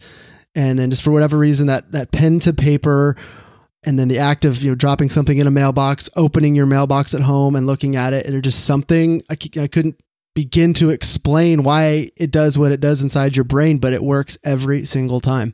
And 0.55 0.79
then 0.79 0.91
just 0.91 1.03
for 1.03 1.11
whatever 1.11 1.37
reason 1.37 1.67
that 1.67 1.91
that 1.93 2.13
pen 2.13 2.39
to 2.41 2.53
paper 2.53 3.17
and 3.85 3.99
then 3.99 4.09
the 4.09 4.19
act 4.19 4.45
of 4.45 4.63
you 4.63 4.71
know 4.71 4.75
dropping 4.75 5.11
something 5.11 5.39
in 5.39 5.47
a 5.47 5.51
mailbox, 5.51 6.09
opening 6.15 6.55
your 6.55 6.67
mailbox 6.67 7.15
at 7.15 7.23
home 7.23 7.57
and 7.57 7.67
looking 7.67 7.97
at 7.97 8.13
it, 8.13 8.33
or 8.33 8.41
just 8.41 8.65
something 8.65 9.23
I, 9.29 9.37
I 9.61 9.67
couldn't 9.67 9.99
begin 10.39 10.73
to 10.73 10.91
explain 10.91 11.65
why 11.65 12.09
it 12.17 12.31
does 12.31 12.57
what 12.57 12.71
it 12.71 12.79
does 12.79 13.03
inside 13.03 13.35
your 13.35 13.43
brain, 13.43 13.79
but 13.79 13.93
it 13.93 14.01
works 14.01 14.39
every 14.45 14.85
single 14.85 15.19
time. 15.19 15.53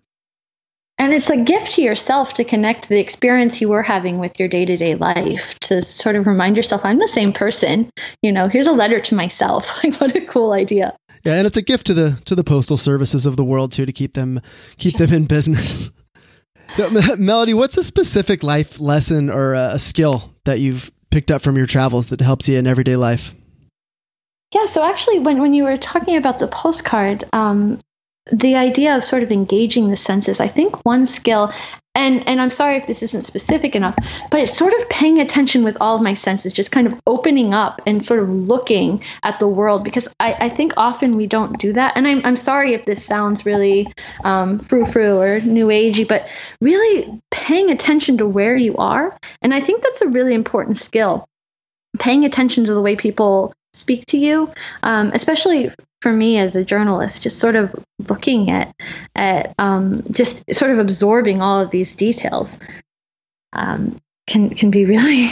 And 0.99 1.15
it's 1.15 1.31
a 1.31 1.39
gift 1.39 1.71
to 1.73 1.83
yourself 1.83 2.35
to 2.35 2.45
connect 2.45 2.91
the 2.91 3.01
experience 3.01 3.63
you 3.63 3.71
were 3.71 3.83
having 3.83 4.19
with 4.19 4.39
your 4.39 4.47
day 4.47 4.67
to 4.67 4.77
day 4.77 4.95
life 4.95 5.59
to 5.61 5.81
sort 5.81 6.17
of 6.17 6.27
remind 6.27 6.59
yourself, 6.59 6.85
I'm 6.85 6.99
the 6.99 7.09
same 7.09 7.33
person. 7.33 7.89
You 8.21 8.31
know, 8.31 8.47
here's 8.47 8.67
a 8.67 8.73
letter 8.73 9.01
to 9.01 9.15
myself. 9.15 9.73
Like, 9.83 9.99
what 9.99 10.15
a 10.15 10.21
cool 10.27 10.53
idea. 10.53 10.95
Yeah, 11.25 11.37
and 11.37 11.47
it's 11.47 11.57
a 11.57 11.63
gift 11.63 11.87
to 11.87 11.95
the 11.95 12.21
to 12.27 12.35
the 12.35 12.45
postal 12.45 12.77
services 12.77 13.25
of 13.25 13.39
the 13.39 13.45
world 13.45 13.73
too 13.73 13.87
to 13.87 13.93
keep 13.93 14.13
them 14.13 14.43
keep 14.77 14.99
them 14.99 15.15
in 15.15 15.25
business. 15.25 15.91
Melody, 17.19 17.55
what's 17.55 17.79
a 17.79 17.83
specific 17.83 18.43
life 18.43 18.79
lesson 18.81 19.31
or 19.31 19.55
a 19.55 19.79
skill 19.79 20.35
that 20.45 20.61
you've 20.61 20.91
picked 21.11 21.31
up 21.31 21.41
from 21.41 21.57
your 21.57 21.67
travels 21.67 22.09
that 22.09 22.21
helps 22.21 22.51
you 22.51 22.59
in 22.59 22.67
everyday 22.67 22.97
life? 22.97 23.35
Yeah, 24.55 24.67
so 24.67 24.85
actually, 24.85 25.19
when, 25.19 25.41
when 25.41 25.53
you 25.53 25.65
were 25.65 25.77
talking 25.77 26.17
about 26.17 26.39
the 26.39 26.47
postcard, 26.47 27.25
um, 27.33 27.81
the 28.33 28.55
idea 28.55 28.97
of 28.97 29.05
sort 29.05 29.23
of 29.23 29.31
engaging 29.31 29.91
the 29.91 29.97
senses 29.97 30.41
i 30.41 30.49
think 30.49 30.85
one 30.87 31.05
skill 31.05 31.53
and 31.95 32.27
and 32.27 32.41
i'm 32.41 32.51
sorry 32.51 32.77
if 32.77 32.87
this 32.87 33.03
isn't 33.03 33.23
specific 33.23 33.77
enough 33.77 33.95
but 34.31 34.41
it's 34.41 34.57
sort 34.57 34.73
of 34.73 34.89
paying 34.89 35.21
attention 35.21 35.63
with 35.63 35.77
all 35.81 35.97
of 35.97 36.03
my 36.03 36.15
senses 36.15 36.55
just 36.55 36.73
kind 36.73 36.87
of 36.87 36.99
opening 37.07 37.53
up 37.53 37.83
and 37.87 38.05
sort 38.05 38.21
of 38.21 38.31
looking 38.31 39.03
at 39.23 39.39
the 39.41 39.49
world 39.49 39.85
because 39.85 40.09
i, 40.21 40.35
I 40.41 40.49
think 40.49 40.73
often 40.79 41.13
we 41.13 41.27
don't 41.27 41.59
do 41.59 41.75
that. 41.75 41.97
And 41.97 42.09
i'm, 42.09 42.25
I'm 42.25 42.37
sorry 42.37 42.73
if 42.73 42.87
this 42.87 43.05
sounds 43.05 43.45
really 43.45 43.93
um, 44.25 44.59
frou-frou 44.59 45.21
or 45.21 45.41
new 45.41 45.67
agey 45.67 46.09
but 46.09 46.27
really 46.63 47.21
paying 47.31 47.71
attention 47.71 48.19
to 48.19 48.27
where 48.27 48.57
you 48.57 48.75
are. 48.77 49.17
And 49.43 49.53
i 49.53 49.61
think 49.61 49.83
that's 49.83 50.01
a 50.01 50.09
really 50.09 50.33
important 50.33 50.79
skill 50.79 51.29
paying 51.99 52.25
attention 52.25 52.65
to 52.65 52.75
the 52.75 52.83
way 52.83 52.97
people 52.97 53.53
speak 53.75 54.07
to 54.07 54.19
you, 54.19 54.51
um, 54.83 55.11
especially 55.13 55.71
for 56.01 56.13
me 56.13 56.39
as 56.39 56.57
a 56.57 56.65
journalist, 56.65 57.23
just 57.23 57.39
sort 57.39 57.57
of 57.57 57.75
looking 58.09 58.51
at 58.51 58.75
at 59.15 59.55
um, 59.59 60.03
just 60.11 60.55
sort 60.55 60.71
of 60.71 60.79
absorbing 60.79 61.43
all 61.43 61.61
of 61.61 61.71
these 61.71 61.97
details. 61.97 62.59
Um, 63.53 63.97
can 64.27 64.51
can 64.51 64.71
be 64.71 64.85
really 64.95 65.29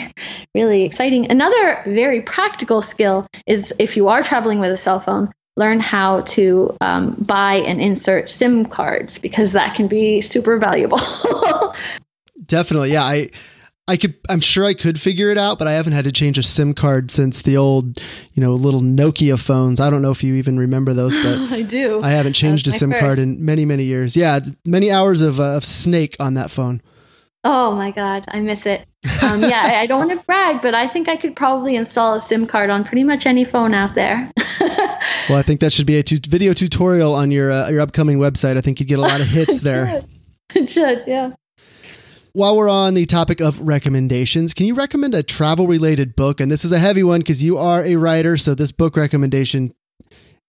really 0.55 0.83
exciting. 0.83 1.31
Another 1.31 1.83
very 1.87 2.21
practical 2.21 2.83
skill 2.83 3.27
is 3.47 3.73
if 3.79 3.97
you 3.97 4.09
are 4.09 4.23
traveling 4.23 4.59
with 4.59 4.71
a 4.71 4.77
cell 4.77 5.01
phone, 5.01 5.33
learn 5.57 5.81
how 5.81 6.23
to 6.23 6.77
um, 6.81 7.15
buy 7.15 7.57
and 7.57 7.81
insert 7.81 8.29
SIM 8.29 8.67
cards 8.67 9.19
because 9.19 9.53
that 9.53 9.75
can 9.75 9.89
be 9.89 10.21
super 10.21 10.59
valuable. 10.59 11.01
Definitely, 12.47 12.93
yeah. 12.93 13.05
I 13.05 13.31
I 13.89 13.97
could, 13.97 14.15
I'm 14.29 14.41
sure 14.41 14.65
I 14.65 14.75
could 14.75 15.01
figure 15.01 15.31
it 15.31 15.39
out, 15.39 15.59
but 15.59 15.67
I 15.67 15.73
haven't 15.73 15.93
had 15.93 16.05
to 16.05 16.13
change 16.13 16.39
a 16.39 16.43
SIM 16.43 16.73
card 16.73 17.11
since 17.11 17.43
the 17.43 17.57
old, 17.57 17.99
you 18.33 18.41
know, 18.41 18.53
little 18.53 18.81
Nokia 18.81 19.39
phones. 19.39 19.81
I 19.81 19.91
don't 19.91 20.03
know 20.03 20.13
if 20.13 20.23
you 20.23 20.35
even 20.35 20.59
remember 20.59 20.95
those, 20.95 21.17
but 21.17 21.27
I 21.53 21.63
do. 21.63 22.01
I 22.01 22.11
haven't 22.11 22.35
changed 22.35 22.69
a 22.69 22.73
SIM 22.73 22.93
first. 22.93 23.03
card 23.03 23.19
in 23.19 23.45
many, 23.45 23.65
many 23.65 23.85
years. 23.85 24.17
Yeah, 24.17 24.39
many 24.65 24.93
hours 24.93 25.23
of, 25.23 25.41
uh, 25.41 25.57
of 25.57 25.65
Snake 25.65 26.17
on 26.21 26.35
that 26.35 26.51
phone. 26.51 26.81
Oh 27.45 27.75
my 27.75 27.91
God, 27.91 28.25
I 28.29 28.39
miss 28.39 28.67
it. 28.67 28.87
Um, 29.21 29.43
yeah, 29.43 29.63
I, 29.65 29.81
I 29.81 29.87
don't 29.87 30.07
want 30.07 30.19
to 30.19 30.25
brag, 30.27 30.63
but 30.63 30.77
I 30.77 30.87
think 30.87 31.09
I 31.09 31.17
could 31.17 31.35
probably 31.35 31.75
install 31.75 32.15
a 32.15 32.21
SIM 32.21 32.47
card 32.47 32.71
on 32.71 32.85
pretty 32.85 33.03
much 33.03 33.27
any 33.27 33.45
phone 33.45 33.75
out 33.75 33.97
there. 33.97 34.31
well, 35.29 35.39
I 35.39 35.43
think 35.43 35.59
that 35.59 35.73
should 35.73 35.87
be 35.87 35.99
a 35.99 36.05
tu- 36.05 36.21
video 36.25 36.53
tutorial 36.53 37.15
on 37.15 37.33
your 37.33 37.51
uh, 37.51 37.69
your 37.69 37.81
upcoming 37.81 38.19
website. 38.19 38.57
I 38.57 38.61
think 38.61 38.79
you'd 38.79 38.89
get 38.89 39.01
a 39.01 39.03
lot 39.03 39.21
of 39.21 39.27
hits 39.27 39.61
there. 39.61 40.05
it 40.55 40.71
should, 40.71 41.03
yeah. 41.09 41.33
While 42.35 42.57
we're 42.57 42.71
on 42.71 42.95
the 42.95 43.05
topic 43.05 43.43
of 43.43 43.61
recommendations, 43.61 44.55
can 44.55 44.65
you 44.65 44.75
recommend 44.75 45.13
a 45.13 45.23
travel 45.23 45.67
related 45.67 46.17
book? 46.17 46.41
And 46.41 46.51
this 46.51 46.65
is 46.65 46.73
a 46.73 46.79
heavy 46.79 47.03
one 47.03 47.21
because 47.21 47.43
you 47.43 47.59
are 47.59 47.85
a 47.85 47.97
writer, 47.97 48.39
so 48.39 48.55
this 48.55 48.73
book 48.73 48.97
recommendation 48.97 49.75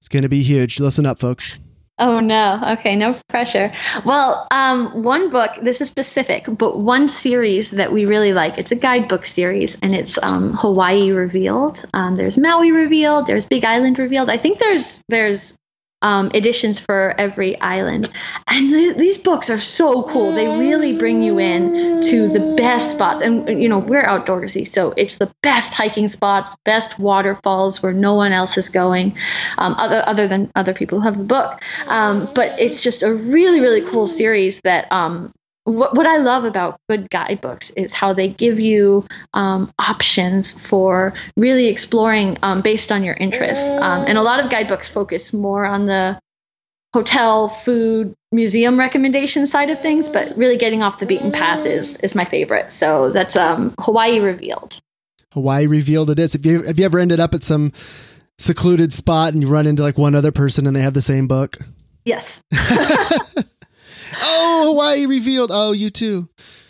is 0.02 0.08
going 0.08 0.24
to 0.24 0.30
be 0.30 0.44
huge. 0.44 0.80
Listen 0.80 1.06
up, 1.06 1.20
folks. 1.20 1.58
Oh 2.00 2.22
no. 2.22 2.62
Okay, 2.72 2.96
no 2.96 3.20
pressure. 3.28 3.74
Well, 4.06 4.48
um, 4.50 5.04
one 5.04 5.30
book, 5.30 5.52
this 5.62 5.82
is 5.82 5.90
specific, 5.90 6.46
but 6.48 6.80
one 6.80 7.10
series 7.10 7.72
that 7.72 7.92
we 7.92 8.06
really 8.06 8.32
like. 8.32 8.58
It's 8.58 8.72
a 8.72 8.76
guidebook 8.76 9.26
series 9.26 9.78
and 9.82 9.94
it's 9.94 10.18
um, 10.24 10.54
Hawaii 10.54 11.12
Revealed. 11.12 11.84
Um, 11.94 12.16
there's 12.16 12.38
Maui 12.38 12.72
Revealed, 12.72 13.26
there's 13.26 13.46
Big 13.46 13.66
Island 13.66 14.00
Revealed. 14.00 14.30
I 14.30 14.38
think 14.38 14.58
there's 14.58 15.04
there's 15.10 15.58
um, 16.04 16.30
editions 16.34 16.80
for 16.80 17.16
every 17.18 17.60
island. 17.60 18.12
And 18.48 18.70
th- 18.70 18.98
these 18.98 19.18
books 19.18 19.50
are 19.50 19.60
so 19.60 20.04
cool. 20.04 20.34
They 20.34 20.48
really 20.48 20.98
bring 20.98 21.24
you 21.24 21.40
in 21.40 22.04
to 22.04 22.28
the 22.28 22.54
best 22.56 22.92
spots. 22.92 23.22
And, 23.22 23.62
you 23.62 23.70
know, 23.70 23.80
we're 23.80 24.04
outdoorsy, 24.04 24.68
so 24.68 24.94
it's 24.96 25.18
the 25.18 25.34
best 25.42 25.74
hiking 25.74 26.10
spots, 26.10 26.56
best 26.66 27.00
waterfalls 27.00 27.82
where 27.82 27.94
no 27.94 28.14
one 28.16 28.34
else 28.34 28.58
is 28.58 28.70
going, 28.70 29.18
um, 29.58 29.74
other, 29.78 30.04
other 30.06 30.28
than 30.28 30.52
other 30.56 30.74
people 30.74 31.00
who 31.00 31.06
have 31.06 31.18
the 31.18 31.24
book. 31.24 31.62
Um, 31.88 32.30
but 32.36 32.60
it's 32.60 32.82
just 32.82 33.02
a 33.02 33.14
really, 33.14 33.62
really 33.62 33.82
cool 33.82 34.06
series 34.06 34.62
that 34.62 34.92
um, 34.92 35.32
what, 35.66 35.96
what 35.96 36.06
I 36.06 36.18
love 36.18 36.44
about 36.44 36.80
good 36.90 37.10
guidebooks 37.10 37.70
is 37.72 37.94
how 37.94 38.14
they 38.14 38.28
give 38.28 38.60
you 38.60 39.06
um, 39.34 39.72
options 39.80 40.68
for 40.68 41.14
really 41.38 41.68
exploring 41.68 42.38
um, 42.44 42.62
based 42.62 42.92
on 42.92 43.04
your 43.04 43.16
interests. 43.16 43.72
Um, 43.72 44.06
and 44.08 44.18
a 44.18 44.22
lot 44.22 44.44
of 44.44 44.50
guidebooks 44.50 44.90
focus 44.90 45.34
more 45.34 45.66
on 45.66 45.86
the 45.86 46.20
hotel, 46.94 47.48
food, 47.50 48.14
museum 48.32 48.78
recommendation 48.78 49.48
side 49.48 49.70
of 49.70 49.82
things, 49.82 50.10
but 50.10 50.38
really 50.38 50.58
getting 50.58 50.82
off 50.82 51.00
the 51.00 51.06
beaten 51.06 51.32
path 51.32 51.66
is 51.66 51.98
is 51.98 52.14
my 52.14 52.26
favorite. 52.26 52.72
So 52.72 53.12
that's 53.12 53.36
um, 53.36 53.74
Hawaii 53.80 54.20
Revealed. 54.20 54.80
Hawaii 55.32 55.66
Revealed 55.66 56.10
it 56.10 56.20
is. 56.20 56.34
Have 56.34 56.46
you, 56.46 56.64
have 56.64 56.78
you 56.78 56.86
ever 56.86 57.00
ended 57.00 57.20
up 57.20 57.34
at 57.34 57.44
some 57.44 57.72
secluded 58.38 58.94
spot 58.94 59.34
and 59.34 59.42
you 59.42 59.48
run 59.48 59.66
into 59.66 59.82
like 59.82 59.98
one 59.98 60.14
other 60.14 60.32
person 60.32 60.68
and 60.68 60.76
they 60.76 60.82
have 60.82 60.94
the 60.94 61.02
same 61.02 61.28
book? 61.28 61.58
Yes. 62.06 62.42
oh, 64.22 64.72
Hawaii 64.72 65.06
revealed. 65.06 65.52
Oh, 65.54 65.72
you 65.72 65.90
too. 65.90 66.30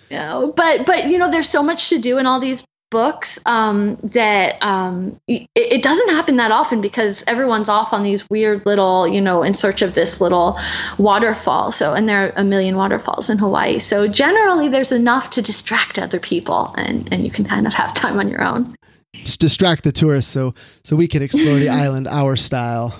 Yeah, 0.10 0.51
but 0.56 0.86
but 0.86 1.10
you 1.10 1.17
know, 1.17 1.32
there's 1.32 1.49
so 1.49 1.63
much 1.63 1.89
to 1.89 1.99
do 1.99 2.17
in 2.17 2.27
all 2.27 2.39
these 2.39 2.63
books 2.93 3.39
um, 3.47 3.95
that 4.03 4.63
um, 4.63 5.19
it, 5.27 5.47
it, 5.56 5.82
doesn't 5.82 6.10
happen 6.10 6.36
that 6.36 6.51
often 6.51 6.79
because 6.79 7.23
everyone's 7.25 7.67
off 7.67 7.91
on 7.91 8.03
these 8.03 8.29
weird 8.29 8.67
little, 8.67 9.08
you 9.08 9.19
know, 9.19 9.41
in 9.41 9.56
search 9.56 9.82
of 9.82 9.95
this 9.95 10.21
little 10.21 10.60
waterfall. 10.99 11.71
So, 11.71 11.95
and 11.95 12.08
there 12.08 12.27
are 12.27 12.34
a 12.36 12.43
million 12.43 12.75
waterfalls 12.75 13.32
in 13.32 13.39
Hawaii. 13.39 13.79
So, 13.79 14.08
generally, 14.08 14.69
there's 14.69 14.91
enough 14.91 15.32
to 15.32 15.41
distract 15.41 15.97
other 15.97 16.19
people, 16.19 16.75
and 16.77 17.12
and 17.12 17.25
you 17.25 17.32
can 17.32 17.45
kind 17.45 17.65
of 17.65 17.73
have 17.73 17.95
time 17.95 18.19
on 18.19 18.29
your 18.29 18.43
own. 18.43 18.75
Just 19.15 19.41
distract 19.41 19.84
the 19.84 19.91
tourists, 19.91 20.32
so 20.32 20.53
so 20.84 20.95
we 20.95 21.08
can 21.08 21.23
explore 21.23 21.58
the 21.58 21.69
island 21.84 22.08
our 22.08 22.36
style. 22.36 22.93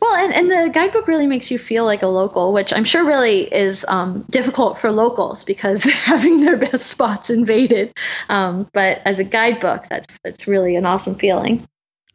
Well, 0.00 0.14
and, 0.14 0.34
and 0.34 0.50
the 0.50 0.70
guidebook 0.72 1.08
really 1.08 1.26
makes 1.26 1.50
you 1.50 1.58
feel 1.58 1.84
like 1.84 2.02
a 2.02 2.06
local, 2.06 2.52
which 2.52 2.72
I'm 2.72 2.84
sure 2.84 3.06
really 3.06 3.42
is 3.42 3.84
um, 3.88 4.22
difficult 4.30 4.78
for 4.78 4.90
locals 4.90 5.44
because 5.44 5.82
they're 5.84 5.94
having 5.94 6.40
their 6.40 6.56
best 6.56 6.86
spots 6.86 7.30
invaded. 7.30 7.92
Um, 8.28 8.68
but 8.72 9.00
as 9.04 9.18
a 9.18 9.24
guidebook, 9.24 9.86
that's 9.88 10.18
that's 10.22 10.46
really 10.46 10.76
an 10.76 10.86
awesome 10.86 11.14
feeling. 11.14 11.66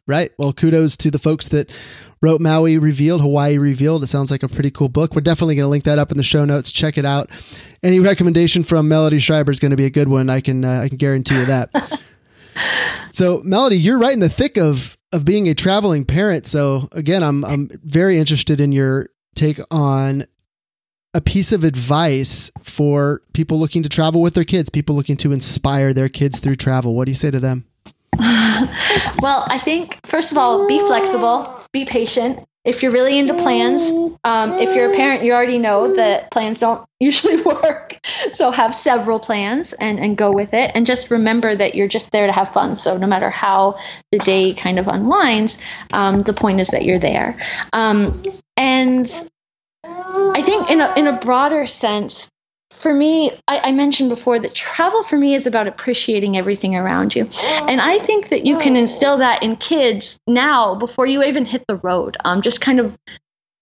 Right. 0.08 0.30
Well, 0.38 0.52
kudos 0.52 0.96
to 0.98 1.10
the 1.10 1.18
folks 1.18 1.48
that 1.48 1.68
wrote 2.22 2.40
Maui 2.40 2.78
Revealed, 2.78 3.20
Hawaii 3.20 3.58
Revealed. 3.58 4.04
It 4.04 4.06
sounds 4.06 4.30
like 4.30 4.44
a 4.44 4.48
pretty 4.48 4.70
cool 4.70 4.88
book. 4.88 5.16
We're 5.16 5.20
definitely 5.20 5.56
going 5.56 5.64
to 5.64 5.68
link 5.68 5.84
that 5.84 5.98
up 5.98 6.12
in 6.12 6.16
the 6.16 6.22
show 6.22 6.44
notes. 6.44 6.70
Check 6.70 6.96
it 6.96 7.04
out. 7.04 7.28
Any 7.82 7.98
recommendation 7.98 8.62
from 8.62 8.88
Melody 8.88 9.18
Schreiber 9.18 9.50
is 9.50 9.58
going 9.58 9.72
to 9.72 9.76
be 9.76 9.84
a 9.84 9.90
good 9.90 10.08
one. 10.08 10.30
I 10.30 10.40
can 10.40 10.64
uh, 10.64 10.80
I 10.82 10.88
can 10.88 10.96
guarantee 10.96 11.38
you 11.38 11.46
that. 11.46 12.00
so, 13.10 13.40
Melody, 13.44 13.78
you're 13.78 13.98
right 13.98 14.14
in 14.14 14.20
the 14.20 14.28
thick 14.28 14.56
of 14.56 14.95
of 15.12 15.24
being 15.24 15.48
a 15.48 15.54
traveling 15.54 16.04
parent. 16.04 16.46
So 16.46 16.88
again, 16.92 17.22
I'm 17.22 17.44
I'm 17.44 17.70
very 17.84 18.18
interested 18.18 18.60
in 18.60 18.72
your 18.72 19.08
take 19.34 19.60
on 19.70 20.26
a 21.14 21.20
piece 21.20 21.52
of 21.52 21.64
advice 21.64 22.50
for 22.62 23.22
people 23.32 23.58
looking 23.58 23.82
to 23.82 23.88
travel 23.88 24.20
with 24.20 24.34
their 24.34 24.44
kids, 24.44 24.68
people 24.68 24.94
looking 24.94 25.16
to 25.18 25.32
inspire 25.32 25.94
their 25.94 26.08
kids 26.08 26.40
through 26.40 26.56
travel. 26.56 26.94
What 26.94 27.06
do 27.06 27.10
you 27.10 27.16
say 27.16 27.30
to 27.30 27.40
them? 27.40 27.64
well, 28.18 29.46
I 29.48 29.60
think 29.62 30.04
first 30.06 30.32
of 30.32 30.38
all, 30.38 30.66
be 30.68 30.78
flexible, 30.80 31.60
be 31.72 31.84
patient, 31.84 32.46
if 32.66 32.82
you're 32.82 32.92
really 32.92 33.16
into 33.16 33.32
plans, 33.32 33.84
um, 34.24 34.50
if 34.52 34.74
you're 34.74 34.92
a 34.92 34.96
parent, 34.96 35.22
you 35.22 35.32
already 35.32 35.58
know 35.58 35.94
that 35.94 36.32
plans 36.32 36.58
don't 36.58 36.84
usually 37.00 37.40
work. 37.40 37.98
So 38.32 38.50
have 38.50 38.74
several 38.74 39.20
plans 39.20 39.72
and, 39.72 40.00
and 40.00 40.16
go 40.16 40.32
with 40.32 40.52
it. 40.52 40.72
And 40.74 40.84
just 40.84 41.10
remember 41.10 41.54
that 41.54 41.76
you're 41.76 41.88
just 41.88 42.10
there 42.10 42.26
to 42.26 42.32
have 42.32 42.52
fun. 42.52 42.74
So 42.76 42.98
no 42.98 43.06
matter 43.06 43.30
how 43.30 43.78
the 44.10 44.18
day 44.18 44.52
kind 44.52 44.78
of 44.78 44.88
unwinds, 44.88 45.58
um, 45.92 46.22
the 46.22 46.32
point 46.32 46.60
is 46.60 46.68
that 46.68 46.84
you're 46.84 46.98
there. 46.98 47.38
Um, 47.72 48.22
and 48.56 49.06
I 49.84 50.42
think 50.42 50.70
in 50.70 50.80
a, 50.80 50.94
in 50.96 51.06
a 51.06 51.18
broader 51.18 51.66
sense, 51.66 52.28
for 52.76 52.92
me, 52.92 53.30
I, 53.48 53.60
I, 53.64 53.72
mentioned 53.72 54.10
before 54.10 54.38
that 54.38 54.54
travel 54.54 55.02
for 55.02 55.16
me 55.16 55.34
is 55.34 55.46
about 55.46 55.66
appreciating 55.66 56.36
everything 56.36 56.76
around 56.76 57.14
you. 57.14 57.28
And 57.62 57.80
I 57.80 57.98
think 57.98 58.28
that 58.28 58.44
you 58.44 58.58
can 58.58 58.76
instill 58.76 59.18
that 59.18 59.42
in 59.42 59.56
kids 59.56 60.18
now 60.26 60.74
before 60.74 61.06
you 61.06 61.22
even 61.22 61.44
hit 61.44 61.64
the 61.68 61.76
road. 61.76 62.16
Um, 62.24 62.42
just 62.42 62.60
kind 62.60 62.80
of 62.80 62.96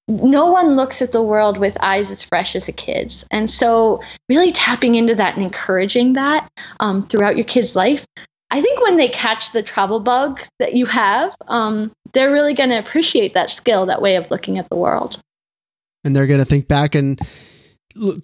no 0.08 0.50
one 0.50 0.76
looks 0.76 1.00
at 1.00 1.12
the 1.12 1.22
world 1.22 1.58
with 1.58 1.76
eyes 1.80 2.10
as 2.10 2.22
fresh 2.24 2.54
as 2.54 2.68
a 2.68 2.72
kid's. 2.72 3.24
And 3.30 3.50
so, 3.50 4.02
really 4.28 4.52
tapping 4.52 4.96
into 4.96 5.14
that 5.14 5.34
and 5.34 5.44
encouraging 5.44 6.14
that 6.14 6.48
um, 6.80 7.02
throughout 7.02 7.36
your 7.36 7.46
kid's 7.46 7.74
life. 7.74 8.04
I 8.50 8.60
think 8.60 8.80
when 8.82 8.96
they 8.96 9.08
catch 9.08 9.52
the 9.52 9.62
travel 9.62 10.00
bug 10.00 10.40
that 10.60 10.74
you 10.74 10.86
have, 10.86 11.34
um, 11.48 11.90
they're 12.12 12.30
really 12.30 12.54
going 12.54 12.70
to 12.70 12.78
appreciate 12.78 13.34
that 13.34 13.50
skill, 13.50 13.86
that 13.86 14.02
way 14.02 14.16
of 14.16 14.30
looking 14.30 14.58
at 14.58 14.68
the 14.68 14.76
world. 14.76 15.20
And 16.04 16.14
they're 16.14 16.26
going 16.26 16.38
to 16.38 16.44
think 16.44 16.68
back 16.68 16.94
and 16.94 17.18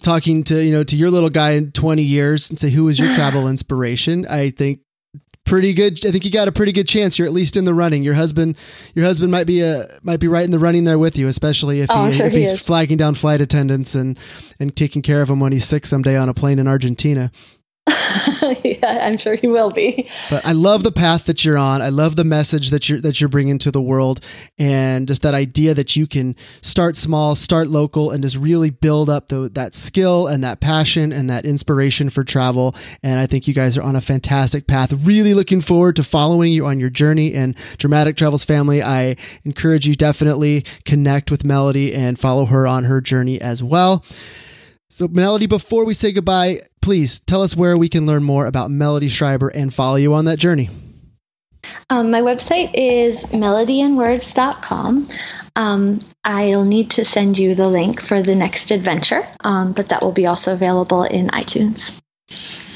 talking 0.03 0.43
to 0.45 0.63
you 0.63 0.73
know 0.73 0.85
to 0.85 0.97
your 0.97 1.11
little 1.11 1.31
guy 1.31 1.53
in 1.53 1.73
20 1.73 2.03
years 2.03 2.51
and 2.51 2.59
say 2.59 2.71
who 2.71 2.85
was 2.85 2.99
your 2.99 3.13
travel 3.15 3.49
inspiration? 3.49 4.27
I 4.27 4.51
think 4.51 4.81
pretty 5.47 5.73
good 5.73 5.99
i 6.07 6.13
think 6.13 6.25
you 6.25 6.31
got 6.31 6.47
a 6.49 6.53
pretty 6.53 6.71
good 6.71 6.87
chance. 6.87 7.19
You're 7.19 7.27
at 7.27 7.35
least 7.35 7.57
in 7.57 7.65
the 7.65 7.75
running. 7.75 8.05
Your 8.05 8.15
husband 8.15 8.57
your 8.95 9.05
husband 9.05 9.33
might 9.33 9.47
be 9.47 9.63
a 9.63 9.85
might 10.03 10.21
be 10.21 10.29
right 10.29 10.45
in 10.45 10.51
the 10.51 10.59
running 10.59 10.85
there 10.85 10.99
with 10.99 11.19
you 11.19 11.27
especially 11.29 11.81
if, 11.81 11.91
oh, 11.91 12.07
he, 12.07 12.13
sure 12.13 12.27
if 12.27 12.33
he 12.33 12.41
he's 12.41 12.53
is. 12.53 12.63
flagging 12.63 12.97
down 12.97 13.15
flight 13.15 13.41
attendants 13.41 13.95
and 13.95 14.19
and 14.61 14.77
taking 14.77 15.03
care 15.03 15.23
of 15.23 15.31
him 15.31 15.41
when 15.41 15.51
he's 15.53 15.65
sick 15.65 15.87
someday 15.87 16.17
on 16.17 16.29
a 16.29 16.35
plane 16.35 16.59
in 16.59 16.69
argentina 16.69 17.33
yeah, 18.65 19.07
I'm 19.07 19.17
sure 19.19 19.35
he 19.35 19.47
will 19.47 19.71
be. 19.71 20.09
But 20.31 20.45
I 20.45 20.53
love 20.53 20.83
the 20.83 20.93
path 20.93 21.27
that 21.27 21.45
you're 21.45 21.59
on. 21.59 21.83
I 21.83 21.89
love 21.89 22.17
the 22.17 22.25
message 22.25 22.71
that 22.71 22.89
you're 22.89 23.01
that 23.01 23.21
you're 23.21 23.29
bringing 23.29 23.59
to 23.59 23.71
the 23.71 23.81
world, 23.81 24.25
and 24.59 25.09
just 25.09 25.23
that 25.23 25.35
idea 25.35 25.75
that 25.75 25.97
you 25.97 26.07
can 26.07 26.37
start 26.63 26.97
small, 26.97 27.35
start 27.35 27.69
local, 27.69 28.11
and 28.11 28.23
just 28.23 28.37
really 28.37 28.71
build 28.71 29.09
up 29.09 29.29
the, 29.29 29.49
that 29.55 29.75
skill 29.75 30.27
and 30.27 30.45
that 30.45 30.61
passion 30.61 31.13
and 31.13 31.31
that 31.31 31.45
inspiration 31.45 32.11
for 32.11 32.25
travel. 32.25 32.75
And 33.03 33.19
I 33.19 33.27
think 33.27 33.49
you 33.49 33.55
guys 33.55 33.79
are 33.79 33.83
on 33.83 33.97
a 33.97 34.01
fantastic 34.01 34.67
path. 34.67 34.93
Really 34.93 35.35
looking 35.35 35.61
forward 35.61 35.97
to 35.97 36.05
following 36.05 36.53
you 36.53 36.67
on 36.67 36.81
your 36.81 36.91
journey. 36.91 37.35
And 37.35 37.57
Dramatic 37.79 38.17
Travels 38.17 38.45
family, 38.45 38.83
I 38.83 39.17
encourage 39.45 39.87
you 39.87 39.95
definitely 39.95 40.65
connect 40.85 41.31
with 41.31 41.45
Melody 41.45 41.95
and 41.95 42.19
follow 42.19 42.47
her 42.47 42.67
on 42.67 42.85
her 42.85 43.01
journey 43.01 43.41
as 43.41 43.63
well. 43.63 44.05
So, 44.93 45.07
Melody, 45.07 45.47
before 45.47 45.87
we 45.87 45.95
say 45.95 46.11
goodbye, 46.11 46.59
please 46.83 47.21
tell 47.21 47.43
us 47.43 47.57
where 47.57 47.77
we 47.77 47.89
can 47.89 48.07
learn 48.07 48.25
more 48.25 48.47
about 48.47 48.73
Melody 48.73 49.09
Schreiber 49.09 49.47
and 49.47 49.73
follow 49.73 49.95
you 49.95 50.13
on 50.15 50.25
that 50.25 50.41
journey. 50.41 50.69
Um, 51.89 52.11
my 52.11 52.23
website 52.23 52.73
is 52.75 53.27
melodyandwords.com. 53.27 55.07
Um, 55.55 56.01
I'll 56.25 56.65
need 56.65 56.91
to 56.93 57.05
send 57.05 57.39
you 57.39 57.55
the 57.55 57.69
link 57.69 58.03
for 58.03 58.21
the 58.21 58.35
next 58.35 58.73
adventure, 58.73 59.23
um, 59.45 59.75
but 59.75 59.91
that 59.91 60.03
will 60.03 60.11
be 60.11 60.27
also 60.27 60.53
available 60.53 61.05
in 61.05 61.29
iTunes. 61.29 62.01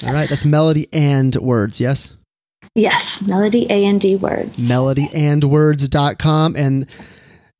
All 0.07 0.13
right, 0.13 0.29
that's 0.29 0.45
Melody 0.45 0.87
and 0.93 1.35
Words, 1.35 1.81
yes? 1.81 2.15
Yes, 2.77 3.27
Melody 3.27 3.67
A 3.71 3.87
and 3.87 4.01
D 4.01 4.15
Words. 4.15 4.57
Melodyandwords.com. 4.59 6.55
And 6.55 6.87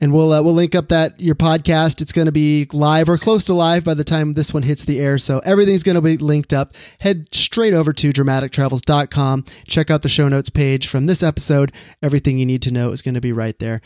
and 0.05 0.13
we'll 0.13 0.35
uh, 0.35 0.43
we'll 0.43 0.53
link 0.53 0.75
up 0.75 0.89
that 0.89 1.19
your 1.19 1.35
podcast. 1.35 2.03
It's 2.03 2.13
going 2.13 2.27
to 2.27 2.33
be 2.33 2.69
live 2.75 3.09
or 3.09 3.17
close 3.17 3.47
to 3.47 3.55
live 3.55 3.85
by 3.85 3.95
the 3.95 4.05
time 4.05 4.35
this 4.35 4.53
one 4.53 4.63
hits 4.63 4.85
the 4.85 5.01
air. 5.01 5.17
So 5.17 5.39
everything's 5.41 5.83
going 5.83 5.95
to 5.95 6.03
be 6.03 6.19
linked 6.19 6.53
up. 6.53 6.75
Head 7.01 7.35
straight 7.35 7.73
over 7.73 7.95
to 7.95 8.11
dramatictravels.com. 8.11 9.47
Check 9.67 9.91
out 9.91 10.03
the 10.03 10.11
show 10.11 10.29
notes 10.29 10.51
page 10.51 10.89
from 10.89 11.07
this 11.07 11.23
episode. 11.23 11.73
Everything 12.03 12.39
you 12.39 12.45
need 12.45 12.61
to 12.63 12.71
know 12.71 12.91
is 12.91 13.01
going 13.01 13.15
to 13.15 13.23
be 13.23 13.33
right 13.33 13.59
there. 13.59 13.81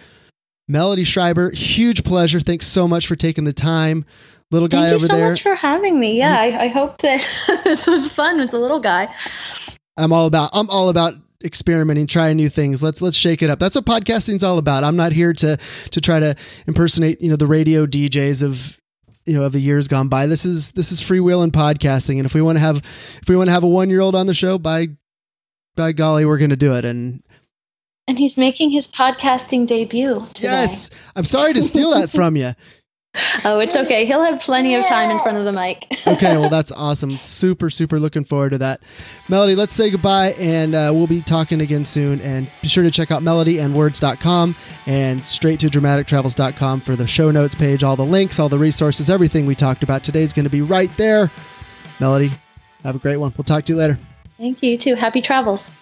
Melody 0.67 1.05
Schreiber, 1.05 1.53
huge 1.53 2.03
pleasure. 2.03 2.41
Thanks 2.41 2.67
so 2.67 2.89
much 2.89 3.07
for 3.07 3.15
taking 3.15 3.45
the 3.45 3.53
time. 3.53 4.05
Little 4.51 4.67
guy 4.67 4.91
over 4.91 4.99
there. 4.99 4.99
Thank 4.99 5.03
you 5.03 5.09
so 5.09 5.17
there. 5.17 5.31
much 5.31 5.43
for 5.43 5.55
having 5.55 6.01
me. 6.01 6.19
Yeah, 6.19 6.37
I, 6.37 6.65
I 6.65 6.69
hope 6.69 6.99
that 6.99 7.27
this 7.65 7.87
was 7.87 8.13
fun 8.13 8.41
with 8.41 8.51
the 8.51 8.59
little 8.59 8.81
guy. 8.81 9.09
I'm 9.97 10.13
all 10.13 10.27
about 10.27 10.51
I'm 10.53 10.69
all 10.69 10.89
about 10.89 11.15
experimenting, 11.45 12.07
trying 12.07 12.37
new 12.37 12.49
things. 12.49 12.83
Let's 12.83 13.01
let's 13.01 13.17
shake 13.17 13.43
it 13.43 13.51
up. 13.51 13.59
That's 13.59 13.77
what 13.77 13.85
podcasting's 13.85 14.45
all 14.45 14.59
about. 14.59 14.85
I'm 14.85 14.97
not 14.97 15.13
here 15.13 15.33
to 15.35 15.57
to 15.57 16.01
try 16.01 16.21
to 16.21 16.35
impersonate, 16.67 17.21
you 17.21 17.31
know, 17.31 17.37
the 17.37 17.47
radio 17.47 17.87
DJs 17.87 18.43
of 18.43 18.81
you 19.25 19.35
know 19.35 19.45
of 19.45 19.53
the 19.53 19.61
years 19.61 19.89
gone 19.89 20.09
by. 20.09 20.27
This 20.27 20.45
is 20.45 20.73
this 20.73 20.91
is 20.91 21.03
freewheeling 21.03 21.51
podcasting, 21.51 22.17
and 22.17 22.27
if 22.27 22.35
we 22.35 22.43
want 22.43 22.57
to 22.57 22.61
have 22.61 22.79
if 22.79 23.29
we 23.29 23.37
want 23.37 23.49
to 23.49 23.53
have 23.53 23.65
a 23.65 23.69
one 23.69 23.91
year 23.91 24.01
old 24.01 24.15
on 24.15 24.27
the 24.27 24.35
show, 24.35 24.59
by 24.59 24.89
by 25.77 25.93
golly, 25.93 26.25
we're 26.25 26.39
going 26.39 26.51
to 26.51 26.57
do 26.57 26.75
it. 26.75 26.85
And 26.85 27.23
and 28.09 28.19
he's 28.19 28.39
making 28.39 28.71
his 28.71 28.89
podcasting 28.89 29.67
debut. 29.67 30.25
Today. 30.35 30.49
yes, 30.49 30.91
I'm 31.15 31.25
sorry 31.25 31.53
to 31.53 31.63
steal 31.63 31.93
that 31.93 32.11
from 32.11 32.37
you. 32.37 32.53
Oh, 33.45 33.61
it's 33.61 33.77
okay. 33.77 34.05
He'll 34.07 34.23
have 34.23 34.41
plenty 34.41 34.75
of 34.75 34.87
time 34.87 35.11
in 35.11 35.19
front 35.21 35.39
of 35.39 35.45
the 35.45 35.53
mic. 35.53 35.87
okay, 36.07 36.37
well, 36.37 36.49
that's 36.49 36.73
awesome. 36.73 37.11
Super, 37.11 37.71
super 37.71 37.99
looking 37.99 38.25
forward 38.25 38.51
to 38.51 38.59
that. 38.59 38.81
Melody, 39.29 39.55
let's 39.55 39.73
say 39.73 39.91
goodbye, 39.91 40.35
and 40.39 40.75
uh, 40.75 40.91
we'll 40.93 41.07
be 41.07 41.21
talking 41.21 41.61
again 41.61 41.85
soon. 41.85 42.21
And 42.21 42.51
be 42.63 42.69
sure 42.69 42.85
to 42.85 42.91
check 42.91 43.11
out 43.11 43.23
melodyandwords.com 43.23 44.55
and 44.87 45.21
straight 45.23 45.61
to 45.61 45.67
dramatictravels.com 45.69 46.81
for 46.81 46.97
the 46.97 47.07
show 47.07 47.31
notes 47.31 47.55
page. 47.55 47.85
All 47.85 47.97
the 47.97 48.05
links, 48.05 48.39
all 48.39 48.49
the 48.49 48.59
resources, 48.59 49.11
everything 49.11 49.47
we 49.47 49.55
talked 49.55 49.83
about 49.83 50.03
today 50.03 50.23
is 50.23 50.33
going 50.33 50.45
to 50.45 50.51
be 50.51 50.63
right 50.63 50.91
there. 50.97 51.31
Melody, 52.01 52.31
have 52.85 52.97
a 52.97 52.99
great 52.99 53.17
one. 53.17 53.33
We'll 53.37 53.45
talk 53.45 53.65
to 53.65 53.73
you 53.73 53.79
later. 53.79 53.99
Thank 54.37 54.63
you, 54.63 54.79
too. 54.79 54.95
Happy 54.95 55.21
travels. 55.21 55.73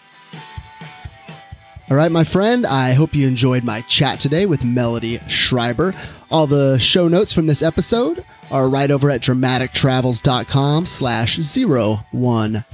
All 1.89 1.97
right, 1.97 2.11
my 2.11 2.25
friend, 2.25 2.67
I 2.67 2.95
hope 2.95 3.15
you 3.15 3.29
enjoyed 3.29 3.63
my 3.63 3.81
chat 3.83 4.19
today 4.19 4.45
with 4.45 4.65
Melody 4.65 5.19
Schreiber. 5.29 5.95
All 6.33 6.49
the 6.49 6.81
show 6.81 7.07
notes 7.07 7.33
from 7.33 7.47
this 7.47 7.63
episode 7.63 8.25
are 8.51 8.69
right 8.69 8.91
over 8.91 9.09
at 9.09 9.21
dramatictravels.com 9.21 10.87
slash 10.87 11.37
015. 11.37 12.65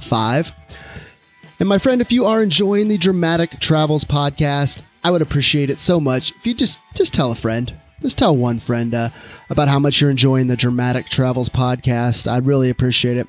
And 1.59 1.69
my 1.69 1.77
friend, 1.77 2.01
if 2.01 2.11
you 2.11 2.25
are 2.25 2.41
enjoying 2.41 2.87
the 2.87 2.97
Dramatic 2.97 3.59
Travels 3.59 4.03
podcast, 4.03 4.81
I 5.03 5.11
would 5.11 5.21
appreciate 5.21 5.69
it 5.69 5.79
so 5.79 5.99
much 5.99 6.31
if 6.31 6.47
you 6.47 6.55
just 6.55 6.79
just 6.95 7.13
tell 7.13 7.31
a 7.31 7.35
friend. 7.35 7.71
Just 8.01 8.17
tell 8.17 8.35
one 8.35 8.57
friend 8.57 8.95
uh, 8.95 9.09
about 9.49 9.67
how 9.67 9.77
much 9.77 10.01
you're 10.01 10.09
enjoying 10.09 10.47
the 10.47 10.57
Dramatic 10.57 11.05
Travels 11.05 11.49
podcast. 11.49 12.27
I'd 12.27 12.47
really 12.47 12.71
appreciate 12.71 13.17
it. 13.17 13.27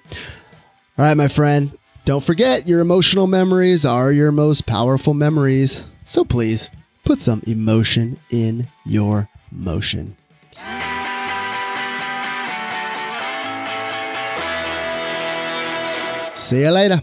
All 0.97 1.05
right, 1.05 1.15
my 1.17 1.29
friend, 1.29 1.77
don't 2.05 2.23
forget, 2.23 2.69
your 2.69 2.81
emotional 2.81 3.27
memories 3.27 3.87
are 3.87 4.13
your 4.13 4.31
most 4.31 4.67
powerful 4.67 5.15
memories. 5.15 5.85
So 6.05 6.25
please, 6.25 6.69
put 7.05 7.19
some 7.19 7.43
emotion 7.47 8.19
in 8.31 8.67
your 8.85 9.29
motion. 9.51 10.17
See 16.35 16.61
you 16.61 16.71
later. 16.71 17.01